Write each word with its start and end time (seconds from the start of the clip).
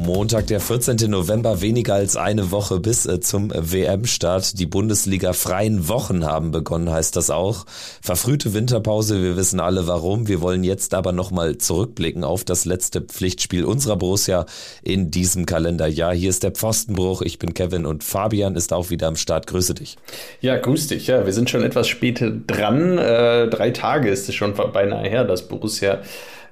Montag, 0.00 0.46
der 0.46 0.60
14. 0.60 1.10
November, 1.10 1.60
weniger 1.60 1.92
als 1.92 2.16
eine 2.16 2.50
Woche 2.50 2.80
bis 2.80 3.04
äh, 3.04 3.20
zum 3.20 3.50
WM-Start. 3.50 4.58
Die 4.58 4.64
Bundesliga 4.64 5.34
freien 5.34 5.88
Wochen 5.88 6.24
haben 6.24 6.52
begonnen, 6.52 6.90
heißt 6.90 7.16
das 7.16 7.28
auch. 7.28 7.66
Verfrühte 8.00 8.54
Winterpause, 8.54 9.22
wir 9.22 9.36
wissen 9.36 9.60
alle 9.60 9.86
warum. 9.86 10.26
Wir 10.26 10.40
wollen 10.40 10.64
jetzt 10.64 10.94
aber 10.94 11.12
nochmal 11.12 11.58
zurückblicken 11.58 12.24
auf 12.24 12.44
das 12.44 12.64
letzte 12.64 13.02
Pflichtspiel 13.02 13.66
unserer 13.66 13.96
Borussia 13.96 14.46
in 14.82 15.10
diesem 15.10 15.44
Kalenderjahr. 15.44 16.14
Hier 16.14 16.30
ist 16.30 16.44
der 16.44 16.52
Pfostenbruch. 16.52 17.20
Ich 17.20 17.38
bin 17.38 17.52
Kevin 17.52 17.84
und 17.84 18.02
Fabian 18.02 18.56
ist 18.56 18.72
auch 18.72 18.88
wieder 18.88 19.06
am 19.06 19.16
Start. 19.16 19.46
Grüße 19.48 19.74
dich. 19.74 19.98
Ja, 20.40 20.56
grüß 20.56 20.86
dich. 20.86 21.08
Ja, 21.08 21.26
wir 21.26 21.34
sind 21.34 21.50
schon 21.50 21.62
etwas 21.62 21.88
spät 21.88 22.24
dran. 22.46 22.96
Äh, 22.96 23.48
drei 23.48 23.70
Tage 23.70 24.08
ist 24.08 24.30
es 24.30 24.34
schon 24.34 24.54
beinahe 24.54 25.06
her, 25.06 25.24
dass 25.24 25.46
Borussia 25.46 25.98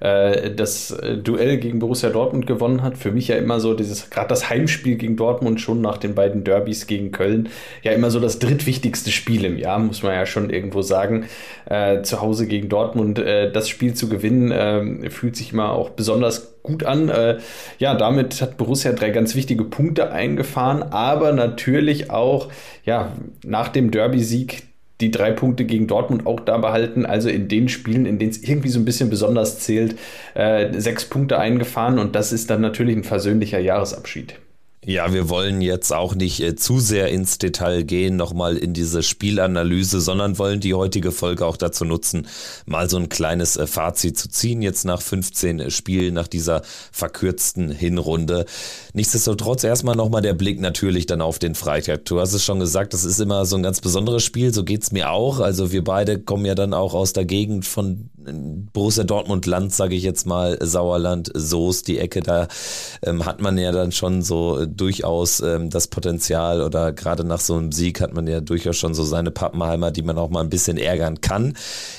äh, 0.00 0.50
das 0.54 0.90
äh, 0.90 1.16
Duell 1.16 1.58
gegen 1.58 1.78
Borussia 1.78 2.10
Dortmund 2.10 2.46
gewonnen 2.46 2.82
hat. 2.82 2.96
Für 2.96 3.10
mich 3.10 3.28
ja 3.28 3.36
immer 3.36 3.60
so 3.60 3.74
dieses, 3.74 4.10
gerade 4.10 4.28
das 4.28 4.48
Heimspiel 4.50 4.96
gegen 4.96 5.16
Dortmund 5.16 5.60
schon 5.60 5.80
nach 5.80 5.98
den 5.98 6.14
beiden 6.14 6.44
Derbys 6.44 6.86
gegen 6.86 7.12
Köln, 7.12 7.48
ja 7.82 7.92
immer 7.92 8.10
so 8.10 8.20
das 8.20 8.38
drittwichtigste 8.38 9.10
Spiel 9.10 9.44
im 9.44 9.58
Jahr, 9.58 9.78
muss 9.78 10.02
man 10.02 10.14
ja 10.14 10.26
schon 10.26 10.50
irgendwo 10.50 10.82
sagen. 10.82 11.26
Äh, 11.66 12.02
zu 12.02 12.20
Hause 12.20 12.46
gegen 12.46 12.68
Dortmund 12.68 13.18
äh, 13.18 13.50
das 13.50 13.68
Spiel 13.68 13.94
zu 13.94 14.08
gewinnen, 14.08 14.50
äh, 14.50 15.10
fühlt 15.10 15.36
sich 15.36 15.52
immer 15.52 15.72
auch 15.72 15.90
besonders 15.90 16.58
gut 16.62 16.84
an. 16.84 17.08
Äh, 17.08 17.38
ja, 17.78 17.94
damit 17.94 18.40
hat 18.40 18.56
Borussia 18.56 18.92
drei 18.92 19.10
ganz 19.10 19.34
wichtige 19.34 19.64
Punkte 19.64 20.12
eingefahren, 20.12 20.82
aber 20.82 21.32
natürlich 21.32 22.10
auch 22.10 22.48
ja, 22.84 23.12
nach 23.44 23.68
dem 23.68 23.90
Derby-Sieg 23.90 24.67
die 25.00 25.10
drei 25.10 25.30
Punkte 25.32 25.64
gegen 25.64 25.86
Dortmund 25.86 26.26
auch 26.26 26.40
da 26.40 26.58
behalten. 26.58 27.06
Also 27.06 27.28
in 27.28 27.48
den 27.48 27.68
Spielen, 27.68 28.06
in 28.06 28.18
denen 28.18 28.30
es 28.30 28.42
irgendwie 28.42 28.68
so 28.68 28.80
ein 28.80 28.84
bisschen 28.84 29.10
besonders 29.10 29.60
zählt, 29.60 29.96
äh, 30.34 30.78
sechs 30.78 31.04
Punkte 31.04 31.38
eingefahren 31.38 31.98
und 31.98 32.14
das 32.14 32.32
ist 32.32 32.50
dann 32.50 32.60
natürlich 32.60 32.96
ein 32.96 33.04
versöhnlicher 33.04 33.60
Jahresabschied. 33.60 34.34
Ja, 34.88 35.12
wir 35.12 35.28
wollen 35.28 35.60
jetzt 35.60 35.92
auch 35.92 36.14
nicht 36.14 36.40
äh, 36.40 36.56
zu 36.56 36.80
sehr 36.80 37.08
ins 37.08 37.36
Detail 37.36 37.82
gehen, 37.82 38.16
nochmal 38.16 38.56
in 38.56 38.72
diese 38.72 39.02
Spielanalyse, 39.02 40.00
sondern 40.00 40.38
wollen 40.38 40.60
die 40.60 40.72
heutige 40.72 41.12
Folge 41.12 41.44
auch 41.44 41.58
dazu 41.58 41.84
nutzen, 41.84 42.26
mal 42.64 42.88
so 42.88 42.96
ein 42.96 43.10
kleines 43.10 43.58
äh, 43.58 43.66
Fazit 43.66 44.16
zu 44.16 44.30
ziehen, 44.30 44.62
jetzt 44.62 44.86
nach 44.86 45.02
15 45.02 45.60
äh, 45.60 45.70
Spielen, 45.70 46.14
nach 46.14 46.26
dieser 46.26 46.62
verkürzten 46.90 47.70
Hinrunde. 47.70 48.46
Nichtsdestotrotz 48.94 49.62
erstmal 49.62 49.94
nochmal 49.94 50.22
der 50.22 50.32
Blick 50.32 50.58
natürlich 50.58 51.04
dann 51.04 51.20
auf 51.20 51.38
den 51.38 51.54
Freitag. 51.54 52.06
Du 52.06 52.18
hast 52.18 52.32
es 52.32 52.42
schon 52.42 52.58
gesagt, 52.58 52.94
das 52.94 53.04
ist 53.04 53.20
immer 53.20 53.44
so 53.44 53.56
ein 53.56 53.62
ganz 53.62 53.82
besonderes 53.82 54.24
Spiel, 54.24 54.54
so 54.54 54.64
geht's 54.64 54.90
mir 54.90 55.10
auch. 55.10 55.40
Also 55.40 55.70
wir 55.70 55.84
beide 55.84 56.18
kommen 56.18 56.46
ja 56.46 56.54
dann 56.54 56.72
auch 56.72 56.94
aus 56.94 57.12
der 57.12 57.26
Gegend 57.26 57.66
von 57.66 58.08
äh, 58.26 58.32
Borussia 58.72 59.04
Dortmund 59.04 59.44
Land, 59.44 59.74
sage 59.74 59.96
ich 59.96 60.02
jetzt 60.02 60.26
mal, 60.26 60.56
Sauerland, 60.62 61.30
Soest, 61.34 61.88
die 61.88 61.98
Ecke, 61.98 62.22
da 62.22 62.48
ähm, 63.02 63.26
hat 63.26 63.42
man 63.42 63.58
ja 63.58 63.70
dann 63.70 63.92
schon 63.92 64.22
so 64.22 64.64
durchaus 64.80 65.40
ähm, 65.40 65.70
das 65.70 65.88
Potenzial 65.88 66.62
oder 66.62 66.92
gerade 66.92 67.24
nach 67.24 67.40
so 67.40 67.56
einem 67.56 67.72
Sieg 67.72 68.00
hat 68.00 68.14
man 68.14 68.26
ja 68.26 68.40
durchaus 68.40 68.76
schon 68.76 68.94
so 68.94 69.04
seine 69.04 69.30
Pappenheimer, 69.30 69.90
die 69.90 70.02
man 70.02 70.18
auch 70.18 70.30
mal 70.30 70.40
ein 70.40 70.50
bisschen 70.50 70.78
ärgern 70.78 71.20
kann. 71.20 71.54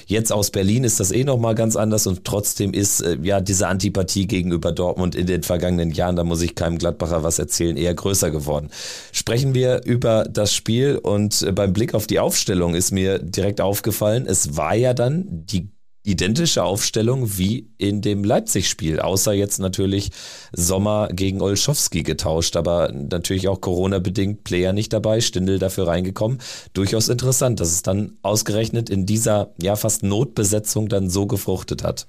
Jetzt 0.05 0.31
aus 0.31 0.51
Berlin 0.51 0.83
ist 0.83 0.99
das 0.99 1.11
eh 1.11 1.23
nochmal 1.23 1.55
ganz 1.55 1.75
anders 1.75 2.07
und 2.07 2.23
trotzdem 2.23 2.73
ist 2.73 3.01
äh, 3.01 3.17
ja 3.21 3.41
diese 3.41 3.67
Antipathie 3.67 4.27
gegenüber 4.27 4.71
Dortmund 4.71 5.15
in 5.15 5.27
den 5.27 5.43
vergangenen 5.43 5.91
Jahren, 5.91 6.15
da 6.15 6.23
muss 6.23 6.41
ich 6.41 6.55
keinem 6.55 6.77
Gladbacher 6.77 7.23
was 7.23 7.39
erzählen, 7.39 7.77
eher 7.77 7.93
größer 7.93 8.31
geworden. 8.31 8.69
Sprechen 9.11 9.53
wir 9.53 9.83
über 9.85 10.23
das 10.23 10.53
Spiel 10.53 10.97
und 10.97 11.41
äh, 11.41 11.51
beim 11.51 11.73
Blick 11.73 11.93
auf 11.93 12.07
die 12.07 12.19
Aufstellung 12.19 12.75
ist 12.75 12.91
mir 12.91 13.19
direkt 13.19 13.61
aufgefallen, 13.61 14.25
es 14.25 14.57
war 14.57 14.75
ja 14.75 14.93
dann 14.93 15.25
die 15.29 15.69
identische 16.03 16.63
Aufstellung 16.63 17.37
wie 17.37 17.69
in 17.77 18.01
dem 18.01 18.23
Leipzig-Spiel, 18.23 18.99
außer 18.99 19.33
jetzt 19.33 19.59
natürlich 19.59 20.11
Sommer 20.53 21.09
gegen 21.11 21.41
Olschowski 21.41 22.03
getauscht, 22.03 22.55
aber 22.55 22.91
natürlich 22.91 23.47
auch 23.47 23.61
Corona-bedingt 23.61 24.43
Player 24.43 24.73
nicht 24.73 24.93
dabei, 24.93 25.21
Stindel 25.21 25.59
dafür 25.59 25.87
reingekommen. 25.87 26.39
Durchaus 26.73 27.09
interessant, 27.09 27.59
dass 27.59 27.69
es 27.69 27.83
dann 27.83 28.17
ausgerechnet 28.21 28.89
in 28.89 29.05
dieser 29.05 29.53
ja 29.61 29.75
fast 29.75 30.03
Notbesetzung 30.03 30.87
dann 30.87 31.09
so 31.09 31.27
gefruchtet 31.27 31.83
hat. 31.83 32.07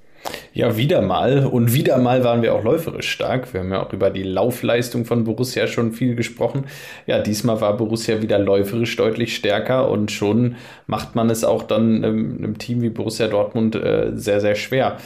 Ja, 0.53 0.77
wieder 0.77 1.01
mal. 1.01 1.47
Und 1.47 1.73
wieder 1.75 1.99
mal 1.99 2.25
waren 2.25 2.43
wir 2.43 2.55
auch 2.55 2.65
läuferisch 2.65 3.09
stark. 3.09 3.53
Wir 3.55 3.61
haben 3.61 3.71
ja 3.71 3.85
auch 3.85 3.93
über 3.93 4.11
die 4.11 4.25
Laufleistung 4.25 5.05
von 5.05 5.25
Borussia 5.25 5.67
schon 5.67 5.93
viel 5.93 6.17
gesprochen. 6.17 6.67
Ja, 7.07 7.21
diesmal 7.21 7.61
war 7.61 7.77
Borussia 7.77 8.21
wieder 8.21 8.39
läuferisch 8.39 8.97
deutlich 8.97 9.37
stärker 9.37 9.89
und 9.89 10.11
schon 10.11 10.57
macht 10.87 11.15
man 11.15 11.31
es 11.31 11.45
auch 11.45 11.63
dann 11.63 12.05
einem, 12.05 12.39
einem 12.39 12.59
Team 12.59 12.83
wie 12.83 12.91
Borussia 12.91 13.29
Dortmund 13.29 13.77
äh, 13.77 14.11
sehr, 14.15 14.41
sehr 14.41 14.57
schwer. 14.57 14.99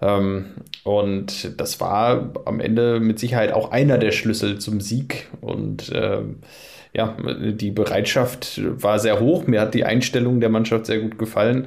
Ähm, 0.00 0.46
und 0.84 1.60
das 1.60 1.80
war 1.80 2.32
am 2.44 2.60
Ende 2.60 3.00
mit 3.00 3.18
Sicherheit 3.18 3.52
auch 3.52 3.72
einer 3.72 3.98
der 3.98 4.12
Schlüssel 4.12 4.58
zum 4.58 4.80
Sieg. 4.80 5.28
Und 5.40 5.90
ähm, 5.94 6.36
ja, 6.94 7.16
die 7.40 7.70
Bereitschaft 7.70 8.60
war 8.64 8.98
sehr 8.98 9.18
hoch. 9.18 9.46
Mir 9.46 9.60
hat 9.60 9.74
die 9.74 9.84
Einstellung 9.84 10.40
der 10.40 10.50
Mannschaft 10.50 10.86
sehr 10.86 11.00
gut 11.00 11.18
gefallen 11.18 11.66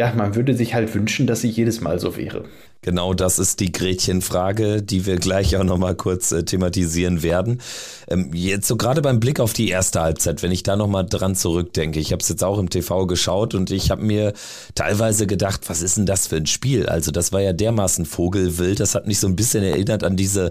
ja, 0.00 0.14
man 0.14 0.34
würde 0.34 0.56
sich 0.56 0.72
halt 0.72 0.94
wünschen, 0.94 1.26
dass 1.26 1.42
sie 1.42 1.50
jedes 1.50 1.82
Mal 1.82 2.00
so 2.00 2.16
wäre. 2.16 2.44
Genau 2.80 3.12
das 3.12 3.38
ist 3.38 3.60
die 3.60 3.70
Gretchenfrage, 3.70 4.80
die 4.80 5.04
wir 5.04 5.16
gleich 5.16 5.58
auch 5.58 5.64
nochmal 5.64 5.94
kurz 5.94 6.32
äh, 6.32 6.42
thematisieren 6.42 7.22
werden. 7.22 7.60
Ähm, 8.08 8.30
jetzt 8.32 8.66
so 8.66 8.78
gerade 8.78 9.02
beim 9.02 9.20
Blick 9.20 9.40
auf 9.40 9.52
die 9.52 9.68
erste 9.68 10.00
Halbzeit, 10.00 10.42
wenn 10.42 10.52
ich 10.52 10.62
da 10.62 10.76
nochmal 10.76 11.04
dran 11.04 11.34
zurückdenke, 11.34 12.00
ich 12.00 12.12
habe 12.12 12.22
es 12.22 12.30
jetzt 12.30 12.42
auch 12.42 12.58
im 12.58 12.70
TV 12.70 13.06
geschaut 13.06 13.54
und 13.54 13.70
ich 13.70 13.90
habe 13.90 14.02
mir 14.02 14.32
teilweise 14.74 15.26
gedacht, 15.26 15.68
was 15.68 15.82
ist 15.82 15.98
denn 15.98 16.06
das 16.06 16.28
für 16.28 16.36
ein 16.36 16.46
Spiel? 16.46 16.86
Also 16.86 17.10
das 17.10 17.30
war 17.30 17.42
ja 17.42 17.52
dermaßen 17.52 18.06
Vogelwild, 18.06 18.80
das 18.80 18.94
hat 18.94 19.06
mich 19.06 19.20
so 19.20 19.26
ein 19.26 19.36
bisschen 19.36 19.62
erinnert 19.62 20.02
an 20.02 20.16
diese 20.16 20.50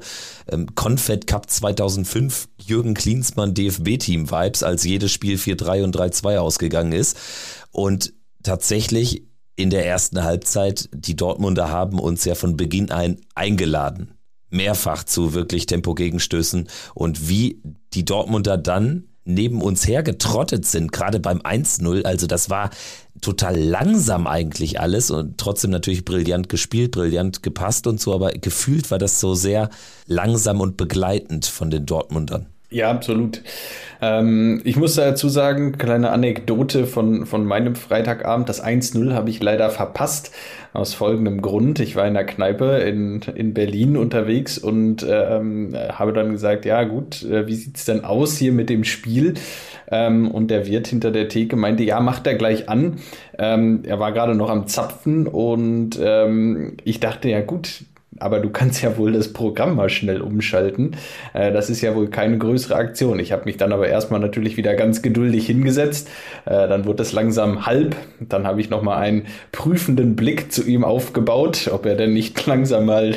ähm, 0.52 0.68
Confed 0.76 1.26
Cup 1.26 1.50
2005 1.50 2.50
Jürgen 2.64 2.94
Klinsmann 2.94 3.56
DFB-Team 3.56 4.30
Vibes, 4.30 4.62
als 4.62 4.84
jedes 4.84 5.12
Spiel 5.12 5.38
4-3 5.38 5.84
und 5.86 5.98
3-2 5.98 6.38
ausgegangen 6.38 6.92
ist. 6.92 7.18
Und 7.72 8.14
tatsächlich 8.44 9.29
in 9.60 9.70
der 9.70 9.86
ersten 9.86 10.24
Halbzeit, 10.24 10.88
die 10.94 11.18
Dortmunder 11.18 11.70
haben 11.70 12.00
uns 12.00 12.24
ja 12.24 12.34
von 12.34 12.56
Beginn 12.56 12.92
ein 12.92 13.20
eingeladen. 13.36 14.14
Mehrfach 14.50 15.04
zu 15.04 15.34
wirklich 15.34 15.66
Tempogegenstößen 15.66 16.70
und 16.96 17.28
wie 17.28 17.62
die 17.94 18.06
Dortmunder 18.06 18.58
dann 18.58 19.10
neben 19.26 19.62
uns 19.62 19.86
hergetrottet 19.86 20.66
sind, 20.66 20.94
gerade 20.94 21.20
beim 21.20 21.40
1-0. 21.40 22.04
Also 22.04 22.26
das 22.26 22.50
war 22.50 22.70
total 23.20 23.60
langsam 23.60 24.28
eigentlich 24.28 24.80
alles 24.80 25.12
und 25.12 25.38
trotzdem 25.38 25.72
natürlich 25.72 26.06
brillant 26.06 26.48
gespielt, 26.48 26.92
brillant 26.92 27.44
gepasst 27.44 27.86
und 27.86 28.00
so, 28.00 28.14
aber 28.14 28.32
gefühlt 28.32 28.90
war 28.92 28.98
das 28.98 29.20
so 29.20 29.36
sehr 29.36 29.70
langsam 30.06 30.62
und 30.62 30.78
begleitend 30.78 31.46
von 31.46 31.70
den 31.70 31.86
Dortmundern. 31.86 32.48
Ja, 32.72 32.92
absolut. 32.92 33.42
Ähm, 34.00 34.62
ich 34.64 34.76
muss 34.78 34.94
dazu 34.94 35.28
sagen, 35.28 35.78
kleine 35.80 36.12
Anekdote 36.12 36.86
von, 36.86 37.26
von 37.26 37.44
meinem 37.44 37.76
Freitagabend. 37.76 38.48
Das 38.48 38.64
1-0 38.64 39.14
habe 39.14 39.32
ich 39.32 39.42
leider 39.42 39.70
verpasst. 39.72 40.32
Aus 40.72 40.94
folgendem 40.94 41.42
Grund. 41.42 41.80
Ich 41.80 41.96
war 41.96 42.08
in 42.08 42.14
der 42.14 42.28
Kneipe 42.28 42.78
in, 42.78 43.22
in 43.34 43.56
Berlin 43.56 43.98
unterwegs 43.98 44.60
und 44.60 45.04
ähm, 45.10 45.76
habe 45.76 46.14
dann 46.14 46.32
gesagt, 46.32 46.64
ja 46.66 46.84
gut, 46.84 47.24
äh, 47.24 47.48
wie 47.48 47.56
sieht's 47.56 47.86
denn 47.86 48.04
aus 48.04 48.38
hier 48.38 48.52
mit 48.52 48.70
dem 48.70 48.84
Spiel? 48.84 49.34
Ähm, 49.90 50.30
und 50.30 50.52
der 50.52 50.68
Wirt 50.68 50.86
hinter 50.86 51.10
der 51.10 51.28
Theke 51.28 51.56
meinte, 51.56 51.84
ja, 51.84 52.00
macht 52.00 52.28
er 52.28 52.36
gleich 52.36 52.70
an. 52.70 53.00
Ähm, 53.40 53.82
er 53.84 54.00
war 54.00 54.12
gerade 54.12 54.36
noch 54.36 54.52
am 54.52 54.68
Zapfen 54.68 55.26
und 55.26 56.00
ähm, 56.00 56.78
ich 56.84 57.00
dachte, 57.00 57.30
ja 57.30 57.42
gut, 57.42 57.86
aber 58.18 58.40
du 58.40 58.50
kannst 58.50 58.82
ja 58.82 58.98
wohl 58.98 59.12
das 59.12 59.34
Programm 59.34 59.76
mal 59.76 59.90
schnell 59.90 60.22
umschalten. 60.22 60.96
Äh, 61.34 61.52
das 61.52 61.70
ist 61.70 61.82
ja 61.82 61.96
wohl 61.96 62.10
keine 62.10 62.38
größere 62.38 62.76
Aktion. 62.76 63.20
Ich 63.20 63.32
habe 63.32 63.46
mich 63.46 63.58
dann 63.58 63.72
aber 63.72 63.88
erstmal 63.88 64.20
natürlich 64.20 64.58
wieder 64.58 64.74
ganz 64.76 65.02
geduldig 65.02 65.46
hingesetzt. 65.46 66.10
Äh, 66.46 66.68
dann 66.68 66.86
wurde 66.86 67.04
es 67.04 67.14
langsam 67.14 67.66
halb. 67.66 67.96
Dann 68.20 68.48
habe 68.48 68.62
ich 68.62 68.70
nochmal 68.70 68.98
einen 68.98 69.28
prüfenden 69.52 70.16
Blick 70.16 70.52
zu 70.52 70.66
ihm 70.66 70.84
aufgebaut, 70.84 71.70
ob 71.72 71.86
er 71.86 71.96
denn 71.96 72.14
nicht 72.14 72.46
langsam 72.48 72.86
mal 72.86 73.12
äh, 73.12 73.16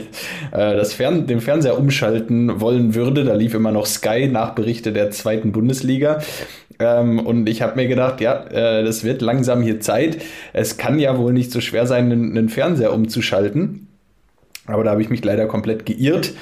das 0.53 0.93
Fern 0.93 1.27
den 1.27 1.41
Fernseher 1.41 1.79
umschalten 1.79 2.61
wollen 2.61 2.95
würde. 2.95 3.25
Da 3.25 3.35
lief 3.35 3.55
immer 3.55 3.73
noch 3.73 3.87
Sky 3.87 4.29
nach 4.29 4.55
Berichte 4.55 4.93
der 4.93 5.11
zweiten 5.11 5.53
Bundesliga. 5.53 6.21
Ähm, 6.79 7.19
und 7.19 7.49
ich 7.49 7.62
habe 7.62 7.77
mir 7.77 7.88
gedacht, 7.88 8.21
ja, 8.21 8.45
äh, 8.45 8.85
das 8.85 9.05
wird 9.05 9.23
langsam 9.23 9.62
hier 9.62 9.81
Zeit. 9.81 10.19
Es 10.53 10.77
kann 10.77 10.99
ja 10.99 11.17
wohl 11.19 11.33
nicht 11.33 11.50
so 11.50 11.61
schwer 11.61 11.87
sein, 11.87 12.12
einen, 12.12 12.37
einen 12.37 12.49
Fernseher 12.49 12.93
umzuschalten. 12.93 13.88
Aber 14.67 14.85
da 14.85 14.91
habe 14.93 15.03
ich 15.03 15.11
mich 15.11 15.25
leider 15.25 15.47
komplett 15.47 15.87
geirrt. 15.87 16.32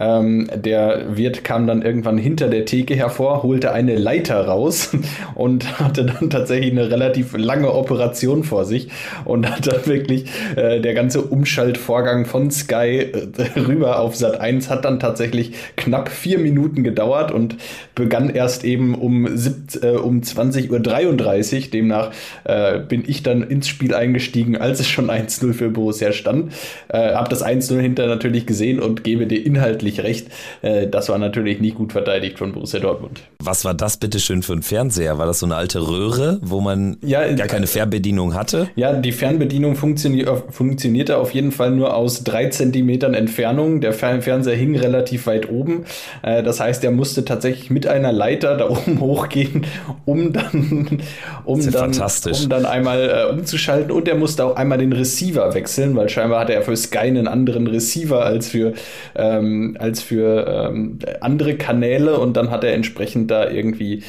Ähm, 0.00 0.48
der 0.54 1.16
Wirt 1.16 1.44
kam 1.44 1.66
dann 1.66 1.82
irgendwann 1.82 2.16
hinter 2.16 2.48
der 2.48 2.64
Theke 2.64 2.94
hervor, 2.94 3.42
holte 3.42 3.72
eine 3.72 3.96
Leiter 3.96 4.46
raus 4.46 4.96
und 5.34 5.78
hatte 5.78 6.06
dann 6.06 6.30
tatsächlich 6.30 6.70
eine 6.70 6.90
relativ 6.90 7.36
lange 7.36 7.72
Operation 7.72 8.42
vor 8.44 8.64
sich 8.64 8.88
und 9.26 9.50
hat 9.50 9.66
dann 9.66 9.84
wirklich 9.86 10.24
äh, 10.56 10.80
der 10.80 10.94
ganze 10.94 11.20
Umschaltvorgang 11.20 12.24
von 12.24 12.50
Sky 12.50 13.10
äh, 13.12 13.60
rüber 13.60 14.00
auf 14.00 14.16
Sat 14.16 14.40
1 14.40 14.70
hat 14.70 14.86
dann 14.86 15.00
tatsächlich 15.00 15.52
knapp 15.76 16.08
vier 16.08 16.38
Minuten 16.38 16.82
gedauert 16.82 17.30
und 17.30 17.56
begann 17.94 18.30
erst 18.30 18.64
eben 18.64 18.94
um, 18.94 19.26
äh, 19.26 19.88
um 19.96 20.22
20.33 20.22 21.64
Uhr. 21.64 21.70
Demnach 21.70 22.10
äh, 22.44 22.78
bin 22.78 23.04
ich 23.06 23.22
dann 23.22 23.42
ins 23.42 23.68
Spiel 23.68 23.94
eingestiegen, 23.94 24.56
als 24.56 24.80
es 24.80 24.88
schon 24.88 25.10
1-0 25.10 25.52
für 25.52 25.68
Borussia 25.68 26.12
stand. 26.12 26.52
Äh, 26.88 27.12
hab 27.12 27.28
das 27.28 27.42
1-0 27.70 27.80
hinter 27.80 28.06
natürlich 28.06 28.46
gesehen 28.46 28.80
und 28.80 29.04
gebe 29.04 29.26
dir 29.26 29.44
inhaltlich 29.44 30.00
recht. 30.00 30.28
Äh, 30.62 30.88
das 30.88 31.08
war 31.08 31.18
natürlich 31.18 31.60
nicht 31.60 31.76
gut 31.76 31.92
verteidigt 31.92 32.38
von 32.38 32.52
Borussia 32.52 32.80
Dortmund. 32.80 33.22
Was 33.38 33.64
war 33.64 33.74
das 33.74 33.96
bitte 33.96 34.20
schön 34.20 34.42
für 34.42 34.52
ein 34.52 34.62
Fernseher? 34.62 35.18
War 35.18 35.26
das 35.26 35.40
so 35.40 35.46
eine 35.46 35.56
alte 35.56 35.86
Röhre, 35.86 36.38
wo 36.42 36.60
man 36.60 36.98
ja, 37.02 37.32
gar 37.32 37.46
keine 37.46 37.66
Fernbedienung 37.66 38.34
hatte? 38.34 38.68
Ja, 38.76 38.92
die 38.92 39.12
Fernbedienung 39.12 39.76
funktio 39.76 40.42
funktionierte 40.50 41.16
auf 41.16 41.32
jeden 41.32 41.52
Fall 41.52 41.70
nur 41.70 41.94
aus 41.94 42.24
drei 42.24 42.48
Zentimetern 42.48 43.14
Entfernung. 43.14 43.80
Der 43.80 43.92
Fernseher 43.92 44.56
hing 44.56 44.76
relativ 44.76 45.26
weit 45.26 45.48
oben. 45.50 45.84
Äh, 46.22 46.42
das 46.42 46.60
heißt, 46.60 46.84
er 46.84 46.90
musste 46.90 47.24
tatsächlich 47.24 47.70
mit 47.70 47.86
einer 47.86 48.12
Leiter 48.12 48.56
da 48.56 48.68
oben 48.68 49.00
hochgehen, 49.00 49.66
um 50.04 50.32
dann, 50.32 51.02
um 51.44 51.70
dann, 51.70 51.92
um 51.92 52.48
dann 52.48 52.66
einmal 52.66 53.28
äh, 53.28 53.32
umzuschalten. 53.32 53.90
Und 53.90 54.08
er 54.08 54.16
musste 54.16 54.44
auch 54.44 54.56
einmal 54.56 54.78
den 54.78 54.92
Receiver 54.92 55.54
wechseln, 55.54 55.96
weil 55.96 56.08
scheinbar 56.08 56.40
hatte 56.40 56.54
er 56.54 56.62
für 56.62 56.76
Sky 56.76 56.98
einen 56.98 57.28
anderen 57.28 57.59
Receiver 57.66 58.24
als 58.24 58.48
für 58.48 58.74
ähm, 59.14 59.76
als 59.78 60.02
für 60.02 60.70
ähm, 60.70 60.98
andere 61.20 61.56
Kanäle 61.56 62.18
und 62.18 62.36
dann 62.36 62.50
hat 62.50 62.64
er 62.64 62.74
entsprechend 62.74 63.30
da 63.30 63.48
irgendwie 63.48 64.02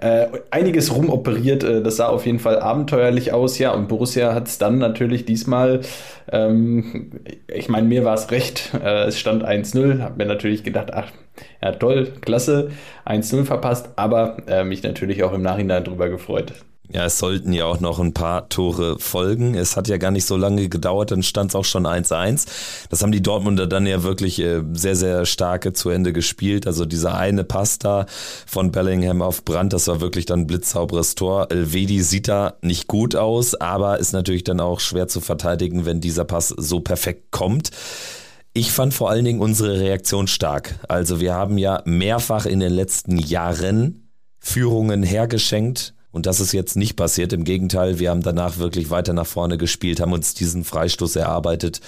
äh, 0.00 0.28
einiges 0.50 0.94
rumoperiert. 0.94 1.64
Äh, 1.64 1.82
das 1.82 1.96
sah 1.96 2.08
auf 2.08 2.26
jeden 2.26 2.38
Fall 2.38 2.58
abenteuerlich 2.60 3.32
aus, 3.32 3.58
ja. 3.58 3.72
Und 3.72 3.88
Borussia 3.88 4.34
hat 4.34 4.48
es 4.48 4.58
dann 4.58 4.78
natürlich 4.78 5.24
diesmal, 5.24 5.80
ähm, 6.30 7.20
ich 7.48 7.68
meine, 7.68 7.88
mir 7.88 8.04
war 8.04 8.14
es 8.14 8.30
recht. 8.30 8.72
Äh, 8.82 9.06
es 9.06 9.18
stand 9.18 9.44
1-0, 9.44 10.00
habe 10.00 10.16
mir 10.16 10.26
natürlich 10.26 10.64
gedacht, 10.64 10.92
ach, 10.92 11.10
ja 11.62 11.72
toll, 11.72 12.12
klasse, 12.20 12.70
1-0 13.06 13.44
verpasst, 13.44 13.90
aber 13.96 14.38
äh, 14.46 14.64
mich 14.64 14.82
natürlich 14.82 15.22
auch 15.24 15.32
im 15.32 15.42
Nachhinein 15.42 15.84
drüber 15.84 16.08
gefreut. 16.08 16.52
Ja, 16.90 17.04
es 17.04 17.18
sollten 17.18 17.52
ja 17.52 17.66
auch 17.66 17.80
noch 17.80 17.98
ein 17.98 18.14
paar 18.14 18.48
Tore 18.48 18.98
folgen. 18.98 19.54
Es 19.54 19.76
hat 19.76 19.88
ja 19.88 19.98
gar 19.98 20.10
nicht 20.10 20.24
so 20.24 20.38
lange 20.38 20.70
gedauert, 20.70 21.10
dann 21.10 21.22
stand 21.22 21.50
es 21.50 21.54
auch 21.54 21.66
schon 21.66 21.86
1-1. 21.86 22.46
Das 22.88 23.02
haben 23.02 23.12
die 23.12 23.20
Dortmunder 23.22 23.66
dann 23.66 23.86
ja 23.86 24.02
wirklich 24.04 24.40
äh, 24.40 24.62
sehr, 24.72 24.96
sehr 24.96 25.26
starke 25.26 25.74
zu 25.74 25.90
Ende 25.90 26.14
gespielt. 26.14 26.66
Also 26.66 26.86
dieser 26.86 27.14
eine 27.14 27.44
Pass 27.44 27.78
da 27.78 28.06
von 28.46 28.72
Bellingham 28.72 29.20
auf 29.20 29.44
Brand, 29.44 29.74
das 29.74 29.86
war 29.86 30.00
wirklich 30.00 30.24
dann 30.24 30.46
blitzsauberes 30.46 31.14
Tor. 31.14 31.48
Elvedi 31.50 32.02
sieht 32.02 32.26
da 32.26 32.54
nicht 32.62 32.86
gut 32.86 33.14
aus, 33.14 33.54
aber 33.54 33.98
ist 33.98 34.12
natürlich 34.12 34.44
dann 34.44 34.60
auch 34.60 34.80
schwer 34.80 35.08
zu 35.08 35.20
verteidigen, 35.20 35.84
wenn 35.84 36.00
dieser 36.00 36.24
Pass 36.24 36.48
so 36.48 36.80
perfekt 36.80 37.30
kommt. 37.30 37.70
Ich 38.54 38.72
fand 38.72 38.94
vor 38.94 39.10
allen 39.10 39.26
Dingen 39.26 39.42
unsere 39.42 39.78
Reaktion 39.78 40.26
stark. 40.26 40.76
Also 40.88 41.20
wir 41.20 41.34
haben 41.34 41.58
ja 41.58 41.82
mehrfach 41.84 42.46
in 42.46 42.60
den 42.60 42.72
letzten 42.72 43.18
Jahren 43.18 44.08
Führungen 44.38 45.02
hergeschenkt 45.02 45.94
und 46.10 46.26
das 46.26 46.40
ist 46.40 46.52
jetzt 46.52 46.76
nicht 46.76 46.96
passiert. 46.96 47.32
Im 47.32 47.44
Gegenteil, 47.44 47.98
wir 47.98 48.10
haben 48.10 48.22
danach 48.22 48.58
wirklich 48.58 48.90
weiter 48.90 49.12
nach 49.12 49.26
vorne 49.26 49.58
gespielt, 49.58 50.00
haben 50.00 50.12
uns 50.12 50.34
diesen 50.34 50.64
Freistoß 50.64 51.16
erarbeitet 51.16 51.80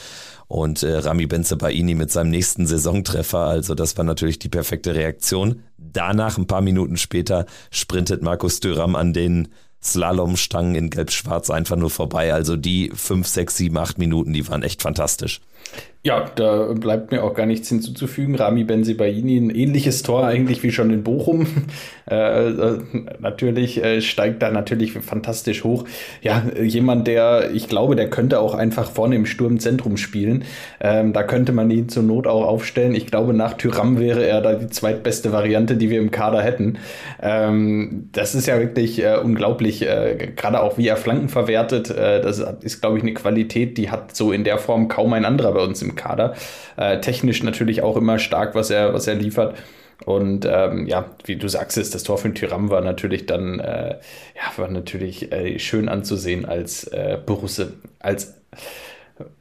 und 0.46 0.82
äh, 0.82 0.98
Rami 0.98 1.26
Benzebaini 1.26 1.94
mit 1.94 2.10
seinem 2.10 2.30
nächsten 2.30 2.66
Saisontreffer. 2.66 3.38
Also 3.38 3.74
das 3.74 3.96
war 3.96 4.04
natürlich 4.04 4.38
die 4.38 4.48
perfekte 4.48 4.94
Reaktion. 4.94 5.62
Danach, 5.78 6.38
ein 6.38 6.46
paar 6.46 6.60
Minuten 6.60 6.96
später, 6.96 7.46
sprintet 7.70 8.22
Markus 8.22 8.60
Döram 8.60 8.96
an 8.96 9.12
den 9.12 9.48
Slalomstangen 9.82 10.74
in 10.74 10.90
Gelb-Schwarz 10.90 11.48
einfach 11.48 11.76
nur 11.76 11.90
vorbei. 11.90 12.34
Also 12.34 12.56
die 12.56 12.90
fünf, 12.94 13.26
sechs, 13.26 13.56
sieben, 13.56 13.78
acht 13.78 13.98
Minuten, 13.98 14.32
die 14.32 14.46
waren 14.48 14.62
echt 14.62 14.82
fantastisch. 14.82 15.40
Ja, 16.02 16.24
da 16.34 16.72
bleibt 16.72 17.12
mir 17.12 17.22
auch 17.22 17.34
gar 17.34 17.44
nichts 17.44 17.68
hinzuzufügen. 17.68 18.34
Rami 18.34 18.64
Benzibaini, 18.64 19.36
ein 19.36 19.50
ähnliches 19.50 20.02
Tor 20.02 20.26
eigentlich 20.26 20.62
wie 20.62 20.72
schon 20.72 20.90
in 20.90 21.02
Bochum. 21.02 21.46
Äh, 22.10 22.48
äh, 22.48 22.78
natürlich 23.20 23.84
äh, 23.84 24.00
steigt 24.00 24.42
da 24.42 24.50
natürlich 24.50 24.94
fantastisch 24.94 25.62
hoch. 25.62 25.84
Ja, 26.22 26.42
jemand, 26.60 27.06
der, 27.06 27.52
ich 27.54 27.68
glaube, 27.68 27.94
der 27.94 28.10
könnte 28.10 28.40
auch 28.40 28.54
einfach 28.54 28.90
vorne 28.90 29.14
im 29.14 29.26
Sturmzentrum 29.26 29.96
spielen. 29.96 30.42
Ähm, 30.80 31.12
da 31.12 31.22
könnte 31.22 31.52
man 31.52 31.70
ihn 31.70 31.88
zur 31.88 32.02
Not 32.02 32.26
auch 32.26 32.44
aufstellen. 32.44 32.96
Ich 32.96 33.06
glaube, 33.06 33.32
nach 33.32 33.54
Tyram 33.54 34.00
wäre 34.00 34.26
er 34.26 34.40
da 34.40 34.54
die 34.54 34.66
zweitbeste 34.66 35.30
Variante, 35.30 35.76
die 35.76 35.88
wir 35.88 36.00
im 36.00 36.10
Kader 36.10 36.42
hätten. 36.42 36.78
Ähm, 37.22 38.08
das 38.10 38.34
ist 38.34 38.46
ja 38.46 38.58
wirklich 38.58 39.00
äh, 39.00 39.16
unglaublich, 39.22 39.82
äh, 39.82 40.32
gerade 40.34 40.62
auch 40.62 40.78
wie 40.78 40.88
er 40.88 40.96
Flanken 40.96 41.28
verwertet. 41.28 41.90
Das 41.90 42.40
ist, 42.62 42.80
glaube 42.80 42.96
ich, 42.96 43.04
eine 43.04 43.14
Qualität, 43.14 43.78
die 43.78 43.90
hat 43.90 44.16
so 44.16 44.32
in 44.32 44.42
der 44.42 44.58
Form 44.58 44.88
kaum 44.88 45.12
ein 45.12 45.24
anderer 45.24 45.49
bei 45.52 45.62
uns 45.62 45.82
im 45.82 45.94
Kader. 45.94 46.34
Äh, 46.76 47.00
technisch 47.00 47.42
natürlich 47.42 47.82
auch 47.82 47.96
immer 47.96 48.18
stark, 48.18 48.54
was 48.54 48.70
er, 48.70 48.92
was 48.94 49.06
er 49.06 49.14
liefert. 49.14 49.56
Und 50.04 50.46
ähm, 50.46 50.86
ja, 50.86 51.10
wie 51.24 51.36
du 51.36 51.48
sagst, 51.48 51.76
ist 51.76 51.94
das 51.94 52.04
Tor 52.04 52.18
von 52.18 52.34
Tyram 52.34 52.70
war 52.70 52.80
natürlich 52.80 53.26
dann 53.26 53.60
äh, 53.60 53.98
ja, 54.34 54.42
war 54.56 54.68
natürlich 54.68 55.30
äh, 55.30 55.58
schön 55.58 55.88
anzusehen 55.88 56.46
als 56.46 56.84
äh, 56.84 57.18
Borusse, 57.24 57.74
als 57.98 58.34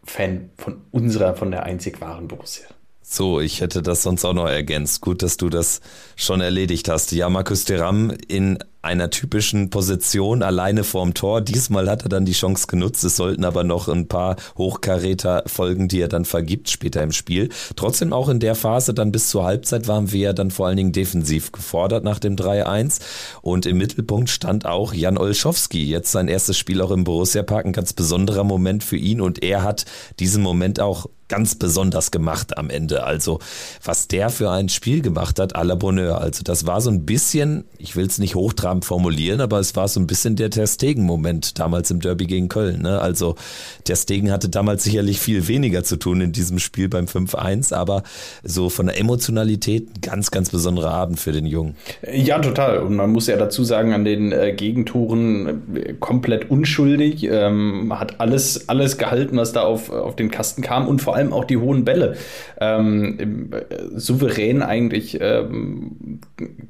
Fan 0.04 0.50
von 0.58 0.82
unserer, 0.92 1.36
von 1.36 1.52
der 1.52 1.64
einzig 1.64 2.02
wahren 2.02 2.28
Borussia. 2.28 2.68
So, 3.02 3.40
ich 3.40 3.62
hätte 3.62 3.82
das 3.82 4.04
sonst 4.04 4.24
auch 4.24 4.34
noch 4.34 4.48
ergänzt. 4.48 5.02
Gut, 5.02 5.24
dass 5.24 5.38
du 5.38 5.50
das 5.50 5.82
schon 6.16 6.42
erledigt 6.42 6.90
hast. 6.90 7.12
Ja, 7.12 7.28
Markus 7.30 7.66
Thuram 7.66 8.14
in 8.28 8.60
einer 8.81 9.10
typischen 9.10 9.70
Position 9.70 10.42
alleine 10.42 10.84
vorm 10.84 11.14
Tor. 11.14 11.42
Diesmal 11.42 11.90
hat 11.90 12.04
er 12.04 12.10
dann 12.10 12.26
die 12.26 12.31
Chance 12.34 12.68
genutzt. 12.68 13.04
Es 13.04 13.18
sollten 13.18 13.44
aber 13.44 13.64
noch 13.64 13.90
ein 13.90 14.08
paar 14.08 14.38
Hochkaräter 14.58 15.44
folgen, 15.48 15.90
die 15.90 16.00
er 16.00 16.08
dann 16.08 16.24
vergibt 16.24 16.70
später 16.70 17.04
im 17.04 17.12
Spiel. 17.12 17.50
Trotzdem 17.76 18.14
auch 18.14 18.30
in 18.30 18.40
der 18.40 18.56
Phase 18.56 18.94
dann 18.94 19.12
bis 19.12 19.30
zur 19.30 19.44
Halbzeit 19.44 19.88
waren 19.88 20.12
wir 20.12 20.20
ja 20.20 20.34
dann 20.34 20.52
vor 20.52 20.68
allen 20.68 20.78
Dingen 20.78 20.94
defensiv 20.94 21.52
gefordert 21.52 22.04
nach 22.06 22.20
dem 22.20 22.38
3-1. 22.38 23.00
Und 23.42 23.66
im 23.66 23.78
Mittelpunkt 23.78 24.30
stand 24.30 24.66
auch 24.66 24.94
Jan 24.94 25.18
Olschowski. 25.18 25.86
Jetzt 25.86 26.12
sein 26.12 26.30
erstes 26.30 26.58
Spiel 26.58 26.82
auch 26.82 26.92
im 26.92 27.04
Borussia 27.04 27.44
Park. 27.44 27.66
Ein 27.66 27.74
ganz 27.74 27.92
besonderer 27.92 28.46
Moment 28.46 28.84
für 28.84 28.98
ihn. 28.98 29.20
Und 29.20 29.44
er 29.44 29.64
hat 29.64 29.86
diesen 30.20 30.42
Moment 30.42 30.80
auch 30.80 31.08
ganz 31.30 31.56
besonders 31.56 32.12
gemacht 32.12 32.58
am 32.58 32.70
Ende. 32.70 33.04
Also 33.04 33.40
was 33.84 34.10
der 34.10 34.30
für 34.30 34.52
ein 34.52 34.68
Spiel 34.68 35.02
gemacht 35.02 35.40
hat, 35.40 35.56
à 35.56 35.64
la 35.64 35.75
Bonheur. 35.75 36.20
Also 36.20 36.44
das 36.44 36.68
war 36.68 36.82
so 36.82 36.90
ein 36.90 37.06
bisschen, 37.06 37.64
ich 37.78 37.96
will 37.96 38.08
es 38.08 38.18
nicht 38.18 38.36
hochtrabend 38.69 38.86
formulieren, 38.86 39.42
aber 39.42 39.60
es 39.60 39.75
war 39.75 39.88
so 39.88 40.00
ein 40.00 40.07
bisschen 40.07 40.36
der 40.36 40.50
Ter 40.50 40.68
Stegen-Moment 40.68 41.60
damals 41.60 41.92
im 41.92 42.00
Derby 42.00 42.25
gegen 42.25 42.50
Köln. 42.50 42.81
Ne? 42.81 43.00
Also 43.00 43.36
Ter 43.83 43.95
Stegen 43.95 44.31
hatte 44.31 44.50
damals 44.50 44.83
sicherlich 44.83 45.19
viel 45.19 45.48
weniger 45.48 45.83
zu 45.83 45.98
tun 45.98 46.21
in 46.21 46.31
diesem 46.31 46.60
Spiel 46.60 46.89
beim 46.89 47.06
5-1, 47.06 47.74
aber 47.74 48.04
so 48.44 48.69
von 48.69 48.88
der 48.88 49.00
Emotionalität 49.00 50.01
ganz, 50.01 50.31
ganz 50.31 50.50
besonderer 50.50 50.92
Abend 50.92 51.19
für 51.19 51.31
den 51.31 51.45
Jungen. 51.45 51.75
Ja, 52.12 52.39
total. 52.39 52.80
Und 52.80 52.95
man 52.95 53.12
muss 53.12 53.27
ja 53.27 53.38
dazu 53.38 53.63
sagen, 53.63 53.94
an 53.94 54.05
den 54.05 54.32
äh, 54.32 54.53
Gegentoren 54.53 55.75
äh, 55.75 55.94
komplett 56.00 56.50
unschuldig, 56.50 57.24
ähm, 57.24 57.98
hat 58.00 58.20
alles, 58.20 58.70
alles 58.70 58.98
gehalten, 58.98 59.38
was 59.38 59.53
da 59.53 59.62
auf, 59.62 59.89
auf 59.89 60.15
den 60.15 60.29
Kasten 60.29 60.62
kam 60.62 60.88
und 60.88 61.01
vor 61.01 61.15
allem 61.15 61.34
auch 61.34 61.46
die 61.46 61.58
hohen 61.58 61.86
Bälle 61.86 62.15
ähm, 62.60 63.50
souverän 63.96 64.62
eigentlich 64.62 65.17
ähm, 65.22 66.20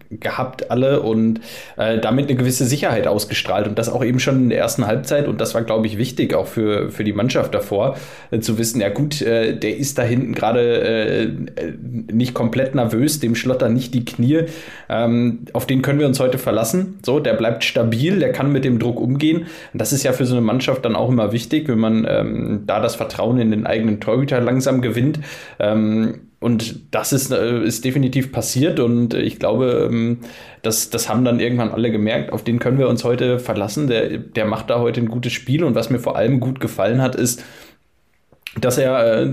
gehabt 0.10 0.72
alle 0.72 1.02
und 1.02 1.42
äh, 1.78 1.89
damit 1.98 2.28
eine 2.28 2.38
gewisse 2.38 2.66
Sicherheit 2.66 3.08
ausgestrahlt 3.08 3.68
und 3.68 3.80
das 3.80 3.90
auch 3.90 4.04
eben 4.04 4.20
schon 4.20 4.44
in 4.44 4.50
der 4.50 4.60
ersten 4.60 4.86
Halbzeit 4.86 5.28
und 5.28 5.42
das 5.42 5.56
war 5.56 5.64
glaube 5.64 5.88
ich 5.88 5.98
wichtig 5.98 6.34
auch 6.34 6.48
für, 6.48 6.92
für 6.92 7.04
die 7.04 7.14
Mannschaft 7.14 7.54
davor 7.54 7.98
äh, 8.32 8.40
zu 8.40 8.58
wissen, 8.58 8.82
ja 8.82 8.90
gut, 8.90 9.22
äh, 9.22 9.58
der 9.58 9.78
ist 9.78 9.98
da 9.98 10.04
hinten 10.04 10.34
gerade 10.34 10.82
äh, 10.82 11.30
nicht 12.12 12.34
komplett 12.34 12.76
nervös, 12.76 13.20
dem 13.20 13.36
schlottern 13.36 13.74
nicht 13.74 13.94
die 13.94 14.06
Knie, 14.06 14.44
ähm, 14.90 15.46
auf 15.54 15.66
den 15.66 15.82
können 15.82 16.00
wir 16.00 16.08
uns 16.08 16.20
heute 16.20 16.38
verlassen, 16.38 17.00
so, 17.06 17.20
der 17.20 17.34
bleibt 17.34 17.64
stabil, 17.64 18.20
der 18.20 18.32
kann 18.32 18.52
mit 18.52 18.66
dem 18.66 18.80
Druck 18.80 19.00
umgehen 19.00 19.48
und 19.74 19.82
das 19.82 19.94
ist 19.94 20.04
ja 20.04 20.14
für 20.14 20.26
so 20.26 20.36
eine 20.36 20.46
Mannschaft 20.46 20.86
dann 20.86 20.96
auch 20.96 21.10
immer 21.10 21.32
wichtig, 21.32 21.68
wenn 21.68 21.80
man 21.80 22.06
ähm, 22.10 22.64
da 22.66 22.80
das 22.80 22.96
Vertrauen 22.96 23.40
in 23.40 23.52
den 23.52 23.66
eigenen 23.66 24.00
Torhüter 24.00 24.40
langsam 24.42 24.82
gewinnt. 24.82 25.20
Ähm, 25.60 26.22
und 26.40 26.94
das 26.96 27.12
ist, 27.12 27.32
äh, 27.32 27.64
ist 27.64 27.84
definitiv 27.84 28.32
passiert 28.32 28.80
und 28.80 29.14
ich 29.14 29.40
glaube, 29.40 29.90
ähm, 29.90 30.20
das, 30.62 30.90
das 30.90 31.10
haben 31.10 31.26
dann 31.26 31.40
irgendwann 31.40 31.72
alle 31.72 31.92
gemerkt, 31.92 32.32
auf 32.32 32.44
den 32.44 32.60
können 32.60 32.78
wir 32.78 32.88
uns 32.88 33.04
heute 33.04 33.40
verlassen. 33.40 33.88
Der, 33.88 34.18
der 34.18 34.46
macht 34.46 34.70
da 34.70 34.80
heute 34.80 35.02
ein 35.02 35.10
gutes 35.10 35.34
Spiel 35.34 35.64
und 35.64 35.76
was 35.76 35.90
mir 35.90 36.00
vor 36.00 36.16
allem 36.16 36.40
gut 36.40 36.60
gefallen 36.60 37.02
hat, 37.02 37.16
ist, 37.16 37.44
dass 38.60 38.78
er 38.78 39.24
äh, 39.24 39.30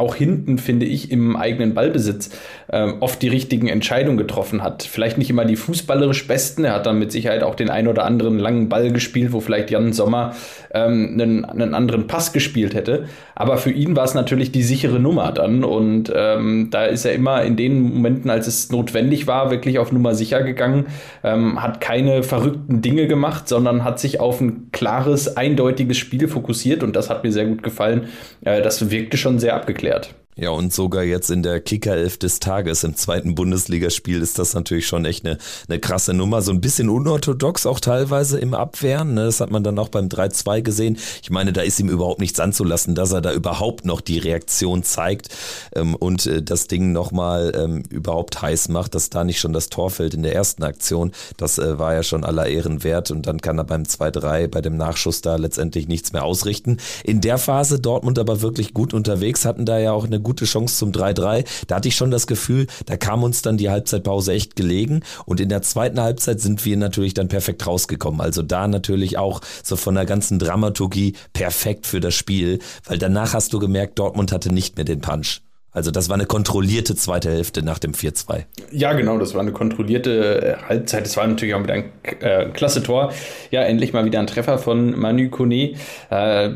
auch 0.00 0.14
hinten, 0.14 0.58
finde 0.58 0.86
ich, 0.86 1.10
im 1.10 1.36
eigenen 1.36 1.74
Ballbesitz 1.74 2.30
äh, 2.68 2.88
oft 3.00 3.22
die 3.22 3.28
richtigen 3.28 3.68
Entscheidungen 3.68 4.16
getroffen 4.16 4.62
hat. 4.62 4.82
Vielleicht 4.82 5.18
nicht 5.18 5.30
immer 5.30 5.44
die 5.44 5.56
fußballerisch 5.56 6.26
besten. 6.26 6.64
Er 6.64 6.74
hat 6.74 6.86
dann 6.86 6.98
mit 6.98 7.12
Sicherheit 7.12 7.42
auch 7.42 7.54
den 7.54 7.70
ein 7.70 7.86
oder 7.86 8.04
anderen 8.04 8.38
langen 8.38 8.68
Ball 8.68 8.90
gespielt, 8.90 9.32
wo 9.32 9.40
vielleicht 9.40 9.70
Jan 9.70 9.92
Sommer 9.92 10.34
ähm, 10.72 11.10
einen, 11.12 11.44
einen 11.44 11.74
anderen 11.74 12.06
Pass 12.06 12.32
gespielt 12.32 12.74
hätte. 12.74 13.04
Aber 13.34 13.56
für 13.56 13.70
ihn 13.70 13.96
war 13.96 14.04
es 14.04 14.14
natürlich 14.14 14.52
die 14.52 14.62
sichere 14.62 15.00
Nummer 15.00 15.32
dann. 15.32 15.64
Und 15.64 16.12
ähm, 16.14 16.68
da 16.70 16.84
ist 16.84 17.04
er 17.04 17.12
immer 17.12 17.42
in 17.42 17.56
den 17.56 17.80
Momenten, 17.80 18.30
als 18.30 18.46
es 18.46 18.70
notwendig 18.70 19.26
war, 19.26 19.50
wirklich 19.50 19.78
auf 19.78 19.92
Nummer 19.92 20.14
sicher 20.14 20.42
gegangen. 20.42 20.86
Ähm, 21.22 21.62
hat 21.62 21.80
keine 21.80 22.22
verrückten 22.22 22.82
Dinge 22.82 23.06
gemacht, 23.06 23.48
sondern 23.48 23.84
hat 23.84 23.98
sich 23.98 24.20
auf 24.20 24.40
ein 24.40 24.68
klares, 24.72 25.36
eindeutiges 25.36 25.98
Spiel 25.98 26.28
fokussiert. 26.28 26.82
Und 26.82 26.96
das 26.96 27.10
hat 27.10 27.24
mir 27.24 27.32
sehr 27.32 27.46
gut 27.46 27.62
gefallen. 27.62 28.08
Äh, 28.42 28.62
das 28.62 28.90
wirkte 28.90 29.16
schon 29.16 29.38
sehr 29.38 29.54
abgeklärt. 29.54 29.89
erklärt. 29.90 30.19
Ja, 30.36 30.50
und 30.50 30.72
sogar 30.72 31.02
jetzt 31.02 31.28
in 31.28 31.42
der 31.42 31.60
Kickerelf 31.60 32.16
des 32.16 32.38
Tages 32.38 32.84
im 32.84 32.94
zweiten 32.94 33.34
Bundesligaspiel 33.34 34.22
ist 34.22 34.38
das 34.38 34.54
natürlich 34.54 34.86
schon 34.86 35.04
echt 35.04 35.26
eine, 35.26 35.38
eine 35.68 35.80
krasse 35.80 36.14
Nummer. 36.14 36.40
So 36.40 36.52
ein 36.52 36.60
bisschen 36.60 36.88
unorthodox 36.88 37.66
auch 37.66 37.80
teilweise 37.80 38.38
im 38.38 38.54
Abwehren. 38.54 39.14
Ne? 39.14 39.24
Das 39.24 39.40
hat 39.40 39.50
man 39.50 39.64
dann 39.64 39.76
auch 39.80 39.88
beim 39.88 40.06
3-2 40.06 40.62
gesehen. 40.62 40.98
Ich 41.20 41.30
meine, 41.30 41.52
da 41.52 41.62
ist 41.62 41.80
ihm 41.80 41.88
überhaupt 41.88 42.20
nichts 42.20 42.38
anzulassen, 42.38 42.94
dass 42.94 43.10
er 43.10 43.20
da 43.20 43.32
überhaupt 43.32 43.84
noch 43.84 44.00
die 44.00 44.18
Reaktion 44.18 44.84
zeigt 44.84 45.30
ähm, 45.74 45.96
und 45.96 46.26
äh, 46.26 46.42
das 46.42 46.68
Ding 46.68 46.92
nochmal 46.92 47.52
ähm, 47.56 47.82
überhaupt 47.90 48.40
heiß 48.40 48.68
macht, 48.68 48.94
dass 48.94 49.10
da 49.10 49.24
nicht 49.24 49.40
schon 49.40 49.52
das 49.52 49.68
Tor 49.68 49.90
fällt 49.90 50.14
in 50.14 50.22
der 50.22 50.36
ersten 50.36 50.62
Aktion. 50.62 51.10
Das 51.38 51.58
äh, 51.58 51.80
war 51.80 51.94
ja 51.94 52.04
schon 52.04 52.22
aller 52.22 52.46
Ehren 52.46 52.84
wert 52.84 53.10
und 53.10 53.26
dann 53.26 53.40
kann 53.40 53.58
er 53.58 53.64
beim 53.64 53.82
2-3 53.82 54.46
bei 54.46 54.60
dem 54.60 54.76
Nachschuss 54.76 55.22
da 55.22 55.34
letztendlich 55.34 55.88
nichts 55.88 56.12
mehr 56.12 56.24
ausrichten. 56.24 56.76
In 57.02 57.20
der 57.20 57.36
Phase 57.36 57.80
Dortmund 57.80 58.16
aber 58.20 58.42
wirklich 58.42 58.74
gut 58.74 58.94
unterwegs, 58.94 59.44
hatten 59.44 59.66
da 59.66 59.78
ja 59.80 59.90
auch 59.90 60.04
eine 60.04 60.19
gute 60.20 60.44
Chance 60.44 60.76
zum 60.76 60.92
3-3. 60.92 61.44
Da 61.66 61.76
hatte 61.76 61.88
ich 61.88 61.96
schon 61.96 62.10
das 62.10 62.26
Gefühl, 62.26 62.66
da 62.86 62.96
kam 62.96 63.22
uns 63.22 63.42
dann 63.42 63.56
die 63.56 63.70
Halbzeitpause 63.70 64.32
echt 64.32 64.56
gelegen. 64.56 65.02
Und 65.26 65.40
in 65.40 65.48
der 65.48 65.62
zweiten 65.62 66.00
Halbzeit 66.00 66.40
sind 66.40 66.64
wir 66.64 66.76
natürlich 66.76 67.14
dann 67.14 67.28
perfekt 67.28 67.66
rausgekommen. 67.66 68.20
Also 68.20 68.42
da 68.42 68.68
natürlich 68.68 69.18
auch 69.18 69.40
so 69.62 69.76
von 69.76 69.94
der 69.94 70.06
ganzen 70.06 70.38
Dramaturgie 70.38 71.14
perfekt 71.32 71.86
für 71.86 72.00
das 72.00 72.14
Spiel, 72.14 72.58
weil 72.84 72.98
danach 72.98 73.34
hast 73.34 73.52
du 73.52 73.58
gemerkt, 73.58 73.98
Dortmund 73.98 74.32
hatte 74.32 74.52
nicht 74.52 74.76
mehr 74.76 74.84
den 74.84 75.00
Punch. 75.00 75.40
Also 75.72 75.92
das 75.92 76.08
war 76.08 76.14
eine 76.14 76.26
kontrollierte 76.26 76.96
zweite 76.96 77.30
Hälfte 77.30 77.62
nach 77.62 77.78
dem 77.78 77.92
4-2. 77.92 78.44
Ja, 78.72 78.92
genau, 78.92 79.18
das 79.18 79.34
war 79.34 79.40
eine 79.40 79.52
kontrollierte 79.52 80.58
äh, 80.58 80.68
Halbzeit. 80.68 81.06
Das 81.06 81.16
war 81.16 81.26
natürlich 81.26 81.54
auch 81.54 81.62
wieder 81.62 81.74
ein 81.74 81.92
äh, 82.02 82.46
klasse 82.46 82.82
Tor. 82.82 83.12
Ja, 83.52 83.62
endlich 83.62 83.92
mal 83.92 84.04
wieder 84.04 84.18
ein 84.18 84.26
Treffer 84.26 84.58
von 84.58 84.98
Manu 84.98 85.30
Kone. 85.30 85.74
Äh, 86.10 86.50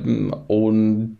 und 0.48 1.18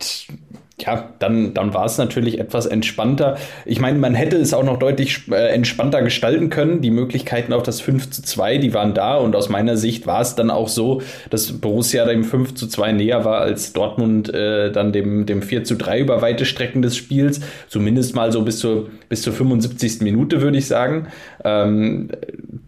ja, 0.81 1.09
dann, 1.21 1.55
dann 1.55 1.73
war 1.73 1.85
es 1.85 1.99
natürlich 1.99 2.41
etwas 2.41 2.67
entspannter. 2.67 3.37
Ich 3.65 3.81
meine, 3.81 3.97
man 3.99 4.15
hätte 4.15 4.37
es 4.37 4.53
auch 4.53 4.65
noch 4.65 4.79
deutlich 4.79 5.31
äh, 5.31 5.55
entspannter 5.55 6.03
gestalten 6.03 6.51
können. 6.51 6.81
Die 6.81 6.91
Möglichkeiten 6.91 7.53
auf 7.53 7.63
das 7.63 7.81
5 7.81 8.11
zu 8.11 8.23
2, 8.23 8.59
die 8.59 8.75
waren 8.75 8.93
da 8.93 9.17
und 9.17 9.37
aus 9.37 9.49
meiner 9.49 9.77
Sicht 9.77 10.09
war 10.09 10.21
es 10.21 10.35
dann 10.35 10.51
auch 10.51 10.69
so, 10.69 11.01
dass 11.31 11.53
Borussia 11.53 12.05
dem 12.07 12.25
5 12.25 12.55
zu 12.55 12.67
2 12.67 12.91
näher 12.91 13.25
war 13.25 13.41
als 13.41 13.73
Dortmund 13.73 14.35
äh, 14.35 14.73
dann 14.73 14.93
dem, 14.93 15.27
dem 15.27 15.43
4 15.43 15.63
zu 15.63 15.77
3 15.77 16.01
über 16.01 16.23
weite 16.23 16.45
Strecken 16.45 16.83
des 16.83 16.97
Spiels. 16.97 17.41
Zumindest 17.69 18.17
mal 18.17 18.33
so 18.33 18.43
bis 18.43 18.59
zur, 18.59 18.91
bis 19.09 19.23
zur 19.23 19.33
75. 19.33 20.01
Minute, 20.01 20.43
würde 20.43 20.59
ich 20.59 20.67
sagen. 20.67 21.07
Ähm, 21.45 22.09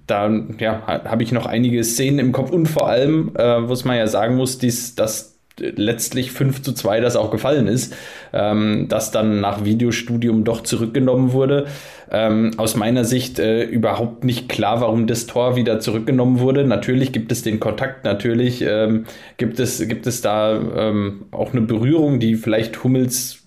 da 0.06 0.30
ja, 0.60 0.86
habe 0.86 1.24
ich 1.24 1.32
noch 1.32 1.46
einige 1.46 1.82
Szenen 1.82 2.20
im 2.20 2.30
Kopf 2.30 2.52
und 2.52 2.66
vor 2.66 2.88
allem, 2.88 3.32
äh, 3.34 3.68
was 3.68 3.84
man 3.84 3.96
ja 3.96 4.06
sagen 4.06 4.36
muss, 4.36 4.58
dies, 4.58 4.94
dass 4.94 5.35
letztlich 5.58 6.32
5 6.32 6.62
zu 6.62 6.72
2 6.72 7.00
das 7.00 7.16
auch 7.16 7.30
gefallen 7.30 7.66
ist, 7.66 7.94
ähm, 8.32 8.86
das 8.88 9.10
dann 9.10 9.40
nach 9.40 9.64
Videostudium 9.64 10.44
doch 10.44 10.62
zurückgenommen 10.62 11.32
wurde. 11.32 11.66
Ähm, 12.10 12.52
aus 12.56 12.76
meiner 12.76 13.04
Sicht 13.04 13.38
äh, 13.38 13.64
überhaupt 13.64 14.24
nicht 14.24 14.48
klar, 14.48 14.80
warum 14.80 15.06
das 15.06 15.26
Tor 15.26 15.56
wieder 15.56 15.80
zurückgenommen 15.80 16.38
wurde. 16.40 16.64
Natürlich 16.64 17.12
gibt 17.12 17.32
es 17.32 17.42
den 17.42 17.58
Kontakt, 17.58 18.04
natürlich 18.04 18.62
ähm, 18.62 19.06
gibt, 19.38 19.58
es, 19.58 19.86
gibt 19.88 20.06
es 20.06 20.20
da 20.20 20.54
ähm, 20.54 21.26
auch 21.32 21.52
eine 21.52 21.62
Berührung, 21.62 22.20
die 22.20 22.36
vielleicht 22.36 22.84
Hummels 22.84 23.46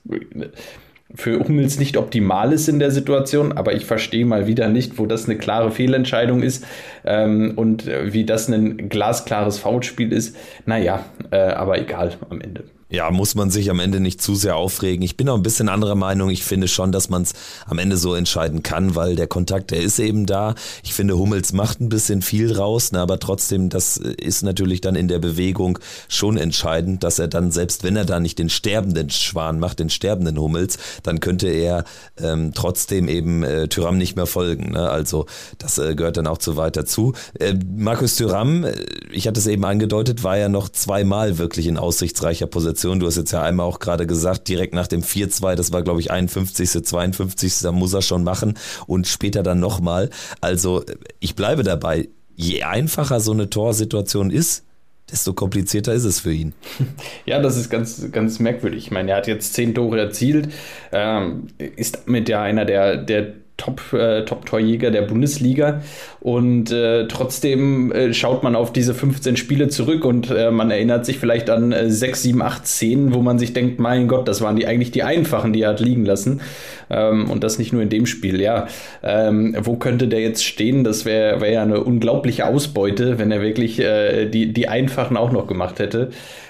für 1.16 1.40
Hummels 1.40 1.80
nicht 1.80 1.98
optimal 1.98 2.54
ist 2.54 2.68
in 2.68 2.80
der 2.80 2.92
Situation, 2.92 3.52
aber 3.54 3.74
ich 3.74 3.86
verstehe 3.86 4.26
mal 4.26 4.48
wieder 4.48 4.70
nicht, 4.70 5.00
wo 5.00 5.06
das 5.06 5.26
eine 5.26 5.38
klare 5.38 5.72
Fehlentscheidung 5.72 6.44
ist 6.44 6.66
ähm, 7.04 7.54
und 7.56 7.88
wie 7.88 8.26
das 8.26 8.48
ein 8.48 8.90
glasklares 8.90 9.58
Foulspiel 9.58 10.14
ist. 10.14 10.36
Naja, 10.66 11.06
äh, 11.32 11.38
aber 11.38 11.80
egal 11.80 12.14
am 12.30 12.42
Ende. 12.42 12.64
Ja, 12.92 13.12
muss 13.12 13.36
man 13.36 13.52
sich 13.52 13.70
am 13.70 13.80
Ende 13.80 14.00
nicht 14.00 14.20
zu 14.20 14.34
sehr 14.34 14.56
aufregen. 14.56 15.04
Ich 15.04 15.16
bin 15.16 15.30
auch 15.30 15.36
ein 15.36 15.44
bisschen 15.44 15.70
anderer 15.70 15.94
Meinung. 15.94 16.32
Ich 16.32 16.44
finde 16.44 16.68
schon, 16.68 16.92
dass 16.92 17.08
man 17.08 17.22
es 17.22 17.34
am 17.68 17.78
Ende 17.78 17.98
so 17.98 18.16
entscheiden 18.16 18.64
kann, 18.64 18.96
weil 18.96 19.16
der 19.16 19.28
Kontakt, 19.28 19.70
der 19.70 19.80
ist 19.80 20.00
eben 20.00 20.26
da. 20.26 20.56
Ich 20.82 20.96
finde, 20.96 21.16
Hummels 21.16 21.54
macht 21.54 21.80
ein 21.82 21.90
bisschen 21.90 22.24
viel 22.24 22.52
raus, 22.52 22.92
ne, 22.92 23.00
aber 23.00 23.20
trotzdem, 23.20 23.70
das 23.70 23.98
ist 23.98 24.42
natürlich 24.42 24.82
dann 24.82 24.96
in 24.96 25.08
der 25.08 25.20
Bewegung 25.20 25.78
schon 26.08 26.36
entscheidend, 26.36 27.04
dass 27.04 27.20
er 27.20 27.28
dann, 27.28 27.52
selbst 27.52 27.84
wenn 27.84 27.96
er 27.96 28.06
da 28.06 28.20
nicht 28.20 28.40
den 28.40 28.50
sterbenden 28.50 29.12
Schwan 29.12 29.60
macht, 29.60 29.78
den 29.78 29.92
sterbenden 29.92 30.40
Hummels, 30.40 30.80
dann 31.04 31.20
könnte 31.20 31.48
er 31.48 31.84
ähm, 32.20 32.54
trotzdem 32.56 33.08
eben 33.08 33.44
äh, 33.44 33.68
Tyram 33.68 34.00
nicht 34.00 34.16
mehr 34.16 34.26
folgen. 34.26 34.72
Ne? 34.72 34.90
Also 34.90 35.28
das 35.60 35.78
äh, 35.78 35.94
gehört 35.94 36.18
dann 36.18 36.26
auch 36.26 36.40
zu 36.40 36.58
weit 36.58 36.76
dazu. 36.76 37.14
Äh, 37.40 37.54
Markus 37.78 38.16
Tyram, 38.16 38.64
äh, 38.64 38.74
ich 39.12 39.28
hatte 39.28 39.40
es 39.40 39.46
eben 39.46 39.64
angedeutet, 39.64 40.24
war 40.24 40.40
ja 40.40 40.50
noch 40.50 40.70
zweimal 40.70 41.38
wirklich 41.38 41.68
in 41.68 41.78
aussichtsreicher 41.78 42.48
Position 42.48 42.79
Situation. 42.80 43.00
Du 43.00 43.06
hast 43.06 43.18
jetzt 43.18 43.32
ja 43.32 43.44
einmal 43.44 43.66
auch 43.66 43.80
gerade 43.80 44.08
gesagt, 44.08 44.48
direkt 44.48 44.74
nach 44.74 44.88
dem 44.88 45.02
4-2, 45.02 45.56
das 45.56 45.72
war 45.72 45.84
glaube 45.84 46.00
ich 46.00 46.12
51., 46.12 46.86
52., 46.86 47.60
da 47.62 47.72
muss 47.72 47.94
er 47.94 48.02
schon 48.02 48.24
machen 48.24 48.58
und 48.88 49.08
später 49.08 49.44
dann 49.44 49.60
nochmal. 49.60 50.10
Also 50.42 50.84
ich 51.20 51.36
bleibe 51.36 51.64
dabei, 51.64 52.10
je 52.36 52.64
einfacher 52.64 53.20
so 53.20 53.32
eine 53.32 53.50
Torsituation 53.50 54.32
ist, 54.32 54.64
desto 55.12 55.34
komplizierter 55.34 55.94
ist 55.94 56.06
es 56.06 56.20
für 56.20 56.34
ihn. 56.34 56.54
Ja, 57.26 57.40
das 57.40 57.58
ist 57.58 57.70
ganz, 57.70 58.12
ganz 58.12 58.40
merkwürdig. 58.40 58.86
Ich 58.86 58.92
meine, 58.92 59.12
er 59.12 59.18
hat 59.18 59.28
jetzt 59.28 59.54
zehn 59.54 59.76
Tore 59.76 60.00
erzielt, 60.00 60.52
ähm, 60.92 61.48
ist 61.58 62.08
mit 62.08 62.28
ja 62.28 62.42
einer 62.42 62.66
der, 62.66 62.98
der 62.98 63.34
Top, 63.60 63.94
äh, 63.94 64.24
Top-Torjäger 64.26 64.90
der 64.90 65.04
Bundesliga. 65.04 65.82
Und 66.22 66.72
äh, 66.72 67.08
trotzdem 67.08 67.92
äh, 67.92 68.14
schaut 68.14 68.42
man 68.42 68.56
auf 68.56 68.74
diese 68.74 68.94
15 68.94 69.38
Spiele 69.38 69.70
zurück 69.70 70.04
und 70.04 70.32
äh, 70.32 70.50
man 70.50 70.72
erinnert 70.72 71.06
sich 71.06 71.20
vielleicht 71.20 71.50
an 71.50 71.72
äh, 71.72 71.90
6, 71.90 72.24
7, 72.24 72.42
8 72.42 72.66
Szenen, 72.66 73.14
wo 73.14 73.22
man 73.22 73.38
sich 73.38 73.54
denkt, 73.54 73.80
mein 73.80 74.08
Gott, 74.08 74.28
das 74.28 74.42
waren 74.42 74.56
die 74.56 74.66
eigentlich 74.66 74.92
die 74.92 75.04
einfachen, 75.04 75.54
die 75.54 75.62
er 75.62 75.70
hat 75.70 75.80
liegen 75.80 76.06
lassen. 76.06 76.42
Ähm, 76.90 77.30
und 77.30 77.44
das 77.44 77.60
nicht 77.60 77.72
nur 77.72 77.82
in 77.82 77.90
dem 77.90 78.06
Spiel. 78.06 78.42
Ja, 78.42 78.68
ähm, 79.04 79.56
wo 79.62 79.76
könnte 79.76 80.08
der 80.08 80.22
jetzt 80.22 80.44
stehen? 80.44 80.84
Das 80.84 81.06
wäre 81.06 81.42
wär 81.42 81.52
ja 81.52 81.62
eine 81.62 81.84
unglaubliche 81.84 82.48
Ausbeute, 82.48 83.20
wenn 83.20 83.32
er 83.32 83.42
wirklich 83.42 83.80
äh, 83.80 84.26
die, 84.26 84.54
die 84.54 84.68
einfachen 84.68 85.18
auch 85.18 85.32
noch 85.32 85.48
gemacht 85.48 85.80
hätte. 85.80 86.10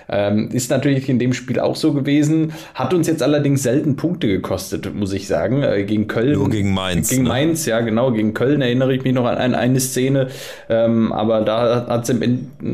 Ähm, 0.10 0.50
ist 0.52 0.72
natürlich 0.72 1.08
in 1.10 1.20
dem 1.20 1.34
Spiel 1.34 1.60
auch 1.60 1.76
so 1.76 1.94
gewesen. 1.94 2.54
Hat 2.74 2.94
uns 2.94 3.08
jetzt 3.08 3.22
allerdings 3.24 3.64
selten 3.64 3.96
Punkte 3.96 4.28
gekostet, 4.28 4.94
muss 4.94 5.14
ich 5.14 5.28
sagen. 5.28 5.64
Äh, 5.64 5.84
gegen 5.84 6.08
Köln. 6.08 6.34
Nur 6.34 6.50
gegen 6.50 6.74
Mainz. 6.74 7.10
Gegen 7.10 7.24
ne? 7.24 7.30
Mainz, 7.30 7.66
ja, 7.66 7.80
genau. 7.82 8.12
Gegen 8.12 8.34
Köln 8.34 8.62
erinnere 8.62 8.94
ich 8.94 9.04
mich 9.04 9.14
noch 9.14 9.26
an, 9.26 9.38
an 9.38 9.56
eine 9.56 9.80
Szene. 9.80 10.28
Ähm, 10.70 11.12
aber 11.12 11.42
da 11.42 11.88
hat 11.88 12.10
es 12.10 12.16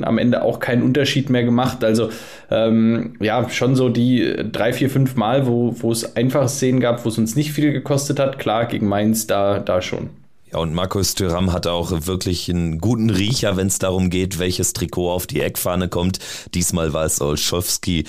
am 0.01 0.17
Ende 0.17 0.43
auch 0.43 0.59
keinen 0.59 0.83
Unterschied 0.83 1.29
mehr 1.29 1.43
gemacht. 1.43 1.83
Also, 1.83 2.09
ähm, 2.49 3.15
ja, 3.19 3.49
schon 3.49 3.75
so 3.75 3.89
die 3.89 4.35
drei, 4.51 4.73
vier, 4.73 4.89
fünf 4.89 5.15
Mal, 5.15 5.47
wo, 5.47 5.75
wo 5.79 5.91
es 5.91 6.15
einfache 6.15 6.47
Szenen 6.47 6.79
gab, 6.79 7.05
wo 7.05 7.09
es 7.09 7.17
uns 7.17 7.35
nicht 7.35 7.51
viel 7.51 7.71
gekostet 7.73 8.19
hat. 8.19 8.39
Klar, 8.39 8.65
gegen 8.65 8.87
Mainz 8.87 9.27
da, 9.27 9.59
da 9.59 9.81
schon. 9.81 10.09
Ja, 10.55 10.61
und 10.61 10.73
Markus 10.73 11.15
Thuram 11.15 11.51
hat 11.51 11.67
auch 11.67 11.91
wirklich 12.05 12.49
einen 12.49 12.77
guten 12.77 13.09
Riecher, 13.09 13.57
wenn 13.57 13.67
es 13.67 13.77
darum 13.77 14.09
geht, 14.09 14.39
welches 14.39 14.71
Trikot 14.71 15.11
auf 15.11 15.27
die 15.27 15.41
Eckfahne 15.41 15.89
kommt. 15.89 16.19
Diesmal 16.53 16.93
war 16.93 17.03
es 17.03 17.19
Olschowski. 17.19 18.05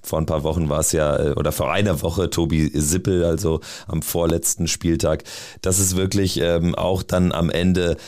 Vor 0.00 0.18
ein 0.18 0.24
paar 0.24 0.42
Wochen 0.42 0.70
war 0.70 0.80
es 0.80 0.92
ja, 0.92 1.14
äh, 1.18 1.32
oder 1.32 1.52
vor 1.52 1.70
einer 1.70 2.00
Woche 2.00 2.30
Tobi 2.30 2.70
Sippel, 2.72 3.22
also 3.22 3.60
am 3.86 4.00
vorletzten 4.00 4.66
Spieltag. 4.66 5.24
Das 5.60 5.78
ist 5.78 5.94
wirklich 5.94 6.40
ähm, 6.40 6.74
auch 6.74 7.02
dann 7.02 7.32
am 7.32 7.50
Ende 7.50 7.98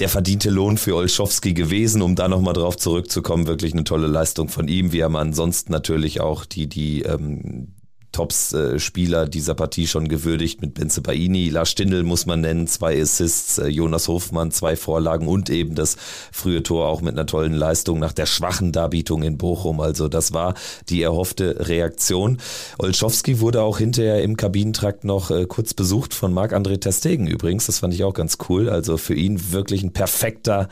der 0.00 0.08
verdiente 0.08 0.50
Lohn 0.50 0.78
für 0.78 0.96
Olschowski 0.96 1.54
gewesen, 1.54 2.02
um 2.02 2.16
da 2.16 2.26
nochmal 2.26 2.54
drauf 2.54 2.76
zurückzukommen. 2.76 3.46
Wirklich 3.46 3.72
eine 3.72 3.84
tolle 3.84 4.08
Leistung 4.08 4.48
von 4.48 4.66
ihm. 4.66 4.90
Wir 4.90 5.04
haben 5.04 5.14
ansonsten 5.14 5.70
natürlich 5.70 6.20
auch 6.20 6.44
die, 6.44 6.66
die 6.66 7.02
ähm, 7.02 7.76
Tops-Spieler 8.18 9.28
dieser 9.28 9.54
Partie 9.54 9.86
schon 9.86 10.08
gewürdigt 10.08 10.60
mit 10.60 10.74
Benze 10.74 11.02
Baini, 11.02 11.50
Lars 11.50 11.70
Stindl 11.70 12.02
muss 12.02 12.26
man 12.26 12.40
nennen, 12.40 12.66
zwei 12.66 13.00
Assists, 13.00 13.58
äh, 13.58 13.68
Jonas 13.68 14.08
Hofmann, 14.08 14.50
zwei 14.50 14.74
Vorlagen 14.74 15.28
und 15.28 15.50
eben 15.50 15.76
das 15.76 15.96
frühe 16.32 16.64
Tor 16.64 16.88
auch 16.88 17.00
mit 17.00 17.12
einer 17.12 17.26
tollen 17.26 17.52
Leistung 17.52 18.00
nach 18.00 18.12
der 18.12 18.26
schwachen 18.26 18.72
Darbietung 18.72 19.22
in 19.22 19.38
Bochum. 19.38 19.80
Also 19.80 20.08
das 20.08 20.32
war 20.32 20.54
die 20.88 21.00
erhoffte 21.00 21.68
Reaktion. 21.68 22.38
Olschowski 22.80 23.38
wurde 23.38 23.62
auch 23.62 23.78
hinterher 23.78 24.20
im 24.24 24.36
Kabinentrakt 24.36 25.04
noch 25.04 25.30
äh, 25.30 25.46
kurz 25.46 25.72
besucht 25.72 26.12
von 26.12 26.34
Marc-André 26.34 26.80
Testegen 26.80 27.28
übrigens. 27.28 27.66
Das 27.66 27.78
fand 27.78 27.94
ich 27.94 28.02
auch 28.02 28.14
ganz 28.14 28.38
cool. 28.48 28.68
Also 28.68 28.96
für 28.96 29.14
ihn 29.14 29.52
wirklich 29.52 29.84
ein 29.84 29.92
perfekter 29.92 30.68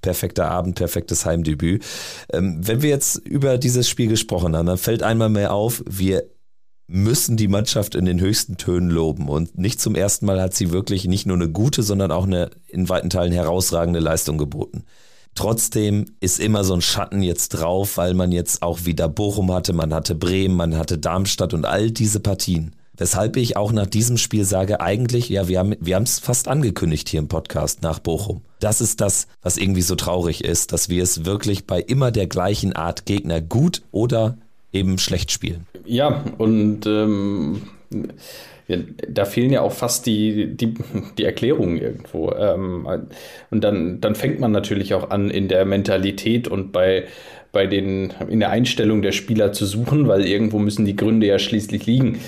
perfekter 0.00 0.48
Abend, 0.48 0.76
perfektes 0.76 1.26
Heimdebüt. 1.26 1.84
Ähm, 2.32 2.58
wenn 2.60 2.80
wir 2.80 2.90
jetzt 2.90 3.16
über 3.16 3.58
dieses 3.58 3.88
Spiel 3.88 4.06
gesprochen 4.06 4.54
haben, 4.54 4.66
dann 4.66 4.78
fällt 4.78 5.02
einmal 5.02 5.30
mehr 5.30 5.52
auf, 5.52 5.82
wir 5.86 6.24
müssen 6.88 7.36
die 7.36 7.48
Mannschaft 7.48 7.94
in 7.94 8.04
den 8.04 8.20
höchsten 8.20 8.56
Tönen 8.56 8.90
loben. 8.90 9.28
Und 9.28 9.58
nicht 9.58 9.80
zum 9.80 9.94
ersten 9.94 10.26
Mal 10.26 10.40
hat 10.40 10.54
sie 10.54 10.70
wirklich 10.70 11.06
nicht 11.06 11.26
nur 11.26 11.36
eine 11.36 11.48
gute, 11.48 11.82
sondern 11.82 12.12
auch 12.12 12.26
eine 12.26 12.50
in 12.68 12.88
weiten 12.88 13.10
Teilen 13.10 13.32
herausragende 13.32 14.00
Leistung 14.00 14.38
geboten. 14.38 14.84
Trotzdem 15.34 16.06
ist 16.20 16.40
immer 16.40 16.64
so 16.64 16.74
ein 16.74 16.80
Schatten 16.80 17.22
jetzt 17.22 17.50
drauf, 17.50 17.98
weil 17.98 18.14
man 18.14 18.32
jetzt 18.32 18.62
auch 18.62 18.86
wieder 18.86 19.08
Bochum 19.08 19.52
hatte, 19.52 19.74
man 19.74 19.92
hatte 19.92 20.14
Bremen, 20.14 20.56
man 20.56 20.78
hatte 20.78 20.96
Darmstadt 20.96 21.52
und 21.52 21.66
all 21.66 21.90
diese 21.90 22.20
Partien. 22.20 22.74
Weshalb 22.96 23.36
ich 23.36 23.58
auch 23.58 23.72
nach 23.72 23.86
diesem 23.86 24.16
Spiel 24.16 24.46
sage, 24.46 24.80
eigentlich, 24.80 25.28
ja, 25.28 25.48
wir 25.48 25.58
haben 25.58 25.74
wir 25.78 25.96
haben 25.96 26.04
es 26.04 26.18
fast 26.18 26.48
angekündigt 26.48 27.10
hier 27.10 27.20
im 27.20 27.28
Podcast 27.28 27.82
nach 27.82 27.98
Bochum. 27.98 28.40
Das 28.60 28.80
ist 28.80 29.02
das, 29.02 29.26
was 29.42 29.58
irgendwie 29.58 29.82
so 29.82 29.96
traurig 29.96 30.42
ist, 30.42 30.72
dass 30.72 30.88
wir 30.88 31.02
es 31.02 31.26
wirklich 31.26 31.66
bei 31.66 31.82
immer 31.82 32.10
der 32.10 32.26
gleichen 32.26 32.72
Art 32.72 33.04
Gegner 33.04 33.42
gut 33.42 33.82
oder 33.92 34.38
eben 34.72 34.98
schlecht 34.98 35.30
spielen. 35.32 35.66
Ja, 35.84 36.24
und 36.38 36.86
ähm, 36.86 37.62
da 38.68 39.24
fehlen 39.24 39.50
ja 39.50 39.60
auch 39.60 39.72
fast 39.72 40.06
die, 40.06 40.56
die, 40.56 40.74
die 41.18 41.24
Erklärungen 41.24 41.78
irgendwo. 41.78 42.32
Ähm, 42.32 42.86
und 43.50 43.64
dann, 43.64 44.00
dann 44.00 44.14
fängt 44.14 44.40
man 44.40 44.52
natürlich 44.52 44.94
auch 44.94 45.10
an 45.10 45.30
in 45.30 45.48
der 45.48 45.64
Mentalität 45.64 46.48
und 46.48 46.72
bei 46.72 47.04
bei 47.56 47.66
den, 47.66 48.12
in 48.28 48.40
der 48.40 48.50
Einstellung 48.50 49.00
der 49.00 49.12
Spieler 49.12 49.50
zu 49.50 49.64
suchen, 49.64 50.08
weil 50.08 50.26
irgendwo 50.26 50.58
müssen 50.58 50.84
die 50.84 50.94
Gründe 50.94 51.26
ja 51.26 51.38
schließlich 51.38 51.86
liegen, 51.86 52.18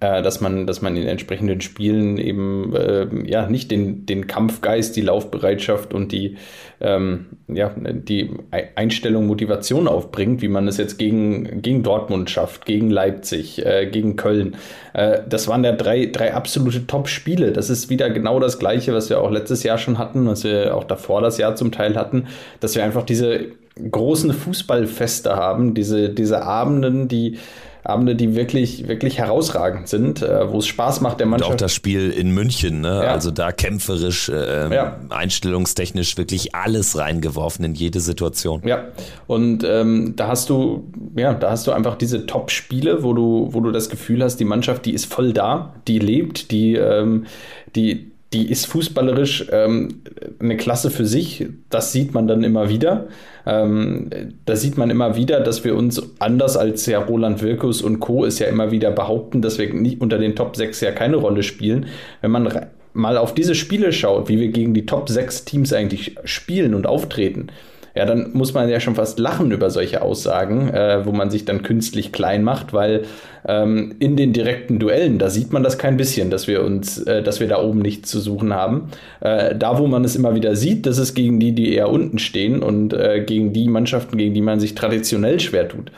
äh, 0.00 0.22
dass 0.22 0.40
man, 0.40 0.66
dass 0.66 0.80
man 0.80 0.96
in 0.96 1.06
entsprechenden 1.06 1.60
Spielen 1.60 2.16
eben 2.16 2.74
äh, 2.74 3.06
ja 3.26 3.50
nicht 3.50 3.70
den, 3.70 4.06
den 4.06 4.26
Kampfgeist, 4.26 4.96
die 4.96 5.02
Laufbereitschaft 5.02 5.92
und 5.92 6.10
die, 6.10 6.38
ähm, 6.80 7.26
ja, 7.48 7.74
die 7.76 8.30
Einstellung, 8.74 9.26
Motivation 9.26 9.88
aufbringt, 9.88 10.40
wie 10.40 10.48
man 10.48 10.66
es 10.66 10.78
jetzt 10.78 10.98
gegen, 10.98 11.60
gegen 11.60 11.82
Dortmund 11.82 12.30
schafft, 12.30 12.64
gegen 12.64 12.88
Leipzig, 12.88 13.64
äh, 13.66 13.86
gegen 13.92 14.16
Köln. 14.16 14.56
Äh, 14.94 15.18
das 15.28 15.48
waren 15.48 15.64
ja 15.64 15.71
drei, 15.72 16.06
drei 16.06 16.34
absolute 16.34 16.86
Top-Spiele. 16.86 17.52
Das 17.52 17.70
ist 17.70 17.90
wieder 17.90 18.10
genau 18.10 18.40
das 18.40 18.58
Gleiche, 18.58 18.94
was 18.94 19.10
wir 19.10 19.20
auch 19.20 19.30
letztes 19.30 19.62
Jahr 19.62 19.78
schon 19.78 19.98
hatten, 19.98 20.26
was 20.26 20.44
wir 20.44 20.76
auch 20.76 20.84
davor 20.84 21.20
das 21.20 21.38
Jahr 21.38 21.56
zum 21.56 21.72
Teil 21.72 21.96
hatten, 21.96 22.26
dass 22.60 22.74
wir 22.74 22.84
einfach 22.84 23.04
diese 23.04 23.46
großen 23.90 24.32
Fußballfeste 24.32 25.34
haben, 25.34 25.74
diese, 25.74 26.10
diese 26.10 26.42
Abenden, 26.42 27.08
die 27.08 27.38
Abende, 27.84 28.14
die 28.14 28.36
wirklich, 28.36 28.86
wirklich 28.86 29.18
herausragend 29.18 29.88
sind, 29.88 30.22
äh, 30.22 30.50
wo 30.50 30.58
es 30.58 30.66
Spaß 30.68 31.00
macht 31.00 31.18
der 31.18 31.26
Mannschaft. 31.26 31.50
Und 31.50 31.54
auch 31.54 31.58
das 31.58 31.74
Spiel 31.74 32.10
in 32.10 32.30
München, 32.30 32.80
ne? 32.80 33.02
Ja. 33.04 33.12
also 33.12 33.32
da 33.32 33.50
kämpferisch, 33.50 34.28
äh, 34.28 34.72
ja. 34.72 35.00
einstellungstechnisch 35.10 36.16
wirklich 36.16 36.54
alles 36.54 36.96
reingeworfen 36.96 37.64
in 37.64 37.74
jede 37.74 37.98
Situation. 37.98 38.62
Ja, 38.64 38.84
und 39.26 39.64
ähm, 39.64 40.14
da 40.14 40.28
hast 40.28 40.48
du, 40.48 40.88
ja, 41.16 41.34
da 41.34 41.50
hast 41.50 41.66
du 41.66 41.72
einfach 41.72 41.96
diese 41.96 42.26
Top-Spiele, 42.26 43.02
wo 43.02 43.14
du, 43.14 43.48
wo 43.50 43.60
du 43.60 43.72
das 43.72 43.88
Gefühl 43.88 44.22
hast, 44.22 44.36
die 44.36 44.44
Mannschaft, 44.44 44.86
die 44.86 44.92
ist 44.92 45.12
voll 45.12 45.32
da, 45.32 45.74
die 45.88 45.98
lebt, 45.98 46.52
die, 46.52 46.76
ähm, 46.76 47.26
die, 47.74 48.11
die 48.32 48.50
ist 48.50 48.66
fußballerisch 48.66 49.46
ähm, 49.52 50.02
eine 50.40 50.56
Klasse 50.56 50.90
für 50.90 51.06
sich. 51.06 51.46
Das 51.68 51.92
sieht 51.92 52.14
man 52.14 52.26
dann 52.26 52.44
immer 52.44 52.68
wieder. 52.68 53.08
Ähm, 53.46 54.08
da 54.44 54.56
sieht 54.56 54.78
man 54.78 54.90
immer 54.90 55.16
wieder, 55.16 55.40
dass 55.40 55.64
wir 55.64 55.76
uns 55.76 56.02
anders 56.18 56.56
als 56.56 56.86
ja 56.86 57.00
Roland 57.00 57.42
Wirkus 57.42 57.82
und 57.82 58.00
Co. 58.00 58.24
es 58.24 58.38
ja 58.38 58.46
immer 58.46 58.70
wieder 58.70 58.90
behaupten, 58.90 59.42
dass 59.42 59.58
wir 59.58 59.72
nicht 59.72 60.00
unter 60.00 60.18
den 60.18 60.36
Top 60.36 60.56
6 60.56 60.80
ja 60.80 60.92
keine 60.92 61.16
Rolle 61.16 61.42
spielen. 61.42 61.86
Wenn 62.20 62.30
man 62.30 62.66
mal 62.94 63.16
auf 63.16 63.34
diese 63.34 63.54
Spiele 63.54 63.92
schaut, 63.92 64.28
wie 64.28 64.40
wir 64.40 64.48
gegen 64.48 64.74
die 64.74 64.86
Top 64.86 65.08
6 65.08 65.44
Teams 65.44 65.72
eigentlich 65.72 66.16
spielen 66.24 66.74
und 66.74 66.86
auftreten, 66.86 67.48
ja, 67.94 68.06
dann 68.06 68.30
muss 68.32 68.54
man 68.54 68.68
ja 68.68 68.80
schon 68.80 68.94
fast 68.94 69.18
lachen 69.18 69.50
über 69.50 69.70
solche 69.70 70.02
Aussagen, 70.02 70.68
äh, 70.68 71.04
wo 71.04 71.12
man 71.12 71.30
sich 71.30 71.44
dann 71.44 71.62
künstlich 71.62 72.12
klein 72.12 72.42
macht, 72.42 72.72
weil 72.72 73.02
ähm, 73.46 73.94
in 73.98 74.16
den 74.16 74.32
direkten 74.32 74.78
Duellen, 74.78 75.18
da 75.18 75.28
sieht 75.28 75.52
man 75.52 75.62
das 75.62 75.76
kein 75.76 75.96
bisschen, 75.96 76.30
dass 76.30 76.46
wir 76.46 76.64
uns, 76.64 76.98
äh, 76.98 77.22
dass 77.22 77.40
wir 77.40 77.48
da 77.48 77.62
oben 77.62 77.80
nichts 77.80 78.10
zu 78.10 78.20
suchen 78.20 78.54
haben. 78.54 78.88
Äh, 79.20 79.54
da, 79.56 79.78
wo 79.78 79.86
man 79.86 80.04
es 80.04 80.16
immer 80.16 80.34
wieder 80.34 80.56
sieht, 80.56 80.86
das 80.86 80.98
ist 80.98 81.14
gegen 81.14 81.38
die, 81.38 81.52
die 81.52 81.74
eher 81.74 81.90
unten 81.90 82.18
stehen 82.18 82.62
und 82.62 82.94
äh, 82.94 83.22
gegen 83.26 83.52
die 83.52 83.68
Mannschaften, 83.68 84.16
gegen 84.16 84.34
die 84.34 84.40
man 84.40 84.58
sich 84.58 84.74
traditionell 84.74 85.38
schwer 85.40 85.68
tut. 85.68 85.92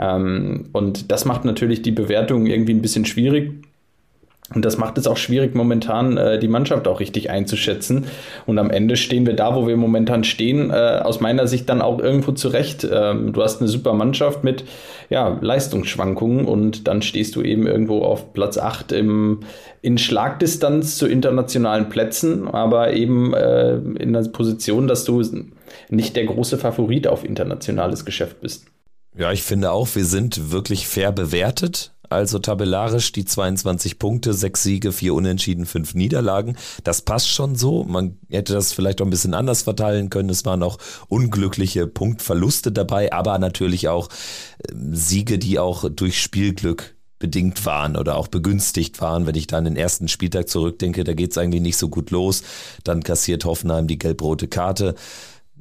Ähm, 0.00 0.70
und 0.72 1.12
das 1.12 1.26
macht 1.26 1.44
natürlich 1.44 1.82
die 1.82 1.92
Bewertung 1.92 2.46
irgendwie 2.46 2.72
ein 2.74 2.82
bisschen 2.82 3.04
schwierig. 3.04 3.52
Und 4.52 4.64
das 4.64 4.78
macht 4.78 4.98
es 4.98 5.06
auch 5.06 5.16
schwierig, 5.16 5.54
momentan 5.54 6.16
äh, 6.16 6.38
die 6.40 6.48
Mannschaft 6.48 6.88
auch 6.88 6.98
richtig 6.98 7.30
einzuschätzen. 7.30 8.06
Und 8.46 8.58
am 8.58 8.70
Ende 8.70 8.96
stehen 8.96 9.24
wir 9.24 9.34
da, 9.34 9.54
wo 9.54 9.68
wir 9.68 9.76
momentan 9.76 10.24
stehen, 10.24 10.70
äh, 10.70 11.00
aus 11.04 11.20
meiner 11.20 11.46
Sicht 11.46 11.68
dann 11.68 11.80
auch 11.80 12.00
irgendwo 12.00 12.32
zurecht. 12.32 12.86
Ähm, 12.90 13.32
du 13.32 13.42
hast 13.42 13.60
eine 13.60 13.68
super 13.68 13.92
Mannschaft 13.92 14.42
mit 14.42 14.64
ja, 15.08 15.38
Leistungsschwankungen 15.40 16.46
und 16.46 16.88
dann 16.88 17.00
stehst 17.02 17.36
du 17.36 17.42
eben 17.42 17.68
irgendwo 17.68 18.02
auf 18.02 18.32
Platz 18.32 18.58
8 18.58 18.90
im, 18.90 19.40
in 19.82 19.98
Schlagdistanz 19.98 20.98
zu 20.98 21.06
internationalen 21.06 21.88
Plätzen, 21.88 22.48
aber 22.48 22.92
eben 22.92 23.32
äh, 23.34 23.76
in 23.76 24.12
der 24.12 24.22
Position, 24.32 24.88
dass 24.88 25.04
du 25.04 25.22
nicht 25.90 26.16
der 26.16 26.24
große 26.24 26.58
Favorit 26.58 27.06
auf 27.06 27.24
internationales 27.24 28.04
Geschäft 28.04 28.40
bist. 28.40 28.66
Ja, 29.16 29.30
ich 29.30 29.42
finde 29.42 29.70
auch, 29.70 29.88
wir 29.94 30.04
sind 30.04 30.50
wirklich 30.50 30.88
fair 30.88 31.12
bewertet 31.12 31.92
also 32.10 32.38
tabellarisch 32.38 33.12
die 33.12 33.24
22 33.24 33.98
Punkte, 33.98 34.34
sechs 34.34 34.62
Siege, 34.62 34.92
vier 34.92 35.14
Unentschieden, 35.14 35.64
fünf 35.64 35.94
Niederlagen. 35.94 36.56
Das 36.84 37.02
passt 37.02 37.28
schon 37.28 37.54
so. 37.54 37.84
Man 37.84 38.18
hätte 38.28 38.52
das 38.52 38.72
vielleicht 38.72 39.00
auch 39.00 39.06
ein 39.06 39.10
bisschen 39.10 39.32
anders 39.32 39.62
verteilen 39.62 40.10
können. 40.10 40.28
Es 40.28 40.44
waren 40.44 40.62
auch 40.62 40.78
unglückliche 41.08 41.86
Punktverluste 41.86 42.72
dabei, 42.72 43.12
aber 43.12 43.38
natürlich 43.38 43.88
auch 43.88 44.08
ähm, 44.68 44.94
Siege, 44.94 45.38
die 45.38 45.58
auch 45.58 45.88
durch 45.88 46.20
Spielglück 46.20 46.96
bedingt 47.20 47.64
waren 47.66 47.96
oder 47.96 48.16
auch 48.16 48.26
begünstigt 48.26 49.00
waren. 49.00 49.26
Wenn 49.26 49.36
ich 49.36 49.46
da 49.46 49.58
an 49.58 49.64
den 49.64 49.76
ersten 49.76 50.08
Spieltag 50.08 50.48
zurückdenke, 50.48 51.04
da 51.04 51.14
geht 51.14 51.30
es 51.30 51.38
eigentlich 51.38 51.62
nicht 51.62 51.76
so 51.76 51.88
gut 51.88 52.10
los. 52.10 52.42
Dann 52.82 53.04
kassiert 53.04 53.44
Hoffenheim 53.44 53.86
die 53.86 53.98
gelb-rote 53.98 54.48
Karte. 54.48 54.96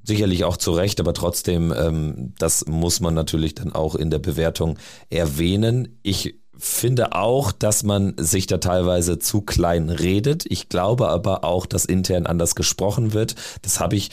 Sicherlich 0.09 0.43
auch 0.43 0.57
zu 0.57 0.71
Recht, 0.71 0.99
aber 0.99 1.13
trotzdem, 1.13 1.71
ähm, 1.71 2.33
das 2.39 2.65
muss 2.65 2.99
man 2.99 3.13
natürlich 3.13 3.53
dann 3.53 3.73
auch 3.73 3.93
in 3.93 4.09
der 4.09 4.17
Bewertung 4.17 4.79
erwähnen. 5.11 5.99
Ich 6.01 6.39
finde 6.57 7.13
auch, 7.13 7.51
dass 7.51 7.83
man 7.83 8.15
sich 8.17 8.47
da 8.47 8.57
teilweise 8.57 9.19
zu 9.19 9.41
klein 9.41 9.91
redet. 9.91 10.47
Ich 10.49 10.67
glaube 10.67 11.09
aber 11.09 11.43
auch, 11.43 11.67
dass 11.67 11.85
intern 11.85 12.25
anders 12.25 12.55
gesprochen 12.55 13.13
wird. 13.13 13.35
Das 13.61 13.79
habe 13.79 13.97
ich, 13.97 14.09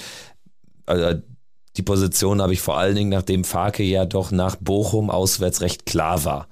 äh, 0.85 1.17
die 1.79 1.83
Position 1.83 2.43
habe 2.43 2.53
ich 2.53 2.61
vor 2.61 2.77
allen 2.77 2.95
Dingen, 2.95 3.09
nachdem 3.09 3.45
Farke 3.45 3.83
ja 3.83 4.05
doch 4.05 4.31
nach 4.31 4.57
Bochum 4.57 5.09
auswärts 5.09 5.63
recht 5.63 5.87
klar 5.87 6.27
war 6.27 6.47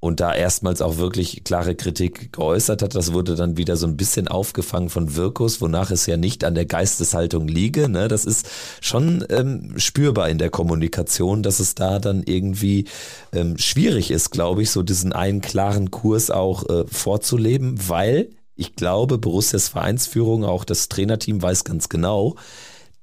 und 0.00 0.20
da 0.20 0.34
erstmals 0.34 0.80
auch 0.80 0.96
wirklich 0.96 1.44
klare 1.44 1.74
Kritik 1.74 2.32
geäußert 2.32 2.80
hat. 2.80 2.94
Das 2.94 3.12
wurde 3.12 3.34
dann 3.34 3.58
wieder 3.58 3.76
so 3.76 3.86
ein 3.86 3.98
bisschen 3.98 4.28
aufgefangen 4.28 4.88
von 4.88 5.14
Wirkus, 5.14 5.60
wonach 5.60 5.90
es 5.90 6.06
ja 6.06 6.16
nicht 6.16 6.42
an 6.42 6.54
der 6.54 6.64
Geisteshaltung 6.64 7.46
liege. 7.46 7.88
Ne? 7.88 8.08
Das 8.08 8.24
ist 8.24 8.48
schon 8.80 9.24
ähm, 9.28 9.74
spürbar 9.76 10.30
in 10.30 10.38
der 10.38 10.48
Kommunikation, 10.48 11.42
dass 11.42 11.60
es 11.60 11.74
da 11.74 11.98
dann 11.98 12.22
irgendwie 12.24 12.86
ähm, 13.32 13.58
schwierig 13.58 14.10
ist, 14.10 14.30
glaube 14.30 14.62
ich, 14.62 14.70
so 14.70 14.82
diesen 14.82 15.12
einen 15.12 15.42
klaren 15.42 15.90
Kurs 15.90 16.30
auch 16.30 16.66
äh, 16.70 16.86
vorzuleben, 16.86 17.88
weil 17.88 18.30
ich 18.56 18.76
glaube, 18.76 19.18
Borussias 19.18 19.68
Vereinsführung, 19.68 20.44
auch 20.44 20.64
das 20.64 20.88
Trainerteam 20.88 21.42
weiß 21.42 21.64
ganz 21.64 21.88
genau, 21.90 22.36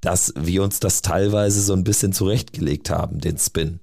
dass 0.01 0.33
wir 0.35 0.63
uns 0.63 0.79
das 0.79 1.01
teilweise 1.01 1.61
so 1.61 1.73
ein 1.73 1.83
bisschen 1.83 2.13
zurechtgelegt 2.13 2.89
haben, 2.89 3.19
den 3.19 3.37
Spin. 3.37 3.79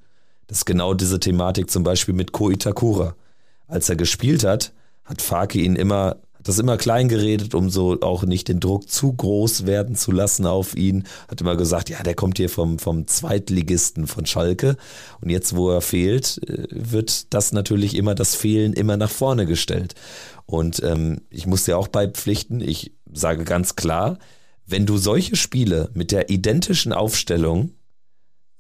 Das 0.47 0.59
ist 0.59 0.65
genau 0.65 0.95
diese 0.95 1.21
Thematik 1.21 1.71
zum 1.71 1.83
Beispiel 1.83 2.15
mit 2.15 2.33
Ko 2.33 2.51
Itakura. 2.51 3.15
Als 3.67 3.89
er 3.89 3.97
gespielt 3.97 4.45
hat, 4.45 4.73
hat 5.05 5.23
Faki 5.23 5.65
ihn 5.65 5.77
immer, 5.77 6.17
hat 6.35 6.49
das 6.49 6.59
immer 6.59 6.77
klein 6.77 7.09
geredet, 7.09 7.55
um 7.55 7.71
so 7.71 8.01
auch 8.01 8.25
nicht 8.25 8.49
den 8.49 8.61
Druck 8.61 8.91
zu 8.91 9.13
groß 9.13 9.67
werden 9.67 9.97
zu 9.97 10.13
lassen 10.13 10.47
auf 10.47 10.77
ihn. 10.77 11.05
Hat 11.29 11.41
immer 11.41 11.57
gesagt, 11.57 11.89
ja, 11.89 12.03
der 12.03 12.15
kommt 12.15 12.37
hier 12.37 12.51
vom, 12.51 12.79
vom 12.79 13.07
Zweitligisten 13.07 14.07
von 14.07 14.27
Schalke. 14.27 14.77
Und 15.21 15.31
jetzt, 15.31 15.57
wo 15.57 15.71
er 15.71 15.81
fehlt, 15.81 16.41
äh, 16.49 16.67
wird 16.71 17.33
das 17.33 17.53
natürlich 17.53 17.95
immer, 17.97 18.15
das 18.15 18.35
Fehlen 18.35 18.73
immer 18.75 18.97
nach 18.97 19.11
vorne 19.11 19.47
gestellt. 19.47 19.95
Und 20.47 20.83
ähm, 20.83 21.23
ich 21.31 21.47
muss 21.47 21.65
dir 21.65 21.79
auch 21.79 21.89
beipflichten, 21.89 22.61
ich 22.61 22.93
sage 23.13 23.45
ganz 23.45 23.77
klar, 23.77 24.19
wenn 24.67 24.87
du 24.87 24.97
solche 24.99 25.37
Spiele 25.37 25.91
mit 25.95 26.11
der 26.13 26.31
identischen 26.31 26.93
Aufstellung 26.93 27.73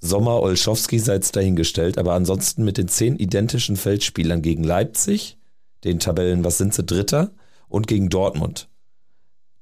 Sommer, 0.04 0.42
Olschowski 0.42 0.98
sei 0.98 1.16
es 1.16 1.32
dahingestellt, 1.32 1.96
aber 1.96 2.12
ansonsten 2.12 2.62
mit 2.62 2.76
den 2.76 2.88
zehn 2.88 3.16
identischen 3.16 3.76
Feldspielern 3.76 4.42
gegen 4.42 4.62
Leipzig, 4.62 5.38
den 5.82 5.98
Tabellen, 5.98 6.44
was 6.44 6.58
sind 6.58 6.74
sie, 6.74 6.84
Dritter, 6.84 7.30
und 7.68 7.86
gegen 7.86 8.10
Dortmund, 8.10 8.68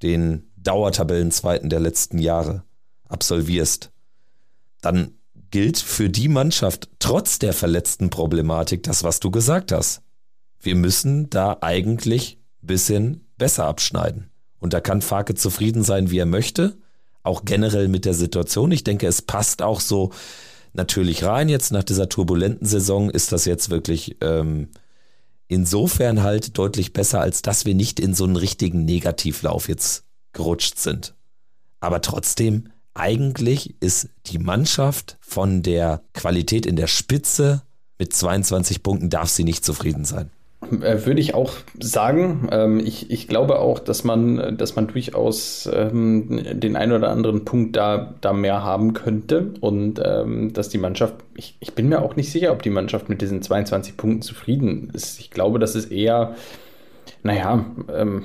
den 0.03 0.51
Dauertabellenzweiten 0.57 1.71
der 1.71 1.79
letzten 1.79 2.19
Jahre, 2.19 2.65
absolvierst, 3.09 3.93
dann 4.81 5.13
gilt 5.53 5.79
für 5.79 6.11
die 6.11 6.29
Mannschaft 6.29 6.91
trotz 6.99 7.39
der 7.39 7.53
verletzten 7.53 8.11
Problematik 8.11 8.83
das, 8.83 9.05
was 9.05 9.21
du 9.21 9.31
gesagt 9.31 9.71
hast. 9.71 10.03
Wir 10.59 10.75
müssen 10.75 11.31
da 11.31 11.59
eigentlich 11.61 12.39
ein 12.63 12.67
bisschen 12.67 13.29
besser 13.39 13.67
abschneiden. 13.67 14.31
Und 14.59 14.73
da 14.73 14.81
kann 14.81 15.03
Farke 15.03 15.35
zufrieden 15.37 15.85
sein, 15.85 16.11
wie 16.11 16.19
er 16.19 16.27
möchte 16.27 16.77
auch 17.23 17.45
generell 17.45 17.89
mit 17.89 18.05
der 18.05 18.15
Situation. 18.15 18.73
Ich 18.73 18.85
denke, 18.85 19.07
es 19.07 19.23
passt 19.23 19.63
auch 19.63 19.81
so 19.81 20.11
natürlich 20.73 21.25
rein. 21.25 21.49
Jetzt 21.49 21.73
nach 21.73 21.85
dieser 21.85 22.09
turbulenten 22.09 22.67
Saison 22.67 23.11
ist 23.11 23.33
das 23.33 23.45
jetzt 23.45 23.71
wirklich 23.71 24.17
ähm, 24.21 24.69
insofern 25.49 26.23
halt 26.23 26.59
deutlich 26.59 26.93
besser, 26.93 27.21
als 27.21 27.43
dass 27.43 27.65
wir 27.65 27.75
nicht 27.75 28.01
in 28.01 28.15
so 28.15 28.25
einen 28.25 28.37
richtigen 28.37 28.85
Negativlauf 28.85 29.69
jetzt 29.69 30.05
gerutscht 30.33 30.79
sind. 30.79 31.15
Aber 31.81 32.01
trotzdem, 32.01 32.69
eigentlich 32.95 33.75
ist 33.81 34.09
die 34.27 34.39
Mannschaft 34.39 35.19
von 35.21 35.63
der 35.63 36.03
Qualität 36.15 36.67
in 36.67 36.77
der 36.77 36.87
Spitze 36.87 37.63
mit 37.99 38.13
22 38.13 38.83
Punkten 38.83 39.11
darf 39.11 39.29
sie 39.29 39.45
nicht 39.45 39.65
zufrieden 39.65 40.05
sein. 40.05 40.31
Äh, 40.71 41.05
würde 41.07 41.21
ich 41.21 41.35
auch 41.35 41.53
sagen. 41.81 42.49
Ähm, 42.53 42.81
ich, 42.81 43.11
ich 43.11 43.29
glaube 43.29 43.59
auch, 43.59 43.79
dass 43.79 44.05
man, 44.05 44.57
dass 44.57 44.77
man 44.77 44.87
durchaus 44.87 45.69
ähm, 45.73 46.43
den 46.53 46.77
einen 46.77 46.93
oder 46.93 47.11
anderen 47.11 47.45
Punkt 47.45 47.77
da, 47.77 48.15
da 48.21 48.33
mehr 48.33 48.63
haben 48.63 48.95
könnte 48.95 49.53
und 49.61 50.01
ähm, 50.05 50.53
dass 50.53 50.69
die 50.69 50.79
Mannschaft, 50.79 51.17
ich, 51.35 51.57
ich 51.61 51.75
bin 51.75 51.89
mir 51.89 52.03
auch 52.03 52.17
nicht 52.17 52.31
sicher, 52.31 52.53
ob 52.53 52.63
die 52.63 52.71
Mannschaft 52.71 53.09
mit 53.09 53.21
diesen 53.21 53.43
22 53.43 53.97
Punkten 53.97 54.23
zufrieden 54.23 54.91
ist. 54.95 55.19
Ich 55.21 55.31
glaube, 55.31 55.59
das 55.59 55.75
ist 55.75 55.91
eher, 55.91 56.37
naja, 57.23 57.65
ähm, 57.93 58.25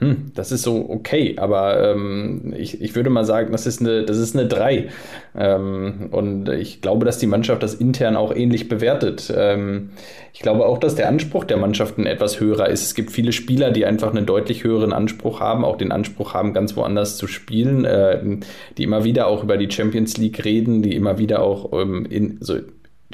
hm, 0.00 0.32
das 0.34 0.50
ist 0.50 0.62
so 0.62 0.86
okay, 0.90 1.36
aber 1.38 1.92
ähm, 1.92 2.52
ich, 2.56 2.80
ich 2.82 2.96
würde 2.96 3.10
mal 3.10 3.24
sagen, 3.24 3.52
das 3.52 3.64
ist 3.64 3.80
eine, 3.80 4.04
das 4.04 4.18
ist 4.18 4.36
eine 4.36 4.48
3. 4.48 4.88
Ähm, 5.36 6.08
und 6.10 6.48
ich 6.48 6.80
glaube, 6.80 7.06
dass 7.06 7.18
die 7.18 7.28
Mannschaft 7.28 7.62
das 7.62 7.74
intern 7.74 8.16
auch 8.16 8.34
ähnlich 8.34 8.68
bewertet. 8.68 9.32
Ähm, 9.34 9.90
ich 10.32 10.40
glaube 10.40 10.66
auch, 10.66 10.78
dass 10.78 10.96
der 10.96 11.08
Anspruch 11.08 11.44
der 11.44 11.58
Mannschaften 11.58 12.06
etwas 12.06 12.40
höherer 12.40 12.68
ist. 12.68 12.82
Es 12.82 12.96
gibt 12.96 13.12
viele 13.12 13.30
Spieler, 13.30 13.70
die 13.70 13.86
einfach 13.86 14.10
einen 14.10 14.26
deutlich 14.26 14.64
höheren 14.64 14.92
Anspruch 14.92 15.38
haben, 15.38 15.64
auch 15.64 15.76
den 15.76 15.92
Anspruch 15.92 16.34
haben, 16.34 16.52
ganz 16.54 16.76
woanders 16.76 17.16
zu 17.16 17.28
spielen, 17.28 17.84
äh, 17.84 18.20
die 18.76 18.82
immer 18.82 19.04
wieder 19.04 19.28
auch 19.28 19.44
über 19.44 19.56
die 19.56 19.70
Champions 19.70 20.16
League 20.16 20.44
reden, 20.44 20.82
die 20.82 20.96
immer 20.96 21.18
wieder 21.18 21.40
auch 21.40 21.72
ähm, 21.72 22.04
in 22.04 22.38
so 22.40 22.56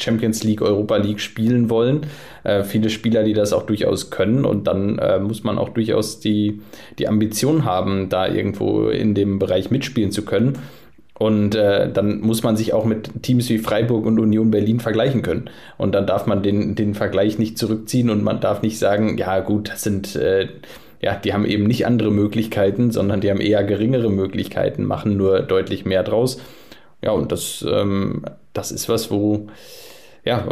Champions 0.01 0.43
League, 0.45 0.63
Europa 0.63 0.97
League 0.97 1.21
spielen 1.21 1.71
wollen. 1.71 2.07
Äh, 2.45 2.65
viele 2.65 2.91
Spieler, 2.91 3.25
die 3.25 3.33
das 3.33 3.53
auch 3.53 3.65
durchaus 3.65 4.11
können. 4.11 4.45
Und 4.45 4.67
dann 4.67 4.99
äh, 4.99 5.19
muss 5.19 5.45
man 5.45 5.59
auch 5.59 5.71
durchaus 5.71 6.21
die, 6.21 6.61
die 6.99 7.09
Ambition 7.09 7.65
haben, 7.65 8.09
da 8.09 8.27
irgendwo 8.27 8.89
in 8.89 9.15
dem 9.15 9.39
Bereich 9.39 9.71
mitspielen 9.71 10.13
zu 10.13 10.25
können. 10.25 10.59
Und 11.21 11.55
äh, 11.55 11.93
dann 11.93 12.23
muss 12.23 12.43
man 12.43 12.57
sich 12.57 12.73
auch 12.73 12.87
mit 12.87 13.23
Teams 13.23 13.51
wie 13.51 13.59
Freiburg 13.59 14.07
und 14.07 14.19
Union 14.19 14.51
Berlin 14.51 14.81
vergleichen 14.81 15.21
können. 15.21 15.51
Und 15.77 15.95
dann 15.95 16.07
darf 16.07 16.25
man 16.25 16.43
den, 16.43 16.75
den 16.77 16.95
Vergleich 16.95 17.39
nicht 17.39 17.59
zurückziehen 17.59 18.09
und 18.09 18.25
man 18.25 18.41
darf 18.41 18.63
nicht 18.63 18.79
sagen, 18.79 19.19
ja 19.19 19.41
gut, 19.41 19.69
das 19.69 19.83
sind, 19.83 20.17
äh, 20.17 20.49
ja, 21.03 21.17
die 21.17 21.35
haben 21.35 21.45
eben 21.45 21.65
nicht 21.65 21.85
andere 21.85 22.11
Möglichkeiten, 22.11 22.91
sondern 22.91 23.21
die 23.21 23.29
haben 23.29 23.41
eher 23.43 23.65
geringere 23.65 24.11
Möglichkeiten, 24.11 24.85
machen 24.85 25.19
nur 25.19 25.41
deutlich 25.41 25.85
mehr 25.85 26.03
draus. 26.05 26.41
Ja, 27.03 27.13
und 27.13 27.33
das, 27.33 27.65
ähm, 27.69 28.23
das 28.53 28.73
ist 28.73 28.89
was, 28.89 29.11
wo, 29.11 29.49
ja, 30.25 30.47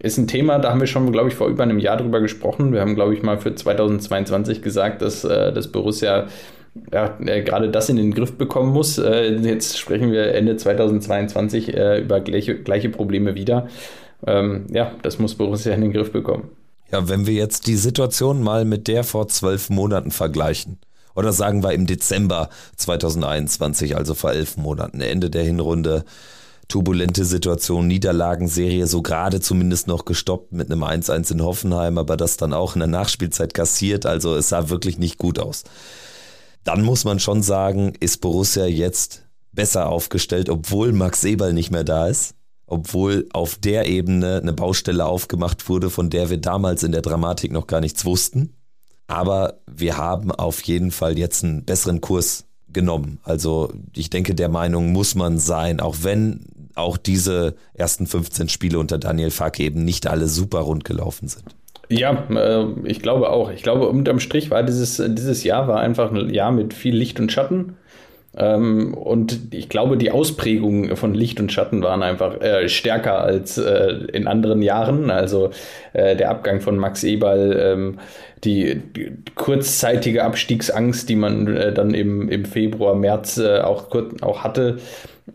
ist 0.00 0.18
ein 0.18 0.26
Thema, 0.26 0.58
da 0.58 0.70
haben 0.70 0.80
wir 0.80 0.86
schon, 0.86 1.10
glaube 1.12 1.28
ich, 1.28 1.34
vor 1.34 1.48
über 1.48 1.62
einem 1.62 1.78
Jahr 1.78 1.96
drüber 1.96 2.20
gesprochen. 2.20 2.72
Wir 2.72 2.80
haben, 2.80 2.94
glaube 2.94 3.14
ich, 3.14 3.22
mal 3.22 3.38
für 3.38 3.54
2022 3.54 4.60
gesagt, 4.62 5.02
dass 5.02 5.24
äh, 5.24 5.52
das 5.52 5.68
Borussia 5.68 6.26
ja, 6.92 7.16
äh, 7.20 7.42
gerade 7.42 7.70
das 7.70 7.88
in 7.88 7.96
den 7.96 8.12
Griff 8.12 8.36
bekommen 8.36 8.72
muss. 8.72 8.98
Äh, 8.98 9.36
jetzt 9.36 9.78
sprechen 9.78 10.12
wir 10.12 10.34
Ende 10.34 10.56
2022 10.56 11.74
äh, 11.74 12.00
über 12.00 12.20
gleiche, 12.20 12.56
gleiche 12.56 12.88
Probleme 12.88 13.34
wieder. 13.34 13.68
Ähm, 14.26 14.66
ja, 14.70 14.92
das 15.02 15.18
muss 15.18 15.34
Borussia 15.34 15.72
in 15.72 15.82
den 15.82 15.92
Griff 15.92 16.12
bekommen. 16.12 16.50
Ja, 16.90 17.08
wenn 17.08 17.26
wir 17.26 17.34
jetzt 17.34 17.66
die 17.66 17.76
Situation 17.76 18.42
mal 18.42 18.64
mit 18.64 18.88
der 18.88 19.04
vor 19.04 19.28
zwölf 19.28 19.70
Monaten 19.70 20.10
vergleichen, 20.10 20.78
oder 21.14 21.32
sagen 21.32 21.62
wir 21.62 21.72
im 21.72 21.86
Dezember 21.86 22.48
2021, 22.76 23.96
also 23.96 24.14
vor 24.14 24.32
elf 24.32 24.56
Monaten, 24.56 25.00
Ende 25.00 25.30
der 25.30 25.44
Hinrunde, 25.44 26.04
turbulente 26.68 27.24
Situation, 27.24 27.86
Niederlagenserie 27.86 28.86
so 28.86 29.02
gerade 29.02 29.40
zumindest 29.40 29.86
noch 29.86 30.04
gestoppt 30.04 30.52
mit 30.52 30.70
einem 30.70 30.82
1-1 30.82 31.32
in 31.32 31.42
Hoffenheim, 31.42 31.98
aber 31.98 32.16
das 32.16 32.36
dann 32.36 32.52
auch 32.52 32.74
in 32.74 32.80
der 32.80 32.88
Nachspielzeit 32.88 33.54
kassiert, 33.54 34.06
also 34.06 34.34
es 34.34 34.48
sah 34.48 34.68
wirklich 34.70 34.98
nicht 34.98 35.18
gut 35.18 35.38
aus. 35.38 35.64
Dann 36.64 36.82
muss 36.82 37.04
man 37.04 37.20
schon 37.20 37.42
sagen, 37.42 37.92
ist 38.00 38.20
Borussia 38.22 38.66
jetzt 38.66 39.22
besser 39.52 39.88
aufgestellt, 39.88 40.48
obwohl 40.48 40.92
Max 40.92 41.22
Eberl 41.24 41.52
nicht 41.52 41.70
mehr 41.70 41.84
da 41.84 42.08
ist, 42.08 42.34
obwohl 42.66 43.28
auf 43.32 43.56
der 43.56 43.86
Ebene 43.86 44.40
eine 44.40 44.54
Baustelle 44.54 45.04
aufgemacht 45.04 45.68
wurde, 45.68 45.90
von 45.90 46.10
der 46.10 46.30
wir 46.30 46.38
damals 46.38 46.82
in 46.82 46.92
der 46.92 47.02
Dramatik 47.02 47.52
noch 47.52 47.66
gar 47.66 47.80
nichts 47.80 48.04
wussten. 48.04 48.54
Aber 49.06 49.60
wir 49.66 49.96
haben 49.96 50.30
auf 50.30 50.62
jeden 50.62 50.90
Fall 50.90 51.18
jetzt 51.18 51.44
einen 51.44 51.64
besseren 51.64 52.00
Kurs 52.00 52.46
genommen. 52.68 53.18
Also 53.22 53.72
ich 53.94 54.10
denke, 54.10 54.34
der 54.34 54.48
Meinung 54.48 54.92
muss 54.92 55.14
man 55.14 55.38
sein, 55.38 55.80
auch 55.80 55.96
wenn 56.02 56.46
auch 56.74 56.96
diese 56.96 57.54
ersten 57.74 58.06
15 58.06 58.48
Spiele 58.48 58.78
unter 58.78 58.98
Daniel 58.98 59.30
Fark 59.30 59.60
eben 59.60 59.84
nicht 59.84 60.06
alle 60.06 60.26
super 60.26 60.60
rund 60.60 60.84
gelaufen 60.84 61.28
sind. 61.28 61.44
Ja, 61.88 62.26
äh, 62.30 62.66
ich 62.84 63.00
glaube 63.00 63.30
auch. 63.30 63.50
Ich 63.50 63.62
glaube, 63.62 63.88
unterm 63.88 64.20
Strich 64.20 64.50
war 64.50 64.62
dieses, 64.62 65.02
dieses 65.06 65.44
Jahr 65.44 65.68
war 65.68 65.80
einfach 65.80 66.12
ein 66.12 66.32
Jahr 66.32 66.50
mit 66.50 66.74
viel 66.74 66.96
Licht 66.96 67.20
und 67.20 67.30
Schatten. 67.30 67.76
Ähm, 68.36 68.94
und 68.94 69.54
ich 69.54 69.68
glaube, 69.68 69.96
die 69.96 70.10
Ausprägungen 70.10 70.96
von 70.96 71.14
Licht 71.14 71.40
und 71.40 71.52
Schatten 71.52 71.82
waren 71.82 72.02
einfach 72.02 72.40
äh, 72.40 72.68
stärker 72.68 73.20
als 73.20 73.58
äh, 73.58 73.94
in 74.12 74.26
anderen 74.26 74.62
Jahren. 74.62 75.10
Also 75.10 75.50
äh, 75.92 76.16
der 76.16 76.30
Abgang 76.30 76.60
von 76.60 76.76
Max 76.76 77.04
Eberl, 77.04 77.58
ähm, 77.60 77.98
die, 78.44 78.80
die, 78.96 79.12
kurzzeitige 79.34 80.24
Abstiegsangst, 80.24 81.08
die 81.08 81.16
man 81.16 81.56
äh, 81.56 81.72
dann 81.72 81.94
im, 81.94 82.28
im 82.28 82.44
Februar, 82.44 82.94
März 82.94 83.38
äh, 83.38 83.60
auch, 83.60 83.88
auch 84.20 84.44
hatte. 84.44 84.78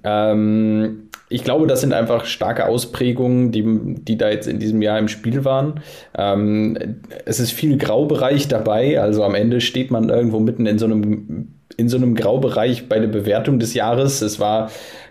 Ähm, 0.04 1.10
ich 1.30 1.44
glaube, 1.44 1.68
das 1.68 1.82
sind 1.82 1.94
einfach 1.94 2.26
starke 2.26 2.66
Ausprägungen, 2.66 3.52
die, 3.52 3.64
die 4.04 4.18
da 4.18 4.30
jetzt 4.30 4.48
in 4.48 4.60
diesem 4.60 4.82
Jahr 4.82 4.98
im 4.98 5.08
Spiel 5.08 5.46
waren. 5.46 5.82
Ähm, 6.18 7.02
es 7.26 7.40
ist 7.40 7.52
viel 7.52 7.78
Graubereich 7.78 8.48
dabei, 8.48 9.00
also 9.00 9.24
am 9.24 9.36
Ende 9.36 9.62
steht 9.62 9.92
man 9.92 10.10
irgendwo 10.10 10.40
mitten 10.40 10.66
in 10.66 10.80
so 10.80 10.86
einem, 10.86 11.59
in 11.78 11.90
so 11.90 11.98
einem 11.98 12.16
Graubereich 12.16 12.90
bei 12.90 13.00
der 13.00 13.08
Bewertung 13.08 13.60
des 13.60 13.74
Jahres. 13.74 14.22
Es 14.22 14.40
war, 14.40 14.70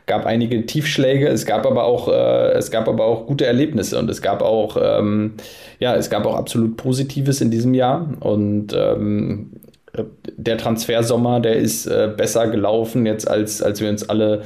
gab 0.08 0.26
einige 0.26 0.66
Tiefschläge, 0.66 1.28
es 1.28 1.46
gab 1.46 1.66
aber 1.66 1.84
auch, 1.84 2.08
äh, 2.08 2.52
es 2.52 2.70
gab 2.70 2.88
aber 2.88 3.04
auch 3.04 3.26
gute 3.26 3.46
Erlebnisse 3.46 3.98
und 3.98 4.10
es 4.10 4.22
gab 4.22 4.42
auch, 4.42 4.76
ähm, 4.80 5.34
ja, 5.78 5.94
es 5.94 6.10
gab 6.10 6.26
auch 6.26 6.34
absolut 6.34 6.76
Positives 6.76 7.40
in 7.40 7.50
diesem 7.50 7.74
Jahr 7.74 8.08
und 8.20 8.74
ähm, 8.76 9.50
der 10.36 10.58
Transfersommer, 10.58 11.40
der 11.40 11.56
ist 11.56 11.86
äh, 11.86 12.10
besser 12.14 12.48
gelaufen 12.48 13.06
jetzt, 13.06 13.28
als, 13.28 13.62
als 13.62 13.80
wir 13.80 13.88
uns 13.88 14.08
alle 14.08 14.42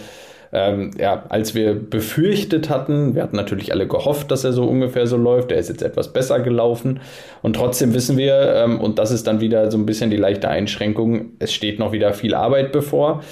ähm, 0.53 0.91
ja, 0.99 1.25
als 1.31 1.55
wir 1.55 1.75
befürchtet 1.75 2.69
hatten, 2.69 3.15
wir 3.15 3.23
hatten 3.23 3.37
natürlich 3.37 3.73
alle 3.73 3.89
gehofft, 3.89 4.31
dass 4.31 4.45
er 4.45 4.53
so 4.53 4.65
ungefähr 4.65 5.07
so 5.07 5.17
läuft, 5.17 5.51
der 5.51 5.59
ist 5.59 5.71
jetzt 5.71 5.83
etwas 5.83 6.13
besser 6.13 6.41
gelaufen 6.41 7.01
und 7.41 7.57
trotzdem 7.57 7.95
wissen 7.95 8.19
wir, 8.19 8.55
ähm, 8.57 8.79
und 8.79 8.99
das 8.99 9.11
ist 9.11 9.27
dann 9.27 9.41
wieder 9.41 9.71
so 9.71 9.79
ein 9.79 9.87
bisschen 9.87 10.11
die 10.11 10.19
leichte 10.19 10.49
Einschränkung, 10.51 11.31
es 11.39 11.53
steht 11.53 11.79
noch 11.79 11.93
wieder 11.93 12.13
viel 12.13 12.35
Arbeit 12.35 12.71
bevor. 12.71 13.23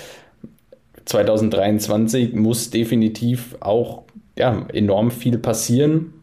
2023 1.05 2.35
muss 2.35 2.71
definitiv 2.71 3.57
auch 3.61 4.05
ja, 4.39 4.67
enorm 4.73 5.11
viel 5.11 5.39
passieren. 5.39 6.15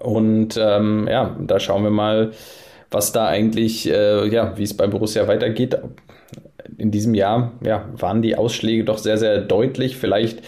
Und 0.00 0.58
ähm, 0.58 1.06
ja, 1.08 1.36
da 1.38 1.60
schauen 1.60 1.84
wir 1.84 1.90
mal, 1.90 2.32
was 2.90 3.12
da 3.12 3.26
eigentlich, 3.26 3.88
äh, 3.90 4.26
ja, 4.28 4.56
wie 4.56 4.62
es 4.62 4.74
bei 4.74 4.86
Borussia 4.86 5.28
weitergeht 5.28 5.78
in 6.78 6.90
diesem 6.90 7.14
Jahr 7.14 7.52
ja, 7.64 7.88
waren 7.96 8.22
die 8.22 8.36
Ausschläge 8.36 8.84
doch 8.84 8.98
sehr, 8.98 9.18
sehr 9.18 9.40
deutlich. 9.40 9.96
Vielleicht 9.96 10.42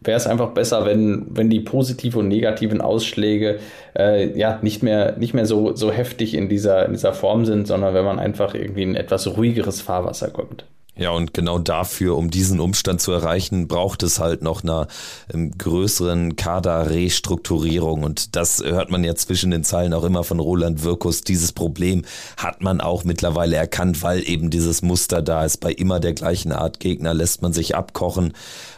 wäre 0.00 0.16
es 0.16 0.26
einfach 0.26 0.50
besser, 0.50 0.86
wenn, 0.86 1.26
wenn 1.30 1.50
die 1.50 1.60
positiven 1.60 2.20
und 2.20 2.28
negativen 2.28 2.80
Ausschläge 2.80 3.58
äh, 3.96 4.36
ja 4.38 4.58
nicht 4.62 4.82
mehr, 4.82 5.16
nicht 5.18 5.34
mehr 5.34 5.46
so, 5.46 5.74
so 5.74 5.92
heftig 5.92 6.34
in 6.34 6.48
dieser, 6.48 6.86
in 6.86 6.92
dieser 6.92 7.12
Form 7.12 7.44
sind, 7.44 7.66
sondern 7.66 7.94
wenn 7.94 8.04
man 8.04 8.18
einfach 8.18 8.54
irgendwie 8.54 8.82
in 8.82 8.96
etwas 8.96 9.36
ruhigeres 9.36 9.80
Fahrwasser 9.80 10.30
kommt. 10.30 10.64
Ja, 11.00 11.12
und 11.12 11.32
genau 11.32 11.58
dafür, 11.58 12.14
um 12.18 12.30
diesen 12.30 12.60
Umstand 12.60 13.00
zu 13.00 13.10
erreichen, 13.10 13.68
braucht 13.68 14.02
es 14.02 14.18
halt 14.18 14.42
noch 14.42 14.62
einer 14.62 14.86
ähm, 15.32 15.56
größeren 15.56 16.36
Kaderrestrukturierung. 16.36 18.02
Und 18.02 18.36
das 18.36 18.62
hört 18.62 18.90
man 18.90 19.02
ja 19.02 19.14
zwischen 19.14 19.50
den 19.50 19.64
Zeilen 19.64 19.94
auch 19.94 20.04
immer 20.04 20.24
von 20.24 20.40
Roland 20.40 20.84
Wirkus. 20.84 21.22
Dieses 21.22 21.52
Problem 21.52 22.04
hat 22.36 22.60
man 22.60 22.82
auch 22.82 23.04
mittlerweile 23.04 23.56
erkannt, 23.56 24.02
weil 24.02 24.28
eben 24.28 24.50
dieses 24.50 24.82
Muster 24.82 25.22
da 25.22 25.46
ist. 25.46 25.56
Bei 25.56 25.72
immer 25.72 26.00
der 26.00 26.12
gleichen 26.12 26.52
Art 26.52 26.80
Gegner 26.80 27.14
lässt 27.14 27.40
man 27.40 27.54
sich 27.54 27.74
abkochen. 27.74 28.34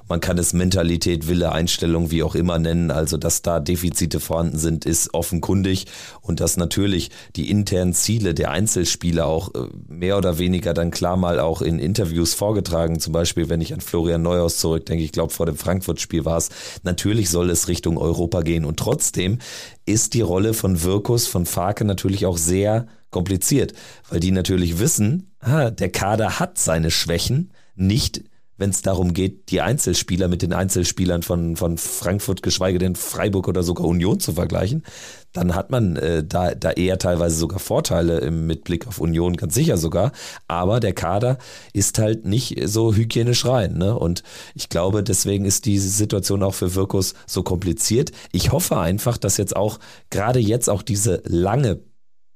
Man 0.08 0.20
kann 0.20 0.38
es 0.38 0.52
Mentalität, 0.52 1.28
Wille, 1.28 1.52
Einstellung, 1.52 2.10
wie 2.10 2.22
auch 2.22 2.34
immer 2.34 2.58
nennen. 2.58 2.90
Also, 2.90 3.16
dass 3.16 3.42
da 3.42 3.60
Defizite 3.60 4.20
vorhanden 4.20 4.58
sind, 4.58 4.84
ist 4.84 5.14
offenkundig. 5.14 5.86
Und 6.20 6.40
dass 6.40 6.56
natürlich 6.56 7.10
die 7.36 7.50
internen 7.50 7.94
Ziele 7.94 8.34
der 8.34 8.50
Einzelspieler 8.50 9.26
auch 9.26 9.54
äh, 9.54 9.68
mehr 9.88 10.18
oder 10.18 10.38
weniger 10.38 10.74
dann 10.74 10.90
klar 10.90 11.16
mal 11.16 11.40
auch 11.40 11.62
in 11.62 11.78
Interviews 11.78 12.34
vorgetragen. 12.34 13.00
Zum 13.00 13.12
Beispiel, 13.12 13.48
wenn 13.48 13.60
ich 13.60 13.72
an 13.74 13.80
Florian 13.80 14.22
Neuhaus 14.22 14.58
zurückdenke, 14.58 15.04
ich 15.04 15.12
glaube, 15.12 15.32
vor 15.32 15.46
dem 15.46 15.56
Frankfurt-Spiel 15.56 16.24
war 16.24 16.38
es. 16.38 16.50
Natürlich 16.82 17.30
soll 17.30 17.50
es 17.50 17.68
Richtung 17.68 17.98
Europa 17.98 18.42
gehen. 18.42 18.64
Und 18.64 18.78
trotzdem 18.78 19.38
ist 19.86 20.14
die 20.14 20.20
Rolle 20.20 20.54
von 20.54 20.82
Wirkus, 20.82 21.26
von 21.26 21.46
Farke 21.46 21.84
natürlich 21.84 22.26
auch 22.26 22.36
sehr 22.38 22.86
kompliziert, 23.10 23.74
weil 24.08 24.18
die 24.18 24.32
natürlich 24.32 24.80
wissen, 24.80 25.30
ah, 25.40 25.70
der 25.70 25.90
Kader 25.90 26.40
hat 26.40 26.58
seine 26.58 26.90
Schwächen 26.90 27.52
nicht 27.76 28.24
wenn 28.62 28.70
es 28.70 28.80
darum 28.80 29.12
geht, 29.12 29.50
die 29.50 29.60
Einzelspieler 29.60 30.28
mit 30.28 30.40
den 30.40 30.52
Einzelspielern 30.52 31.24
von, 31.24 31.56
von 31.56 31.78
Frankfurt, 31.78 32.44
geschweige 32.44 32.78
denn 32.78 32.94
Freiburg 32.94 33.48
oder 33.48 33.64
sogar 33.64 33.88
Union 33.88 34.20
zu 34.20 34.34
vergleichen, 34.34 34.84
dann 35.32 35.56
hat 35.56 35.72
man 35.72 35.96
äh, 35.96 36.22
da, 36.22 36.54
da 36.54 36.70
eher 36.70 36.96
teilweise 36.96 37.34
sogar 37.34 37.58
Vorteile 37.58 38.20
im, 38.20 38.46
mit 38.46 38.62
Blick 38.62 38.86
auf 38.86 39.00
Union, 39.00 39.36
ganz 39.36 39.54
sicher 39.54 39.78
sogar. 39.78 40.12
Aber 40.46 40.78
der 40.78 40.92
Kader 40.92 41.38
ist 41.72 41.98
halt 41.98 42.24
nicht 42.24 42.56
so 42.66 42.94
hygienisch 42.94 43.44
rein. 43.46 43.78
Ne? 43.78 43.98
Und 43.98 44.22
ich 44.54 44.68
glaube, 44.68 45.02
deswegen 45.02 45.44
ist 45.44 45.66
diese 45.66 45.88
Situation 45.88 46.44
auch 46.44 46.54
für 46.54 46.76
Wirkus 46.76 47.14
so 47.26 47.42
kompliziert. 47.42 48.12
Ich 48.30 48.52
hoffe 48.52 48.78
einfach, 48.78 49.18
dass 49.18 49.38
jetzt 49.38 49.56
auch, 49.56 49.80
gerade 50.10 50.38
jetzt 50.38 50.70
auch 50.70 50.82
diese 50.82 51.20
lange 51.24 51.80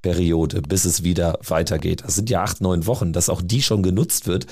Periode, 0.02 0.60
bis 0.60 0.86
es 0.86 1.04
wieder 1.04 1.38
weitergeht, 1.46 2.02
das 2.04 2.16
sind 2.16 2.30
ja 2.30 2.42
acht, 2.42 2.60
neun 2.60 2.84
Wochen, 2.88 3.12
dass 3.12 3.28
auch 3.28 3.42
die 3.42 3.62
schon 3.62 3.84
genutzt 3.84 4.26
wird. 4.26 4.46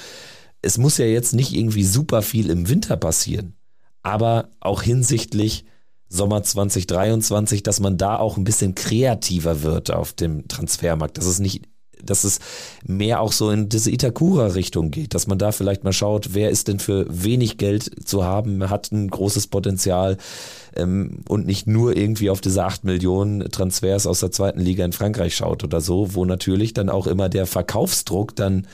Es 0.65 0.79
muss 0.79 0.99
ja 0.99 1.05
jetzt 1.05 1.35
nicht 1.35 1.53
irgendwie 1.53 1.85
super 1.85 2.23
viel 2.23 2.51
im 2.51 2.69
Winter 2.69 2.97
passieren, 2.97 3.55
aber 4.03 4.49
auch 4.61 4.83
hinsichtlich 4.83 5.65
Sommer 6.09 6.43
2023, 6.43 7.63
dass 7.63 7.81
man 7.81 7.99
da 7.99 8.19
auch 8.19 8.37
ein 8.37 8.45
bisschen 8.45 8.75
kreativer 8.75 9.63
wird 9.63 9.91
auf 9.91 10.13
dem 10.13 10.47
Transfermarkt, 10.49 11.19
dass 11.19 11.27
es 11.27 11.41
nicht 11.41 11.63
dass 12.03 12.25
es 12.25 12.39
mehr 12.87 13.21
auch 13.21 13.33
so 13.33 13.51
in 13.51 13.69
diese 13.69 13.91
Itakura-Richtung 13.91 14.91
geht, 14.91 15.15
dass 15.15 15.27
man 15.27 15.39
da 15.39 15.53
vielleicht 15.53 15.85
mal 15.85 15.93
schaut, 15.93 16.35
wer 16.35 16.51
ist 16.51 16.69
denn 16.69 16.79
für 16.79 17.07
wenig 17.09 17.57
Geld 17.57 18.07
zu 18.07 18.25
haben, 18.25 18.69
hat 18.69 18.93
ein 18.93 19.09
großes 19.09 19.47
Potenzial 19.47 20.19
ähm, 20.77 21.21
und 21.29 21.47
nicht 21.47 21.67
nur 21.67 21.97
irgendwie 21.97 22.31
auf 22.31 22.41
diese 22.41 22.65
8 22.65 22.85
Millionen 22.85 23.51
Transfers 23.51 24.07
aus 24.07 24.21
der 24.21 24.33
zweiten 24.33 24.61
Liga 24.61 24.85
in 24.85 24.93
Frankreich 24.93 25.35
schaut 25.35 25.65
oder 25.65 25.81
so, 25.81 26.15
wo 26.15 26.25
natürlich 26.25 26.75
dann 26.75 26.91
auch 26.91 27.07
immer 27.07 27.29
der 27.29 27.47
Verkaufsdruck 27.47 28.37
dann 28.37 28.67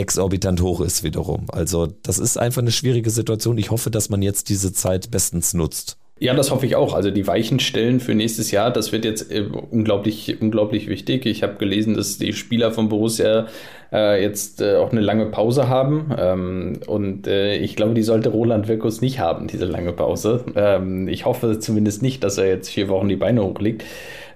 exorbitant 0.00 0.60
hoch 0.60 0.80
ist 0.80 1.04
wiederum. 1.04 1.46
Also 1.48 1.86
das 2.02 2.18
ist 2.18 2.38
einfach 2.38 2.62
eine 2.62 2.72
schwierige 2.72 3.10
Situation. 3.10 3.58
Ich 3.58 3.70
hoffe, 3.70 3.90
dass 3.90 4.08
man 4.08 4.22
jetzt 4.22 4.48
diese 4.48 4.72
Zeit 4.72 5.10
bestens 5.10 5.54
nutzt. 5.54 5.96
Ja, 6.18 6.34
das 6.34 6.50
hoffe 6.50 6.66
ich 6.66 6.76
auch. 6.76 6.92
Also 6.92 7.10
die 7.10 7.26
Weichen 7.26 7.60
stellen 7.60 7.98
für 7.98 8.14
nächstes 8.14 8.50
Jahr, 8.50 8.70
das 8.70 8.92
wird 8.92 9.06
jetzt 9.06 9.30
äh, 9.30 9.40
unglaublich, 9.40 10.40
unglaublich 10.40 10.86
wichtig. 10.88 11.24
Ich 11.24 11.42
habe 11.42 11.54
gelesen, 11.54 11.94
dass 11.94 12.18
die 12.18 12.34
Spieler 12.34 12.72
von 12.72 12.90
Borussia 12.90 13.46
äh, 13.92 14.22
jetzt 14.22 14.60
äh, 14.60 14.76
auch 14.76 14.92
eine 14.92 15.00
lange 15.00 15.26
Pause 15.26 15.68
haben. 15.68 16.14
Ähm, 16.18 16.80
und 16.86 17.26
äh, 17.26 17.56
ich 17.56 17.76
glaube, 17.76 17.94
die 17.94 18.02
sollte 18.02 18.30
Roland 18.30 18.68
Wirkus 18.68 19.00
nicht 19.00 19.18
haben, 19.18 19.46
diese 19.46 19.64
lange 19.64 19.92
Pause. 19.92 20.44
Ähm, 20.54 21.08
ich 21.08 21.24
hoffe 21.24 21.58
zumindest 21.58 22.02
nicht, 22.02 22.24
dass 22.24 22.38
er 22.38 22.46
jetzt 22.46 22.70
vier 22.70 22.88
Wochen 22.88 23.08
die 23.08 23.16
Beine 23.16 23.42
hochlegt. 23.42 23.84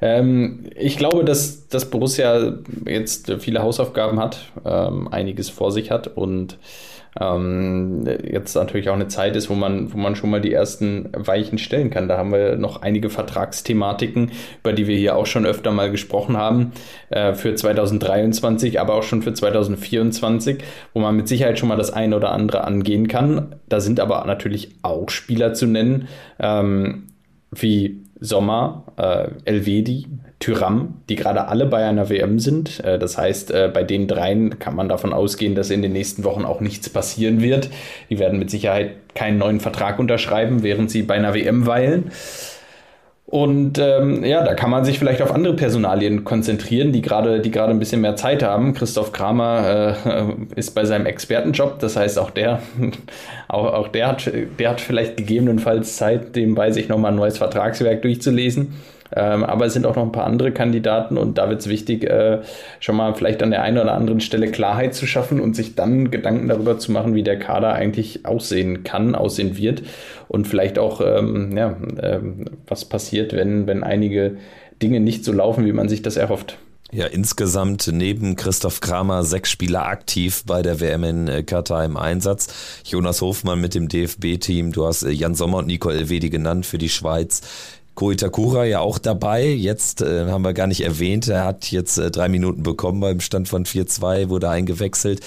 Ähm, 0.00 0.64
ich 0.76 0.96
glaube, 0.96 1.24
dass, 1.24 1.68
dass 1.68 1.86
Borussia 1.86 2.54
jetzt 2.86 3.32
viele 3.38 3.62
Hausaufgaben 3.62 4.20
hat, 4.20 4.52
ähm, 4.64 5.08
einiges 5.08 5.50
vor 5.50 5.72
sich 5.72 5.90
hat 5.90 6.08
und 6.16 6.58
ähm, 7.20 8.07
jetzt 8.24 8.55
natürlich 8.55 8.88
auch 8.88 8.94
eine 8.94 9.09
Zeit 9.09 9.37
ist, 9.37 9.48
wo 9.48 9.55
man, 9.55 9.92
wo 9.92 9.98
man 9.98 10.16
schon 10.16 10.31
mal 10.31 10.40
die 10.40 10.53
ersten 10.53 11.11
Weichen 11.12 11.59
stellen 11.59 11.90
kann. 11.90 12.09
Da 12.09 12.18
haben 12.18 12.33
wir 12.33 12.57
noch 12.57 12.83
einige 12.83 13.11
Vertragsthematiken, 13.11 14.33
über 14.61 14.72
die 14.72 14.87
wir 14.87 14.96
hier 14.96 15.16
auch 15.16 15.27
schon 15.27 15.46
öfter 15.46 15.70
mal 15.70 15.90
gesprochen 15.90 16.37
haben, 16.37 16.72
äh, 17.11 17.35
für 17.35 17.55
2023, 17.55 18.81
aber 18.81 18.94
auch 18.94 19.03
schon 19.03 19.22
für 19.22 19.33
2024, 19.33 20.64
wo 20.92 21.00
man 21.00 21.16
mit 21.16 21.29
Sicherheit 21.29 21.59
schon 21.59 21.68
mal 21.68 21.77
das 21.77 21.92
eine 21.92 22.16
oder 22.16 22.33
andere 22.33 22.64
angehen 22.64 23.09
kann. 23.09 23.57
Da 23.68 23.81
sind 23.81 24.00
aber 24.00 24.24
natürlich 24.27 24.70
auch 24.83 25.09
Spieler 25.11 25.55
zu 25.55 25.66
nennen, 25.66 26.09
ähm, 26.40 27.09
wie 27.50 28.03
Sommer, 28.20 28.85
äh, 28.96 29.29
Elvedi, 29.44 30.07
Tyram, 30.44 30.96
die 31.09 31.16
gerade 31.16 31.48
alle 31.48 31.64
bei 31.64 31.87
einer 31.87 32.11
WM 32.11 32.38
sind. 32.38 32.85
Äh, 32.85 32.98
das 32.98 33.16
heißt, 33.16 33.50
äh, 33.50 33.70
bei 33.72 33.83
den 33.83 34.07
dreien 34.07 34.59
kann 34.59 34.76
man 34.76 34.90
davon 34.90 35.14
ausgehen, 35.14 35.54
dass 35.54 35.70
in 35.70 35.80
den 35.80 35.92
nächsten 35.94 36.22
Wochen 36.22 36.44
auch 36.44 36.61
nichts 36.61 36.90
passieren 36.90 37.40
wird. 37.40 37.70
Die 38.11 38.18
werden 38.18 38.38
mit 38.38 38.50
Sicherheit 38.50 38.90
keinen 39.14 39.38
neuen 39.38 39.61
Vertrag 39.61 39.98
unterschreiben, 39.98 40.62
während 40.62 40.90
sie 40.90 41.02
bei 41.02 41.14
einer 41.14 41.33
WM 41.33 41.66
weilen. 41.66 42.11
Und 43.24 43.78
ähm, 43.78 44.22
ja, 44.22 44.44
da 44.44 44.52
kann 44.52 44.68
man 44.68 44.85
sich 44.85 44.98
vielleicht 44.98 45.22
auf 45.22 45.33
andere 45.33 45.57
Personalien 45.57 46.24
konzentrieren, 46.24 46.92
die 46.92 47.00
gerade 47.00 47.40
die 47.40 47.59
ein 47.59 47.78
bisschen 47.78 48.02
mehr 48.02 48.16
Zeit 48.16 48.42
haben. 48.42 48.74
Christoph 48.74 49.12
Kramer 49.12 49.96
äh, 50.04 50.24
ist 50.57 50.74
bei 50.74 50.85
seinem 50.85 51.07
Expertenjob, 51.07 51.78
das 51.78 51.96
heißt 51.96 52.18
auch 52.18 52.30
der 52.30 52.61
auch, 53.54 53.72
auch 53.72 53.88
der 53.88 54.08
hat 54.08 54.30
der 54.58 54.70
hat 54.70 54.80
vielleicht 54.80 55.16
gegebenenfalls 55.16 55.96
Zeit, 55.96 56.36
dem 56.36 56.54
bei 56.54 56.70
sich 56.70 56.88
nochmal 56.88 57.12
ein 57.12 57.16
neues 57.16 57.38
Vertragswerk 57.38 58.02
durchzulesen. 58.02 58.74
Ähm, 59.16 59.44
aber 59.44 59.66
es 59.66 59.74
sind 59.74 59.86
auch 59.86 59.94
noch 59.94 60.02
ein 60.02 60.12
paar 60.12 60.24
andere 60.24 60.50
Kandidaten 60.50 61.16
und 61.16 61.38
da 61.38 61.48
wird 61.48 61.60
es 61.60 61.68
wichtig, 61.68 62.04
äh, 62.04 62.40
schon 62.80 62.96
mal 62.96 63.14
vielleicht 63.14 63.42
an 63.42 63.50
der 63.50 63.62
einen 63.62 63.78
oder 63.78 63.94
anderen 63.94 64.20
Stelle 64.20 64.50
Klarheit 64.50 64.94
zu 64.94 65.06
schaffen 65.06 65.40
und 65.40 65.54
sich 65.54 65.76
dann 65.76 66.10
Gedanken 66.10 66.48
darüber 66.48 66.78
zu 66.78 66.90
machen, 66.90 67.14
wie 67.14 67.22
der 67.22 67.38
Kader 67.38 67.74
eigentlich 67.74 68.26
aussehen 68.26 68.82
kann, 68.82 69.14
aussehen 69.14 69.56
wird 69.56 69.82
und 70.28 70.48
vielleicht 70.48 70.78
auch, 70.78 71.00
ähm, 71.00 71.56
ja, 71.56 71.76
ähm, 72.02 72.46
was 72.66 72.86
passiert, 72.86 73.34
wenn, 73.34 73.66
wenn 73.66 73.84
einige 73.84 74.38
Dinge 74.82 74.98
nicht 74.98 75.24
so 75.24 75.32
laufen, 75.32 75.64
wie 75.64 75.72
man 75.72 75.88
sich 75.88 76.02
das 76.02 76.16
erhofft. 76.16 76.58
Ja, 76.94 77.07
insgesamt 77.07 77.90
neben 77.92 78.37
Christoph 78.37 78.80
Kramer 78.80 79.24
sechs 79.24 79.50
Spieler 79.50 79.85
aktiv 79.85 80.44
bei 80.46 80.62
der 80.62 80.78
WM 80.78 81.02
in 81.02 81.26
äh, 81.26 81.42
Katar 81.42 81.85
im 81.85 81.96
Einsatz. 81.96 82.46
Jonas 82.85 83.20
Hofmann 83.20 83.61
mit 83.61 83.74
dem 83.74 83.88
DFB-Team, 83.88 84.70
du 84.70 84.87
hast 84.87 85.02
äh, 85.02 85.11
Jan 85.11 85.35
Sommer 85.35 85.59
und 85.59 85.66
Nico 85.66 85.90
Elvedi 85.90 86.30
genannt 86.30 86.66
für 86.66 86.78
die 86.78 86.88
Schweiz. 86.88 87.40
Koitakura 87.96 88.64
ja 88.64 88.78
auch 88.78 88.98
dabei. 88.98 89.44
Jetzt 89.44 90.02
äh, 90.02 90.30
haben 90.30 90.44
wir 90.44 90.52
gar 90.52 90.68
nicht 90.68 90.83
erwähnt, 90.83 91.26
er 91.26 91.44
hat 91.44 91.72
jetzt 91.72 91.98
äh, 91.98 92.12
drei 92.12 92.28
Minuten 92.28 92.62
bekommen 92.62 93.00
beim 93.00 93.18
Stand 93.18 93.48
von 93.48 93.66
4-2, 93.66 94.28
wurde 94.28 94.48
eingewechselt. 94.48 95.18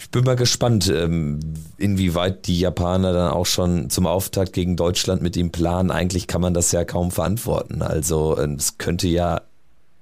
Ich 0.00 0.10
bin 0.10 0.24
mal 0.24 0.34
gespannt, 0.34 0.92
ähm, 0.92 1.38
inwieweit 1.78 2.48
die 2.48 2.58
Japaner 2.58 3.12
dann 3.12 3.30
auch 3.30 3.46
schon 3.46 3.90
zum 3.90 4.08
Auftakt 4.08 4.54
gegen 4.54 4.74
Deutschland 4.74 5.22
mit 5.22 5.36
ihm 5.36 5.52
planen. 5.52 5.92
Eigentlich 5.92 6.26
kann 6.26 6.40
man 6.40 6.52
das 6.52 6.72
ja 6.72 6.84
kaum 6.84 7.12
verantworten. 7.12 7.80
Also 7.80 8.36
äh, 8.36 8.48
es 8.56 8.76
könnte 8.76 9.06
ja 9.06 9.42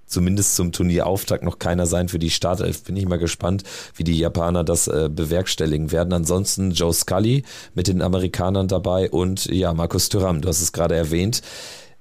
zumindest 0.09 0.57
zum 0.57 0.73
Turnierauftakt 0.73 1.45
noch 1.45 1.59
keiner 1.59 1.87
sein 1.87 2.09
für 2.09 2.19
die 2.19 2.31
Startelf. 2.31 2.83
Bin 2.85 2.97
ich 2.97 3.07
mal 3.07 3.19
gespannt, 3.19 3.63
wie 3.95 4.05
die 4.05 4.19
Japaner 4.19 4.65
das 4.65 4.89
äh, 4.89 5.09
bewerkstelligen 5.13 5.93
werden. 5.93 6.13
Ansonsten 6.13 6.73
Joe 6.73 6.93
Scully 6.93 7.45
mit 7.75 7.89
den 7.89 8.03
Amerikanern 8.03 8.69
dabei 8.69 9.11
und 9.11 9.47
ja, 9.47 9.73
Markus 9.73 10.09
Thuram, 10.09 10.41
du 10.41 10.49
hast 10.49 10.61
es 10.61 10.73
gerade 10.73 10.97
erwähnt 10.97 11.43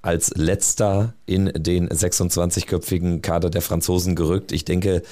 als 0.00 0.30
letzter 0.36 1.14
in 1.26 1.46
den 1.54 1.88
26-köpfigen 1.88 3.20
Kader 3.20 3.50
der 3.50 3.62
Franzosen 3.62 4.14
gerückt. 4.14 4.52
Ich 4.52 4.64
denke, 4.64 5.02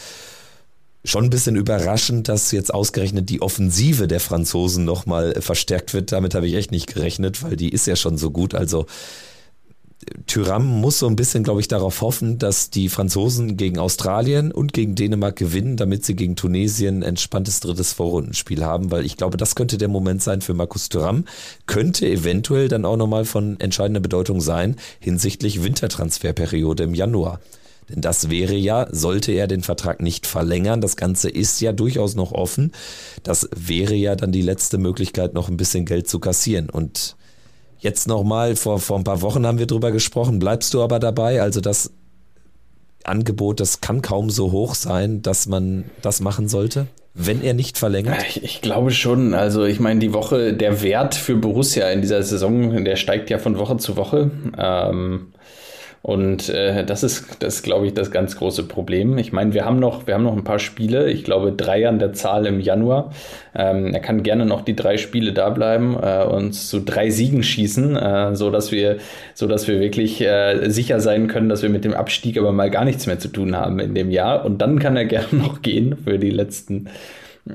schon 1.05 1.25
ein 1.25 1.31
bisschen 1.31 1.57
überraschend, 1.57 2.29
dass 2.29 2.53
jetzt 2.53 2.73
ausgerechnet 2.73 3.31
die 3.31 3.43
Offensive 3.43 4.09
der 4.09 4.21
Franzosen 4.21 4.85
nochmal 4.85 5.41
verstärkt 5.41 5.95
wird. 5.95 6.13
Damit 6.13 6.35
habe 6.35 6.47
ich 6.47 6.55
echt 6.55 6.71
nicht 6.71 6.93
gerechnet, 6.93 7.43
weil 7.43 7.57
die 7.57 7.71
ist 7.71 7.87
ja 7.87 7.97
schon 7.97 8.19
so 8.19 8.31
gut. 8.31 8.55
Also 8.55 8.87
Tyram 10.27 10.67
muss 10.67 10.99
so 10.99 11.07
ein 11.07 11.17
bisschen, 11.17 11.43
glaube 11.43 11.61
ich, 11.61 11.69
darauf 11.69 12.03
hoffen, 12.03 12.39
dass 12.39 12.69
die 12.69 12.91
Franzosen 12.91 13.57
gegen 13.57 13.79
Australien 13.79 14.53
und 14.53 14.75
gegen 14.75 14.95
Dänemark 14.95 15.37
gewinnen, 15.37 15.77
damit 15.77 16.05
sie 16.05 16.15
gegen 16.15 16.37
Tunesien 16.37 16.99
ein 16.99 17.03
entspanntes 17.03 17.61
drittes 17.61 17.95
Vorrundenspiel 17.95 18.63
haben, 18.63 18.91
weil 18.91 19.07
ich 19.07 19.17
glaube, 19.17 19.39
das 19.39 19.55
könnte 19.55 19.79
der 19.79 19.89
Moment 19.89 20.23
sein 20.23 20.43
für 20.43 20.53
Markus 20.53 20.91
Tyram, 20.91 21.25
könnte 21.67 22.07
eventuell 22.07 22.69
dann 22.69 22.85
auch 22.85 22.97
nochmal 22.97 23.25
von 23.25 23.59
entscheidender 23.59 24.01
Bedeutung 24.01 24.43
sein 24.43 24.77
hinsichtlich 25.01 25.63
Wintertransferperiode 25.65 26.85
im 26.85 26.95
Januar. 26.95 27.41
Denn 27.89 28.03
das 28.03 28.29
wäre 28.29 28.55
ja, 28.55 28.89
sollte 28.91 29.33
er 29.33 29.47
den 29.47 29.63
Vertrag 29.63 30.03
nicht 30.03 30.27
verlängern, 30.27 30.81
das 30.81 30.97
Ganze 30.97 31.31
ist 31.31 31.61
ja 31.61 31.73
durchaus 31.73 32.17
noch 32.17 32.33
offen, 32.33 32.73
das 33.23 33.49
wäre 33.57 33.95
ja 33.95 34.15
dann 34.15 34.33
die 34.33 34.43
letzte 34.43 34.77
Möglichkeit, 34.77 35.35
noch 35.35 35.49
ein 35.49 35.57
bisschen 35.57 35.87
Geld 35.87 36.09
zu 36.09 36.19
kassieren 36.19 36.69
und 36.69 37.17
Jetzt 37.79 38.09
nochmal, 38.09 38.57
vor, 38.57 38.79
vor 38.79 38.99
ein 38.99 39.05
paar 39.05 39.23
Wochen 39.23 39.47
haben 39.47 39.59
wir 39.59 39.67
drüber 39.67 39.93
gesprochen, 39.93 40.39
bleibst 40.39 40.73
du 40.75 40.83
aber 40.83 40.99
dabei? 40.99 41.43
Also 41.43 41.61
das 41.61 41.93
Angebot, 43.05 43.61
das 43.61 43.81
kann 43.81 44.03
kaum 44.03 44.31
so 44.31 44.53
hoch 44.53 44.75
sein, 44.75 45.23
dass 45.23 45.47
man 45.47 45.85
das 46.03 46.21
machen 46.21 46.49
sollte? 46.49 46.87
wenn 47.19 47.43
er 47.43 47.55
nicht 47.55 47.79
verlängert? 47.79 48.23
Ich, 48.29 48.45
ich, 48.45 48.61
glaube 48.61 48.91
schon. 48.91 49.33
Also 49.33 49.65
ich 49.65 49.81
meine, 49.81 50.01
die 50.01 50.12
Woche, 50.12 50.53
der 50.53 50.83
Wert 50.83 51.15
für 51.15 51.35
Borussia 51.37 51.89
in 51.89 52.03
dieser 52.03 52.23
Saison, 52.23 52.85
der 52.85 52.97
steigt 52.97 53.31
ja 53.31 53.39
von 53.39 53.59
Woche 53.59 53.79
zu 53.79 53.97
Woche. 53.97 54.31
Ähm, 54.59 55.29
und 56.07 56.51
äh, 56.51 56.85
das 56.85 57.03
ist, 57.03 57.42
das 57.42 57.64
glaube 57.64 57.88
ich, 57.88 57.92
das 57.92 58.12
ganz 58.12 58.37
große 58.37 58.62
Problem. 58.62 59.19
Ich 59.19 59.33
meine, 59.33 59.55
wir 59.55 59.64
haben 59.64 59.81
noch, 59.81 60.07
wir 60.07 60.14
haben 60.14 60.23
noch 60.23 60.37
ein 60.37 60.45
paar 60.45 60.61
Spiele. 60.61 61.11
Ich 61.11 61.25
glaube, 61.25 61.51
drei 61.51 61.88
an 61.88 61.99
der 61.99 62.12
Zahl 62.12 62.47
im 62.47 62.61
Januar. 62.61 63.11
Ähm, 63.57 63.92
er 63.92 63.99
kann 63.99 64.23
gerne 64.23 64.47
noch 64.47 64.61
die 64.61 64.77
drei 64.77 64.99
Spiele 64.99 65.33
da 65.33 65.51
bleiben 65.51 65.97
äh, 66.01 66.23
und 66.23 66.53
zu 66.53 66.79
drei 66.79 67.11
Siegen 67.11 67.42
schießen, 67.42 67.97
äh, 67.97 68.37
so 68.37 68.51
dass 68.53 68.71
wir, 68.71 68.99
so 69.35 69.49
dass 69.49 69.66
wir 69.66 69.81
wirklich 69.81 70.21
äh, 70.21 70.71
sicher 70.71 71.01
sein 71.01 71.27
können, 71.27 71.49
dass 71.49 71.62
wir 71.62 71.71
mit 71.71 71.85
dem 71.85 71.95
Abstieg 71.95 72.38
aber 72.38 72.53
mal 72.53 72.71
gar 72.71 72.85
nichts 72.85 73.09
mehr 73.09 73.19
zu 73.19 73.27
tun 73.27 73.57
haben 73.57 73.81
in 73.81 73.97
dem 73.97 74.12
Jahr. 74.12 74.45
Und 74.45 74.59
dann 74.59 74.79
kann 74.79 74.97
er 74.97 75.05
gerne 75.07 75.33
noch 75.33 75.61
gehen 75.61 75.97
für 76.05 76.21
die 76.21 76.31
letzten 76.31 76.88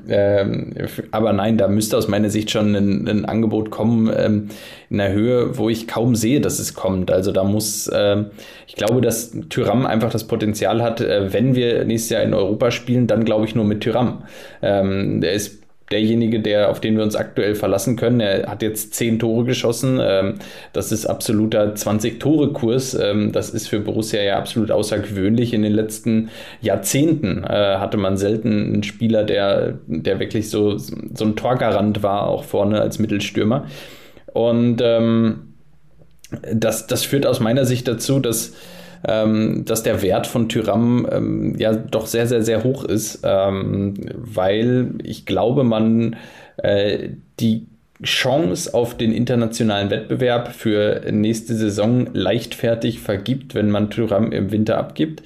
ähm, 0.08 0.72
aber 1.10 1.32
nein, 1.32 1.58
da 1.58 1.68
müsste 1.68 1.98
aus 1.98 2.08
meiner 2.08 2.30
Sicht 2.30 2.50
schon 2.50 2.74
ein, 2.74 3.06
ein 3.06 3.24
Angebot 3.24 3.70
kommen 3.70 4.10
ähm, 4.16 4.48
in 4.88 5.00
einer 5.00 5.12
Höhe, 5.12 5.58
wo 5.58 5.68
ich 5.68 5.86
kaum 5.86 6.14
sehe, 6.14 6.40
dass 6.40 6.58
es 6.58 6.74
kommt. 6.74 7.10
Also 7.10 7.30
da 7.30 7.44
muss, 7.44 7.88
äh, 7.88 8.24
ich 8.66 8.74
glaube, 8.74 9.02
dass 9.02 9.32
Tyram 9.50 9.84
einfach 9.84 10.10
das 10.10 10.26
Potenzial 10.26 10.82
hat, 10.82 11.00
äh, 11.00 11.32
wenn 11.32 11.54
wir 11.54 11.84
nächstes 11.84 12.10
Jahr 12.10 12.22
in 12.22 12.32
Europa 12.32 12.70
spielen, 12.70 13.06
dann 13.06 13.24
glaube 13.24 13.44
ich 13.44 13.54
nur 13.54 13.64
mit 13.64 13.82
Tyram. 13.82 14.24
Ähm, 14.62 15.20
der 15.20 15.32
ist 15.32 15.61
derjenige, 15.90 16.40
der, 16.40 16.70
auf 16.70 16.80
den 16.80 16.96
wir 16.96 17.02
uns 17.02 17.16
aktuell 17.16 17.54
verlassen 17.54 17.96
können. 17.96 18.20
Er 18.20 18.48
hat 18.48 18.62
jetzt 18.62 18.94
zehn 18.94 19.18
Tore 19.18 19.44
geschossen. 19.44 19.98
Ähm, 20.00 20.34
das 20.72 20.92
ist 20.92 21.06
absoluter 21.06 21.74
20-Tore-Kurs. 21.74 22.94
Ähm, 22.94 23.32
das 23.32 23.50
ist 23.50 23.68
für 23.68 23.80
Borussia 23.80 24.22
ja 24.22 24.38
absolut 24.38 24.70
außergewöhnlich. 24.70 25.52
In 25.52 25.62
den 25.62 25.72
letzten 25.72 26.30
Jahrzehnten 26.60 27.44
äh, 27.44 27.76
hatte 27.76 27.96
man 27.96 28.16
selten 28.16 28.74
einen 28.74 28.82
Spieler, 28.82 29.24
der, 29.24 29.78
der 29.86 30.18
wirklich 30.20 30.48
so, 30.50 30.78
so 30.78 31.24
ein 31.24 31.36
Torgarant 31.36 32.02
war, 32.02 32.26
auch 32.26 32.44
vorne 32.44 32.80
als 32.80 32.98
Mittelstürmer. 32.98 33.66
Und 34.32 34.80
ähm, 34.82 35.54
das, 36.54 36.86
das 36.86 37.04
führt 37.04 37.26
aus 37.26 37.40
meiner 37.40 37.64
Sicht 37.64 37.86
dazu, 37.88 38.18
dass 38.18 38.54
ähm, 39.06 39.64
dass 39.64 39.82
der 39.82 40.02
Wert 40.02 40.26
von 40.26 40.48
Tyram 40.48 41.06
ähm, 41.10 41.54
ja 41.58 41.74
doch 41.74 42.06
sehr, 42.06 42.26
sehr, 42.26 42.42
sehr 42.42 42.64
hoch 42.64 42.84
ist, 42.84 43.20
ähm, 43.24 43.94
weil 44.14 44.94
ich 45.02 45.26
glaube, 45.26 45.64
man 45.64 46.16
äh, 46.56 47.10
die 47.40 47.66
Chance 48.02 48.74
auf 48.74 48.96
den 48.96 49.12
internationalen 49.12 49.90
Wettbewerb 49.90 50.52
für 50.52 51.02
nächste 51.10 51.54
Saison 51.54 52.08
leichtfertig 52.12 53.00
vergibt, 53.00 53.54
wenn 53.54 53.70
man 53.70 53.90
Tyram 53.90 54.32
im 54.32 54.50
Winter 54.50 54.78
abgibt. 54.78 55.22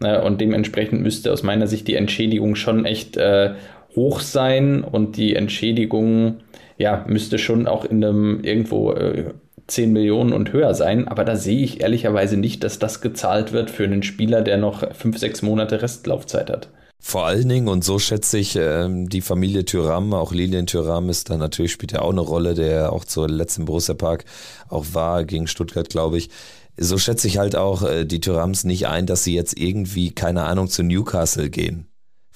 Äh, 0.00 0.20
und 0.20 0.40
dementsprechend 0.40 1.02
müsste 1.02 1.32
aus 1.32 1.42
meiner 1.42 1.66
Sicht 1.66 1.88
die 1.88 1.96
Entschädigung 1.96 2.54
schon 2.54 2.84
echt 2.84 3.16
äh, 3.16 3.54
hoch 3.94 4.20
sein 4.20 4.84
und 4.84 5.16
die 5.16 5.36
Entschädigung 5.36 6.38
ja, 6.78 7.04
müsste 7.06 7.38
schon 7.38 7.66
auch 7.66 7.84
in 7.84 8.04
einem 8.04 8.40
irgendwo 8.42 8.92
äh, 8.92 9.32
10 9.66 9.92
Millionen 9.92 10.32
und 10.32 10.52
höher 10.52 10.74
sein, 10.74 11.08
aber 11.08 11.24
da 11.24 11.36
sehe 11.36 11.62
ich 11.62 11.80
ehrlicherweise 11.80 12.36
nicht, 12.36 12.64
dass 12.64 12.78
das 12.78 13.00
gezahlt 13.00 13.52
wird 13.52 13.70
für 13.70 13.84
einen 13.84 14.02
Spieler, 14.02 14.42
der 14.42 14.58
noch 14.58 14.94
5, 14.94 15.18
6 15.18 15.42
Monate 15.42 15.82
Restlaufzeit 15.82 16.50
hat. 16.50 16.68
Vor 16.98 17.26
allen 17.26 17.48
Dingen, 17.48 17.68
und 17.68 17.82
so 17.82 17.98
schätze 17.98 18.38
ich 18.38 18.56
ähm, 18.56 19.08
die 19.08 19.22
Familie 19.22 19.64
Thüram, 19.64 20.14
auch 20.14 20.32
Lilien 20.32 20.66
Thüram 20.66 21.10
ist 21.10 21.30
da 21.30 21.36
natürlich, 21.36 21.72
spielt 21.72 21.92
ja 21.92 22.00
auch 22.00 22.12
eine 22.12 22.20
Rolle, 22.20 22.54
der 22.54 22.92
auch 22.92 23.04
zur 23.04 23.28
letzten 23.28 23.64
Borussia 23.64 23.94
Park 23.94 24.24
auch 24.68 24.86
war, 24.92 25.24
gegen 25.24 25.48
Stuttgart, 25.48 25.88
glaube 25.88 26.18
ich. 26.18 26.30
So 26.76 26.98
schätze 26.98 27.26
ich 27.26 27.38
halt 27.38 27.56
auch 27.56 27.82
äh, 27.82 28.04
die 28.04 28.20
Thürams 28.20 28.64
nicht 28.64 28.86
ein, 28.86 29.06
dass 29.06 29.24
sie 29.24 29.34
jetzt 29.34 29.58
irgendwie, 29.58 30.12
keine 30.12 30.44
Ahnung, 30.44 30.68
zu 30.68 30.82
Newcastle 30.82 31.50
gehen 31.50 31.91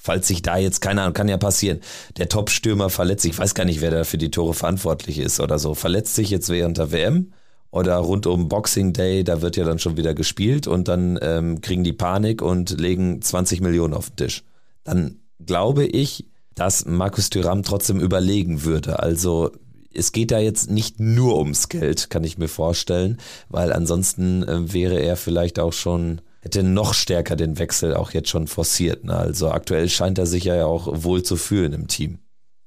falls 0.07 0.25
sich 0.25 0.41
da 0.41 0.57
jetzt, 0.57 0.79
keine 0.79 1.01
Ahnung, 1.01 1.13
kann 1.13 1.27
ja 1.27 1.37
passieren, 1.37 1.81
der 2.15 2.29
Top-Stürmer 2.29 2.89
verletzt 2.89 3.23
sich, 3.23 3.33
ich 3.33 3.39
weiß 3.39 3.53
gar 3.55 3.65
nicht, 3.65 3.81
wer 3.81 3.91
da 3.91 4.03
für 4.05 4.17
die 4.17 4.31
Tore 4.31 4.53
verantwortlich 4.53 5.19
ist 5.19 5.41
oder 5.41 5.59
so, 5.59 5.75
verletzt 5.75 6.15
sich 6.15 6.29
jetzt 6.29 6.47
während 6.47 6.77
der 6.77 6.93
WM 6.93 7.33
oder 7.71 7.97
rund 7.97 8.25
um 8.25 8.47
Boxing 8.47 8.93
Day, 8.93 9.25
da 9.25 9.41
wird 9.41 9.57
ja 9.57 9.65
dann 9.65 9.79
schon 9.79 9.97
wieder 9.97 10.13
gespielt 10.13 10.65
und 10.65 10.87
dann 10.87 11.19
ähm, 11.21 11.59
kriegen 11.59 11.83
die 11.83 11.91
Panik 11.91 12.41
und 12.41 12.79
legen 12.79 13.21
20 13.21 13.59
Millionen 13.59 13.93
auf 13.93 14.09
den 14.09 14.15
Tisch. 14.15 14.45
Dann 14.85 15.19
glaube 15.45 15.85
ich, 15.85 16.25
dass 16.55 16.85
Markus 16.85 17.29
Thuram 17.29 17.63
trotzdem 17.63 17.99
überlegen 17.99 18.63
würde. 18.63 18.99
Also 18.99 19.51
es 19.93 20.13
geht 20.13 20.31
da 20.31 20.39
jetzt 20.39 20.71
nicht 20.71 21.01
nur 21.01 21.37
ums 21.37 21.67
Geld, 21.67 22.09
kann 22.09 22.23
ich 22.23 22.37
mir 22.37 22.47
vorstellen, 22.47 23.17
weil 23.49 23.73
ansonsten 23.73 24.43
äh, 24.43 24.73
wäre 24.73 24.99
er 24.99 25.17
vielleicht 25.17 25.59
auch 25.59 25.73
schon 25.73 26.21
hätte 26.47 26.63
noch 26.63 26.93
stärker 26.93 27.35
den 27.35 27.59
Wechsel 27.59 27.93
auch 27.93 28.11
jetzt 28.11 28.29
schon 28.29 28.47
forciert. 28.47 29.03
Ne? 29.03 29.15
Also 29.15 29.51
aktuell 29.51 29.89
scheint 29.89 30.17
er 30.17 30.25
sich 30.25 30.45
ja 30.45 30.65
auch 30.65 30.87
wohl 31.03 31.23
zu 31.23 31.35
fühlen 31.35 31.73
im 31.73 31.87
Team. 31.87 32.19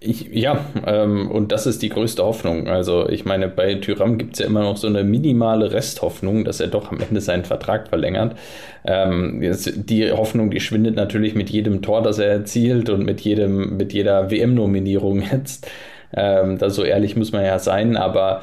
Ich, 0.02 0.28
ja, 0.32 0.64
ähm, 0.86 1.30
und 1.30 1.52
das 1.52 1.66
ist 1.66 1.82
die 1.82 1.90
größte 1.90 2.24
Hoffnung. 2.24 2.68
Also 2.68 3.06
ich 3.08 3.26
meine, 3.26 3.48
bei 3.48 3.74
Tyram 3.74 4.16
gibt 4.16 4.34
es 4.34 4.38
ja 4.38 4.46
immer 4.46 4.62
noch 4.62 4.78
so 4.78 4.86
eine 4.86 5.04
minimale 5.04 5.72
Resthoffnung, 5.72 6.44
dass 6.44 6.60
er 6.60 6.68
doch 6.68 6.90
am 6.90 7.00
Ende 7.00 7.20
seinen 7.20 7.44
Vertrag 7.44 7.88
verlängert. 7.88 8.36
Ähm, 8.84 9.42
die 9.42 10.10
Hoffnung, 10.10 10.50
die 10.50 10.60
schwindet 10.60 10.96
natürlich 10.96 11.34
mit 11.34 11.50
jedem 11.50 11.82
Tor, 11.82 12.02
das 12.02 12.18
er 12.18 12.28
erzielt 12.28 12.88
und 12.88 13.04
mit 13.04 13.20
jedem, 13.20 13.76
mit 13.76 13.92
jeder 13.92 14.30
WM-Nominierung 14.30 15.22
jetzt. 15.32 15.66
Ähm, 16.14 16.56
da 16.56 16.70
so 16.70 16.82
ehrlich 16.82 17.14
muss 17.16 17.32
man 17.32 17.44
ja 17.44 17.58
sein, 17.58 17.98
aber 17.98 18.40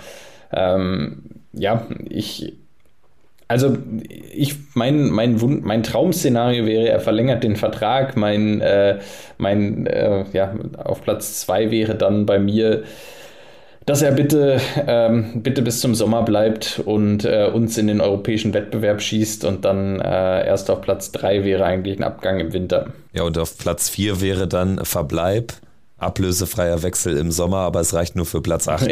ähm, 0.51 1.23
ja, 1.53 1.87
ich, 2.07 2.53
also 3.47 3.77
ich 4.33 4.55
mein 4.73 5.09
mein 5.09 5.39
mein 5.63 5.83
Traum-Szenario 5.83 6.65
wäre, 6.65 6.89
er 6.89 6.99
verlängert 6.99 7.43
den 7.43 7.55
Vertrag. 7.55 8.17
Mein 8.17 8.61
äh, 8.61 8.99
mein 9.37 9.87
äh, 9.87 10.25
ja 10.33 10.53
auf 10.77 11.01
Platz 11.01 11.39
zwei 11.41 11.71
wäre 11.71 11.95
dann 11.95 12.25
bei 12.25 12.39
mir, 12.39 12.83
dass 13.85 14.01
er 14.01 14.11
bitte 14.11 14.59
ähm, 14.85 15.41
bitte 15.43 15.61
bis 15.61 15.79
zum 15.79 15.95
Sommer 15.95 16.23
bleibt 16.23 16.81
und 16.83 17.23
äh, 17.23 17.49
uns 17.51 17.77
in 17.77 17.87
den 17.87 18.01
europäischen 18.01 18.53
Wettbewerb 18.53 19.01
schießt 19.01 19.45
und 19.45 19.63
dann 19.63 20.01
äh, 20.01 20.45
erst 20.45 20.69
auf 20.69 20.81
Platz 20.81 21.11
drei 21.13 21.45
wäre 21.45 21.63
eigentlich 21.63 21.97
ein 21.97 22.03
Abgang 22.03 22.39
im 22.41 22.51
Winter. 22.51 22.87
Ja 23.13 23.23
und 23.23 23.37
auf 23.37 23.57
Platz 23.57 23.89
vier 23.89 24.19
wäre 24.19 24.47
dann 24.47 24.83
Verbleib 24.83 25.53
ablösefreier 25.97 26.83
Wechsel 26.83 27.17
im 27.17 27.31
Sommer, 27.31 27.57
aber 27.57 27.81
es 27.81 27.93
reicht 27.93 28.15
nur 28.15 28.25
für 28.25 28.41
Platz 28.41 28.67
8. 28.67 28.87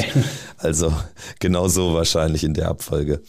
Also 0.57 0.91
genau 1.39 1.67
so 1.67 1.93
wahrscheinlich 1.93 2.43
in 2.43 2.55
der 2.55 2.69
Abfolge. 2.69 3.21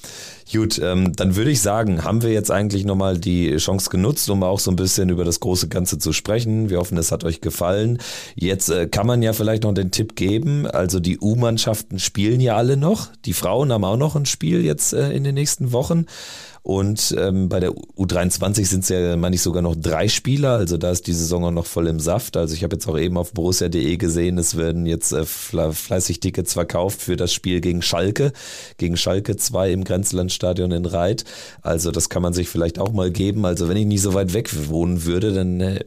Gut, 0.50 0.78
ähm, 0.78 1.12
dann 1.14 1.34
würde 1.34 1.50
ich 1.50 1.60
sagen, 1.60 2.04
haben 2.04 2.22
wir 2.22 2.30
jetzt 2.30 2.50
eigentlich 2.50 2.84
nochmal 2.84 3.18
die 3.18 3.54
Chance 3.56 3.90
genutzt, 3.90 4.30
um 4.30 4.42
auch 4.44 4.60
so 4.60 4.70
ein 4.70 4.76
bisschen 4.76 5.08
über 5.10 5.24
das 5.24 5.40
große 5.40 5.68
Ganze 5.68 5.98
zu 5.98 6.12
sprechen. 6.12 6.70
Wir 6.70 6.78
hoffen, 6.78 6.96
es 6.96 7.10
hat 7.10 7.24
euch 7.24 7.40
gefallen. 7.40 7.98
Jetzt 8.36 8.70
äh, 8.70 8.86
kann 8.86 9.06
man 9.06 9.22
ja 9.22 9.32
vielleicht 9.32 9.64
noch 9.64 9.74
den 9.74 9.90
Tipp 9.90 10.14
geben. 10.14 10.66
Also 10.66 11.00
die 11.00 11.18
U-Mannschaften 11.18 11.98
spielen 11.98 12.40
ja 12.40 12.56
alle 12.56 12.76
noch. 12.76 13.08
Die 13.24 13.32
Frauen 13.32 13.72
haben 13.72 13.84
auch 13.84 13.96
noch 13.96 14.14
ein 14.14 14.26
Spiel 14.26 14.64
jetzt 14.64 14.92
äh, 14.92 15.10
in 15.10 15.24
den 15.24 15.34
nächsten 15.34 15.72
Wochen. 15.72 16.06
Und 16.66 17.14
ähm, 17.16 17.48
bei 17.48 17.60
der 17.60 17.70
U23 17.70 18.66
sind 18.66 18.82
es 18.82 18.88
ja, 18.88 19.14
meine 19.14 19.36
ich, 19.36 19.42
sogar 19.42 19.62
noch 19.62 19.76
drei 19.76 20.08
Spieler. 20.08 20.54
Also 20.54 20.78
da 20.78 20.90
ist 20.90 21.06
die 21.06 21.12
Saison 21.12 21.44
auch 21.44 21.52
noch 21.52 21.64
voll 21.64 21.86
im 21.86 22.00
Saft. 22.00 22.36
Also 22.36 22.54
ich 22.54 22.64
habe 22.64 22.74
jetzt 22.74 22.88
auch 22.88 22.98
eben 22.98 23.16
auf 23.18 23.32
borussia.de 23.32 23.96
gesehen, 23.98 24.36
es 24.36 24.56
werden 24.56 24.84
jetzt 24.84 25.12
äh, 25.12 25.24
fleißig 25.24 26.18
Tickets 26.18 26.54
verkauft 26.54 27.00
für 27.00 27.14
das 27.14 27.32
Spiel 27.32 27.60
gegen 27.60 27.82
Schalke. 27.82 28.32
Gegen 28.78 28.96
Schalke 28.96 29.36
2 29.36 29.70
im 29.70 29.84
Grenzlandstadion 29.84 30.72
in 30.72 30.86
Reit. 30.86 31.22
Also 31.62 31.92
das 31.92 32.08
kann 32.08 32.22
man 32.22 32.32
sich 32.32 32.48
vielleicht 32.48 32.80
auch 32.80 32.90
mal 32.90 33.12
geben. 33.12 33.44
Also 33.44 33.68
wenn 33.68 33.76
ich 33.76 33.86
nicht 33.86 34.02
so 34.02 34.14
weit 34.14 34.34
weg 34.34 34.50
wohnen 34.68 35.04
würde, 35.04 35.32
dann 35.32 35.60
äh, 35.60 35.84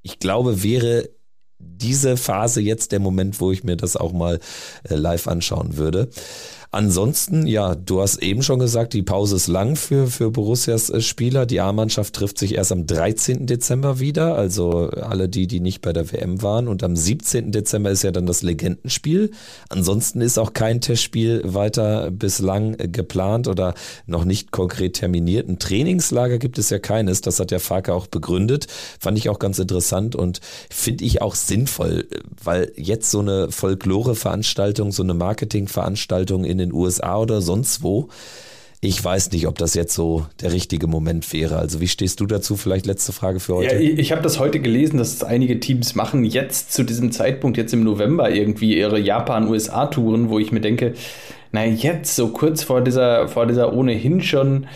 ich 0.00 0.20
glaube, 0.20 0.62
wäre 0.62 1.10
diese 1.58 2.16
Phase 2.16 2.62
jetzt 2.62 2.92
der 2.92 3.00
Moment, 3.00 3.40
wo 3.40 3.52
ich 3.52 3.62
mir 3.62 3.76
das 3.76 3.94
auch 3.96 4.12
mal 4.12 4.40
äh, 4.88 4.94
live 4.94 5.28
anschauen 5.28 5.76
würde. 5.76 6.08
Ansonsten, 6.74 7.46
ja, 7.46 7.76
du 7.76 8.00
hast 8.00 8.20
eben 8.20 8.42
schon 8.42 8.58
gesagt, 8.58 8.94
die 8.94 9.04
Pause 9.04 9.36
ist 9.36 9.46
lang 9.46 9.76
für, 9.76 10.08
für 10.08 10.32
Borussias 10.32 10.90
äh, 10.90 11.00
Spieler. 11.00 11.46
Die 11.46 11.60
A-Mannschaft 11.60 12.14
trifft 12.14 12.36
sich 12.36 12.56
erst 12.56 12.72
am 12.72 12.84
13. 12.84 13.46
Dezember 13.46 14.00
wieder, 14.00 14.34
also 14.34 14.90
alle 14.90 15.28
die, 15.28 15.46
die 15.46 15.60
nicht 15.60 15.82
bei 15.82 15.92
der 15.92 16.10
WM 16.10 16.42
waren. 16.42 16.66
Und 16.66 16.82
am 16.82 16.96
17. 16.96 17.52
Dezember 17.52 17.92
ist 17.92 18.02
ja 18.02 18.10
dann 18.10 18.26
das 18.26 18.42
Legendenspiel. 18.42 19.30
Ansonsten 19.68 20.20
ist 20.20 20.36
auch 20.36 20.52
kein 20.52 20.80
Testspiel 20.80 21.42
weiter 21.44 22.10
bislang 22.10 22.76
geplant 22.76 23.46
oder 23.46 23.74
noch 24.06 24.24
nicht 24.24 24.50
konkret 24.50 24.94
terminiert. 24.94 25.48
Ein 25.48 25.60
Trainingslager 25.60 26.38
gibt 26.38 26.58
es 26.58 26.70
ja 26.70 26.80
keines, 26.80 27.20
das 27.20 27.38
hat 27.38 27.52
der 27.52 27.60
Farke 27.60 27.94
auch 27.94 28.08
begründet. 28.08 28.66
Fand 28.98 29.16
ich 29.16 29.28
auch 29.28 29.38
ganz 29.38 29.60
interessant 29.60 30.16
und 30.16 30.40
finde 30.70 31.04
ich 31.04 31.22
auch 31.22 31.36
sinnvoll, 31.36 32.08
weil 32.42 32.72
jetzt 32.74 33.12
so 33.12 33.20
eine 33.20 33.52
Folklore-Veranstaltung, 33.52 34.90
so 34.90 35.04
eine 35.04 35.14
Marketing-Veranstaltung 35.14 36.42
in 36.42 36.58
den 36.58 36.63
den 36.68 36.72
USA 36.72 37.18
oder 37.18 37.40
sonst 37.40 37.82
wo. 37.82 38.08
Ich 38.80 39.02
weiß 39.02 39.32
nicht, 39.32 39.46
ob 39.46 39.56
das 39.56 39.74
jetzt 39.74 39.94
so 39.94 40.26
der 40.42 40.52
richtige 40.52 40.86
Moment 40.86 41.32
wäre. 41.32 41.56
Also 41.56 41.80
wie 41.80 41.88
stehst 41.88 42.20
du 42.20 42.26
dazu? 42.26 42.56
Vielleicht 42.56 42.84
letzte 42.84 43.12
Frage 43.12 43.40
für 43.40 43.54
heute. 43.54 43.76
Ja, 43.76 43.80
ich 43.80 44.12
habe 44.12 44.20
das 44.20 44.38
heute 44.38 44.60
gelesen, 44.60 44.98
dass 44.98 45.24
einige 45.24 45.58
Teams 45.58 45.94
machen 45.94 46.22
jetzt 46.24 46.72
zu 46.72 46.82
diesem 46.82 47.10
Zeitpunkt, 47.10 47.56
jetzt 47.56 47.72
im 47.72 47.82
November 47.82 48.30
irgendwie 48.30 48.76
ihre 48.76 48.98
Japan-USA-Touren, 48.98 50.28
wo 50.28 50.38
ich 50.38 50.52
mir 50.52 50.60
denke, 50.60 50.92
na 51.50 51.64
jetzt, 51.64 52.14
so 52.14 52.28
kurz 52.28 52.62
vor 52.62 52.82
dieser, 52.82 53.26
vor 53.28 53.46
dieser 53.46 53.72
ohnehin 53.72 54.20
schon 54.20 54.66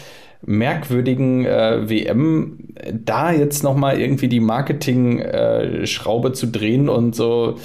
merkwürdigen 0.47 1.45
äh, 1.45 1.89
WM, 1.91 2.59
da 2.93 3.33
jetzt 3.33 3.63
nochmal 3.63 4.01
irgendwie 4.01 4.29
die 4.29 4.41
Marketing-Schraube 4.41 6.29
äh, 6.29 6.33
zu 6.33 6.47
drehen 6.47 6.89
und 6.89 7.15
so, 7.15 7.57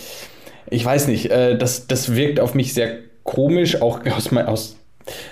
ich 0.69 0.83
weiß 0.83 1.07
nicht, 1.07 1.29
äh, 1.29 1.57
das, 1.57 1.87
das 1.87 2.15
wirkt 2.15 2.39
auf 2.39 2.55
mich 2.55 2.73
sehr 2.73 2.97
komisch, 3.23 3.81
auch 3.81 4.01
aus, 4.05 4.33
aus 4.33 4.77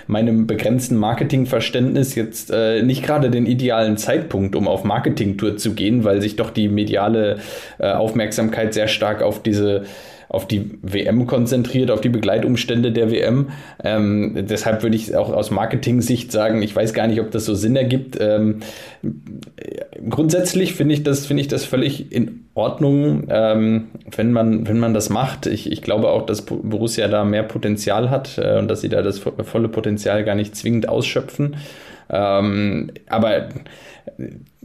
meinem 0.06 0.46
begrenzten 0.46 0.96
Marketingverständnis 0.96 2.14
jetzt 2.14 2.50
äh, 2.50 2.82
nicht 2.82 3.04
gerade 3.04 3.30
den 3.30 3.46
idealen 3.46 3.96
Zeitpunkt, 3.96 4.54
um 4.54 4.68
auf 4.68 4.84
Marketingtour 4.84 5.56
zu 5.56 5.74
gehen, 5.74 6.04
weil 6.04 6.20
sich 6.20 6.36
doch 6.36 6.50
die 6.50 6.68
mediale 6.68 7.38
äh, 7.78 7.90
Aufmerksamkeit 7.90 8.74
sehr 8.74 8.88
stark 8.88 9.22
auf 9.22 9.42
diese 9.42 9.84
auf 10.32 10.48
die 10.48 10.78
WM 10.80 11.26
konzentriert, 11.26 11.90
auf 11.90 12.00
die 12.00 12.08
Begleitumstände 12.08 12.90
der 12.90 13.10
WM. 13.10 13.50
Ähm, 13.84 14.46
deshalb 14.48 14.82
würde 14.82 14.96
ich 14.96 15.14
auch 15.14 15.30
aus 15.30 15.50
Marketing-Sicht 15.50 16.32
sagen, 16.32 16.62
ich 16.62 16.74
weiß 16.74 16.94
gar 16.94 17.06
nicht, 17.06 17.20
ob 17.20 17.30
das 17.30 17.44
so 17.44 17.54
Sinn 17.54 17.76
ergibt. 17.76 18.16
Ähm, 18.18 18.60
grundsätzlich 20.08 20.72
finde 20.72 20.94
ich 20.94 21.02
das, 21.02 21.30
ich 21.30 21.48
das 21.48 21.66
völlig 21.66 22.10
in 22.12 22.46
Ordnung, 22.54 23.24
ähm, 23.28 23.88
wenn 24.16 24.32
man, 24.32 24.66
wenn 24.66 24.78
man 24.78 24.94
das 24.94 25.10
macht. 25.10 25.44
Ich, 25.46 25.70
ich 25.70 25.82
glaube 25.82 26.08
auch, 26.08 26.24
dass 26.24 26.42
Borussia 26.42 27.08
da 27.08 27.24
mehr 27.24 27.42
Potenzial 27.42 28.08
hat 28.08 28.38
äh, 28.38 28.58
und 28.58 28.68
dass 28.68 28.80
sie 28.80 28.88
da 28.88 29.02
das 29.02 29.18
volle 29.18 29.68
Potenzial 29.68 30.24
gar 30.24 30.34
nicht 30.34 30.56
zwingend 30.56 30.88
ausschöpfen. 30.88 31.56
Ähm, 32.08 32.90
aber 33.06 33.48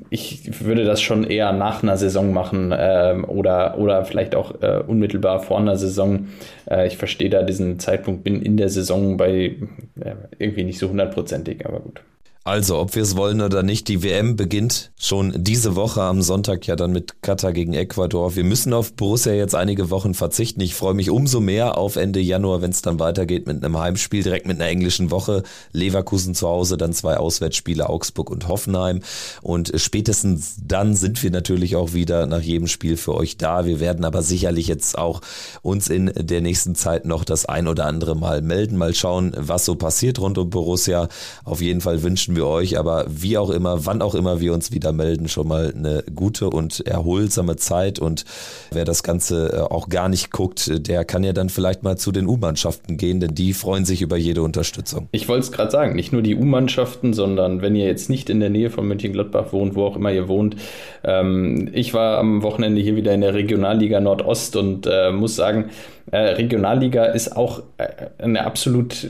ich 0.10 0.64
würde 0.64 0.84
das 0.84 1.02
schon 1.02 1.24
eher 1.24 1.52
nach 1.52 1.84
einer 1.84 1.98
Saison 1.98 2.34
machen 2.34 2.74
ähm, 2.78 3.26
oder, 3.26 3.78
oder 3.78 4.06
vielleicht 4.06 4.36
auch 4.36 4.62
äh, 4.62 4.82
unmittelbar 4.86 5.40
vor 5.40 5.60
einer 5.60 5.78
Saison. 5.78 6.28
Äh, 6.70 6.88
ich 6.88 6.98
verstehe 6.98 7.30
da 7.30 7.44
diesen 7.44 7.80
Zeitpunkt, 7.80 8.24
bin 8.24 8.42
in 8.42 8.58
der 8.58 8.70
Saison 8.70 9.18
bei 9.18 9.56
äh, 10.00 10.16
irgendwie 10.40 10.64
nicht 10.64 10.80
so 10.80 10.90
hundertprozentig, 10.90 11.66
aber 11.66 11.80
gut. 11.80 12.02
Also, 12.48 12.78
ob 12.80 12.96
wir 12.96 13.04
es 13.04 13.18
wollen 13.18 13.42
oder 13.42 13.62
nicht, 13.62 13.90
die 13.90 14.04
WM 14.04 14.38
beginnt 14.38 14.92
schon 14.98 15.34
diese 15.36 15.76
Woche 15.76 16.02
am 16.02 16.22
Sonntag 16.22 16.66
ja 16.66 16.78
dann 16.78 16.94
mit 16.94 17.22
Katar 17.22 17.52
gegen 17.52 17.74
Ecuador. 17.74 18.38
Wir 18.38 18.46
müssen 18.46 18.72
auf 18.72 18.94
Borussia 18.94 19.34
jetzt 19.34 19.54
einige 19.54 19.90
Wochen 19.90 20.14
verzichten. 20.14 20.62
Ich 20.62 20.74
freue 20.74 20.94
mich 20.94 21.10
umso 21.10 21.42
mehr 21.42 21.78
auf 21.78 21.98
Ende 21.98 22.22
Januar, 22.22 22.62
wenn 22.62 22.72
es 22.72 22.82
dann 22.82 23.02
weitergeht 23.02 23.48
mit 23.48 23.62
einem 23.62 23.78
Heimspiel, 23.78 24.24
direkt 24.24 24.48
mit 24.48 24.62
einer 24.62 24.70
englischen 24.70 25.12
Woche. 25.12 25.44
Leverkusen 25.74 26.36
zu 26.36 26.48
Hause, 26.48 26.78
dann 26.78 26.94
zwei 26.94 27.18
Auswärtsspiele, 27.18 27.90
Augsburg 27.90 28.30
und 28.30 28.48
Hoffenheim. 28.48 29.02
Und 29.42 29.74
spätestens 29.76 30.56
dann 30.66 30.96
sind 30.96 31.22
wir 31.24 31.32
natürlich 31.32 31.76
auch 31.76 31.92
wieder 31.92 32.28
nach 32.28 32.40
jedem 32.40 32.70
Spiel 32.70 32.96
für 32.96 33.16
euch 33.16 33.36
da. 33.36 33.66
Wir 33.66 33.82
werden 33.82 34.06
aber 34.06 34.22
sicherlich 34.22 34.68
jetzt 34.68 34.98
auch 34.98 35.20
uns 35.64 35.90
in 35.90 36.14
der 36.16 36.40
nächsten 36.40 36.76
Zeit 36.76 37.04
noch 37.04 37.26
das 37.26 37.46
ein 37.46 37.68
oder 37.68 37.88
andere 37.88 38.16
Mal 38.16 38.42
melden, 38.42 38.78
mal 38.78 38.96
schauen, 38.96 39.34
was 39.36 39.66
so 39.66 39.76
passiert 39.76 40.20
rund 40.20 40.38
um 40.38 40.50
Borussia. 40.50 41.10
Auf 41.44 41.60
jeden 41.60 41.82
Fall 41.82 42.04
wünschen 42.04 42.37
wir 42.37 42.37
euch, 42.46 42.78
aber 42.78 43.06
wie 43.08 43.38
auch 43.38 43.50
immer, 43.50 43.86
wann 43.86 44.02
auch 44.02 44.16
immer 44.16 44.40
wir 44.40 44.54
uns 44.54 44.72
wieder 44.72 44.92
melden, 44.92 45.28
schon 45.28 45.48
mal 45.48 45.74
eine 45.76 46.04
gute 46.14 46.50
und 46.50 46.86
erholsame 46.86 47.56
Zeit. 47.56 48.00
Und 48.00 48.26
wer 48.72 48.86
das 48.86 49.04
Ganze 49.04 49.54
äh, 49.54 49.60
auch 49.62 49.90
gar 49.90 50.10
nicht 50.10 50.32
guckt, 50.32 50.88
der 50.88 51.06
kann 51.06 51.24
ja 51.24 51.34
dann 51.34 51.50
vielleicht 51.50 51.84
mal 51.84 51.98
zu 51.98 52.12
den 52.12 52.28
U-Mannschaften 52.28 52.98
gehen, 52.98 53.20
denn 53.20 53.34
die 53.34 53.54
freuen 53.54 53.86
sich 53.86 54.02
über 54.02 54.18
jede 54.18 54.42
Unterstützung. 54.42 55.08
Ich 55.12 55.28
wollte 55.28 55.46
es 55.46 55.52
gerade 55.52 55.72
sagen, 55.72 55.96
nicht 55.96 56.14
nur 56.14 56.22
die 56.22 56.36
U-Mannschaften, 56.36 57.14
sondern 57.14 57.62
wenn 57.62 57.76
ihr 57.76 57.86
jetzt 57.86 58.10
nicht 58.10 58.30
in 58.30 58.40
der 58.40 58.50
Nähe 58.50 58.70
von 58.70 58.88
Mönchengladbach 58.88 59.54
wohnt, 59.54 59.76
wo 59.76 59.86
auch 59.86 59.96
immer 59.96 60.12
ihr 60.12 60.28
wohnt. 60.28 60.56
Ähm, 61.04 61.70
ich 61.74 61.94
war 61.94 62.18
am 62.18 62.44
Wochenende 62.44 62.82
hier 62.82 62.96
wieder 62.96 63.14
in 63.14 63.22
der 63.22 63.34
Regionalliga 63.34 64.00
Nordost 64.00 64.56
und 64.56 64.88
äh, 64.88 65.12
muss 65.12 65.36
sagen, 65.36 65.70
äh, 66.12 66.18
Regionalliga 66.18 67.06
ist 67.06 67.36
auch 67.36 67.64
äh, 67.78 67.88
eine 68.20 68.46
absolut 68.46 69.10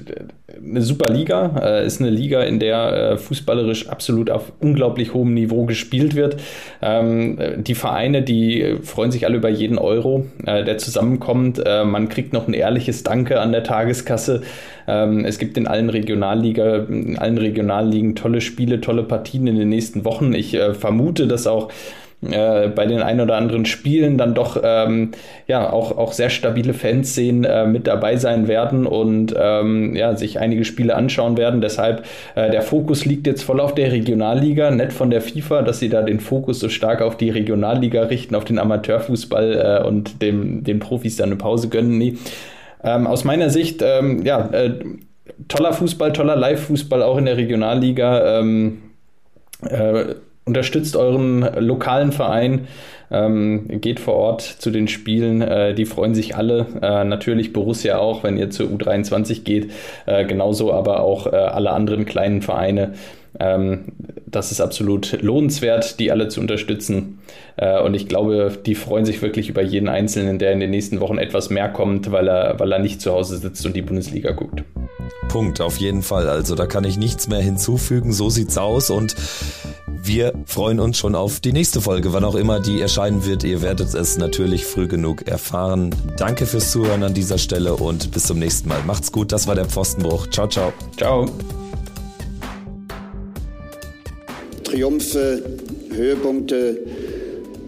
eine 0.55 0.81
super 0.81 1.09
Liga, 1.09 1.61
äh, 1.61 1.85
ist 1.85 2.01
eine 2.01 2.09
Liga, 2.09 2.41
in 2.41 2.59
der 2.59 3.11
äh, 3.11 3.17
fußballerisch 3.17 3.89
absolut 3.89 4.29
auf 4.29 4.53
unglaublich 4.59 5.13
hohem 5.13 5.33
Niveau 5.33 5.65
gespielt 5.65 6.15
wird. 6.15 6.37
Ähm, 6.81 7.37
die 7.57 7.75
Vereine, 7.75 8.21
die 8.21 8.77
freuen 8.81 9.11
sich 9.11 9.25
alle 9.25 9.37
über 9.37 9.49
jeden 9.49 9.77
Euro, 9.77 10.25
äh, 10.45 10.63
der 10.63 10.77
zusammenkommt. 10.77 11.61
Man 11.67 12.09
kriegt 12.09 12.33
noch 12.33 12.47
ein 12.47 12.53
ehrliches 12.53 13.03
Danke 13.03 13.39
an 13.39 13.51
der 13.51 13.63
Tageskasse. 13.63 14.41
Ähm, 14.87 15.25
es 15.25 15.37
gibt 15.37 15.57
in 15.57 15.67
allen 15.67 15.89
Regionalliga, 15.89 16.85
in 16.85 17.17
allen 17.17 17.37
Regionalligen 17.37 18.15
tolle 18.15 18.41
Spiele, 18.41 18.81
tolle 18.81 19.03
Partien 19.03 19.47
in 19.47 19.57
den 19.57 19.69
nächsten 19.69 20.05
Wochen. 20.05 20.33
Ich 20.33 20.57
vermute, 20.73 21.27
dass 21.27 21.47
auch 21.47 21.69
äh, 22.21 22.69
bei 22.69 22.87
den 22.87 23.01
ein 23.03 23.21
oder 23.21 23.35
anderen 23.35 23.65
Spielen 23.65 24.17
dann 24.17 24.33
doch 24.33 24.59
ähm, 24.63 25.11
ja 25.47 25.71
auch, 25.71 25.97
auch 25.97 26.13
sehr 26.13 26.31
stabile 26.31 26.73
Fans 26.73 27.13
sehen, 27.13 27.43
äh, 27.43 27.67
mit 27.67 27.85
dabei 27.85 28.17
sein 28.17 28.47
werden 28.47 28.87
und 28.87 29.35
ähm, 29.37 29.95
ja, 29.95 30.15
sich 30.15 30.39
einige 30.39 30.65
Spiele 30.65 30.95
anschauen 30.95 31.37
werden. 31.37 31.61
Deshalb 31.61 32.05
äh, 32.33 32.49
der 32.49 32.63
Fokus 32.63 33.05
liegt 33.05 33.27
jetzt 33.27 33.43
voll 33.43 33.59
auf 33.59 33.75
der 33.75 33.91
Regionalliga, 33.91 34.71
nett 34.71 34.93
von 34.93 35.11
der 35.11 35.21
FIFA, 35.21 35.61
dass 35.61 35.77
sie 35.79 35.89
da 35.89 36.01
den 36.01 36.19
Fokus 36.19 36.59
so 36.59 36.69
stark 36.69 37.03
auf 37.03 37.17
die 37.17 37.29
Regionalliga 37.29 38.03
richten, 38.03 38.33
auf 38.33 38.45
den 38.45 38.57
Amateurfußball 38.57 39.81
äh, 39.83 39.87
und 39.87 40.21
dem, 40.23 40.63
den 40.63 40.79
Profis 40.79 41.17
dann 41.17 41.29
eine 41.29 41.35
Pause 41.35 41.69
gönnen. 41.69 41.99
Nee. 41.99 42.17
Ähm, 42.83 43.05
aus 43.05 43.25
meiner 43.25 43.51
Sicht, 43.51 43.83
ähm, 43.83 44.23
ja, 44.25 44.49
äh, 44.51 44.73
toller 45.47 45.73
Fußball, 45.73 46.13
toller 46.13 46.35
Live-Fußball 46.35 47.03
auch 47.03 47.17
in 47.17 47.25
der 47.25 47.37
Regionalliga. 47.37 48.39
Ähm, 48.39 48.81
äh, 49.61 50.15
unterstützt 50.47 50.95
euren 50.95 51.41
lokalen 51.59 52.11
Verein, 52.11 52.67
ähm, 53.11 53.67
geht 53.81 53.99
vor 53.99 54.15
Ort 54.15 54.41
zu 54.41 54.71
den 54.71 54.87
Spielen, 54.87 55.41
äh, 55.41 55.73
die 55.73 55.85
freuen 55.85 56.15
sich 56.15 56.35
alle. 56.35 56.65
Äh, 56.81 57.03
natürlich 57.03 57.53
Borussia 57.53 57.97
auch, 57.97 58.23
wenn 58.23 58.37
ihr 58.37 58.49
zur 58.49 58.67
U23 58.67 59.43
geht, 59.43 59.71
äh, 60.05 60.25
genauso 60.25 60.73
aber 60.73 61.01
auch 61.01 61.27
äh, 61.27 61.35
alle 61.35 61.71
anderen 61.71 62.05
kleinen 62.05 62.41
Vereine. 62.41 62.93
Ähm, 63.39 63.85
das 64.25 64.51
ist 64.51 64.61
absolut 64.61 65.21
lohnenswert, 65.21 65.99
die 65.99 66.11
alle 66.11 66.27
zu 66.27 66.41
unterstützen. 66.41 67.19
Äh, 67.55 67.79
und 67.81 67.93
ich 67.93 68.07
glaube, 68.07 68.51
die 68.65 68.75
freuen 68.75 69.05
sich 69.05 69.21
wirklich 69.21 69.49
über 69.49 69.61
jeden 69.61 69.89
Einzelnen, 69.89 70.39
der 70.39 70.51
in 70.51 70.59
den 70.59 70.71
nächsten 70.71 70.99
Wochen 70.99 71.17
etwas 71.17 71.49
mehr 71.49 71.69
kommt, 71.69 72.11
weil 72.11 72.27
er, 72.27 72.59
weil 72.59 72.71
er 72.71 72.79
nicht 72.79 72.99
zu 72.99 73.13
Hause 73.13 73.37
sitzt 73.37 73.65
und 73.65 73.75
die 73.75 73.81
Bundesliga 73.81 74.31
guckt. 74.31 74.63
Punkt, 75.29 75.61
auf 75.61 75.77
jeden 75.77 76.03
Fall. 76.03 76.29
Also 76.29 76.55
da 76.55 76.65
kann 76.65 76.83
ich 76.83 76.97
nichts 76.97 77.27
mehr 77.27 77.41
hinzufügen. 77.41 78.13
So 78.13 78.29
sieht's 78.29 78.57
aus 78.57 78.89
und 78.89 79.15
wir 79.87 80.33
freuen 80.45 80.79
uns 80.79 80.97
schon 80.97 81.15
auf 81.15 81.39
die 81.39 81.51
nächste 81.51 81.81
Folge, 81.81 82.13
wann 82.13 82.23
auch 82.23 82.35
immer 82.35 82.59
die 82.59 82.79
erscheinen 82.79 83.25
wird. 83.25 83.43
Ihr 83.43 83.61
werdet 83.61 83.93
es 83.93 84.17
natürlich 84.17 84.65
früh 84.65 84.87
genug 84.87 85.27
erfahren. 85.27 85.93
Danke 86.17 86.45
fürs 86.45 86.71
Zuhören 86.71 87.03
an 87.03 87.13
dieser 87.13 87.37
Stelle 87.37 87.75
und 87.75 88.11
bis 88.11 88.23
zum 88.23 88.39
nächsten 88.39 88.69
Mal. 88.69 88.81
Macht's 88.85 89.11
gut, 89.11 89.31
das 89.31 89.47
war 89.47 89.55
der 89.55 89.65
Pfostenbruch. 89.65 90.27
Ciao, 90.27 90.47
ciao. 90.47 90.71
Ciao. 90.97 91.25
Triumphe, 94.63 95.41
Höhepunkte, 95.91 96.77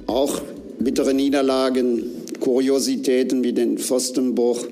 auch 0.08 0.42
bittere 0.80 1.14
Niederlagen, 1.14 2.04
Kuriositäten 2.40 3.44
wie 3.44 3.54
den 3.54 3.78
Pfostenbruch. 3.78 4.66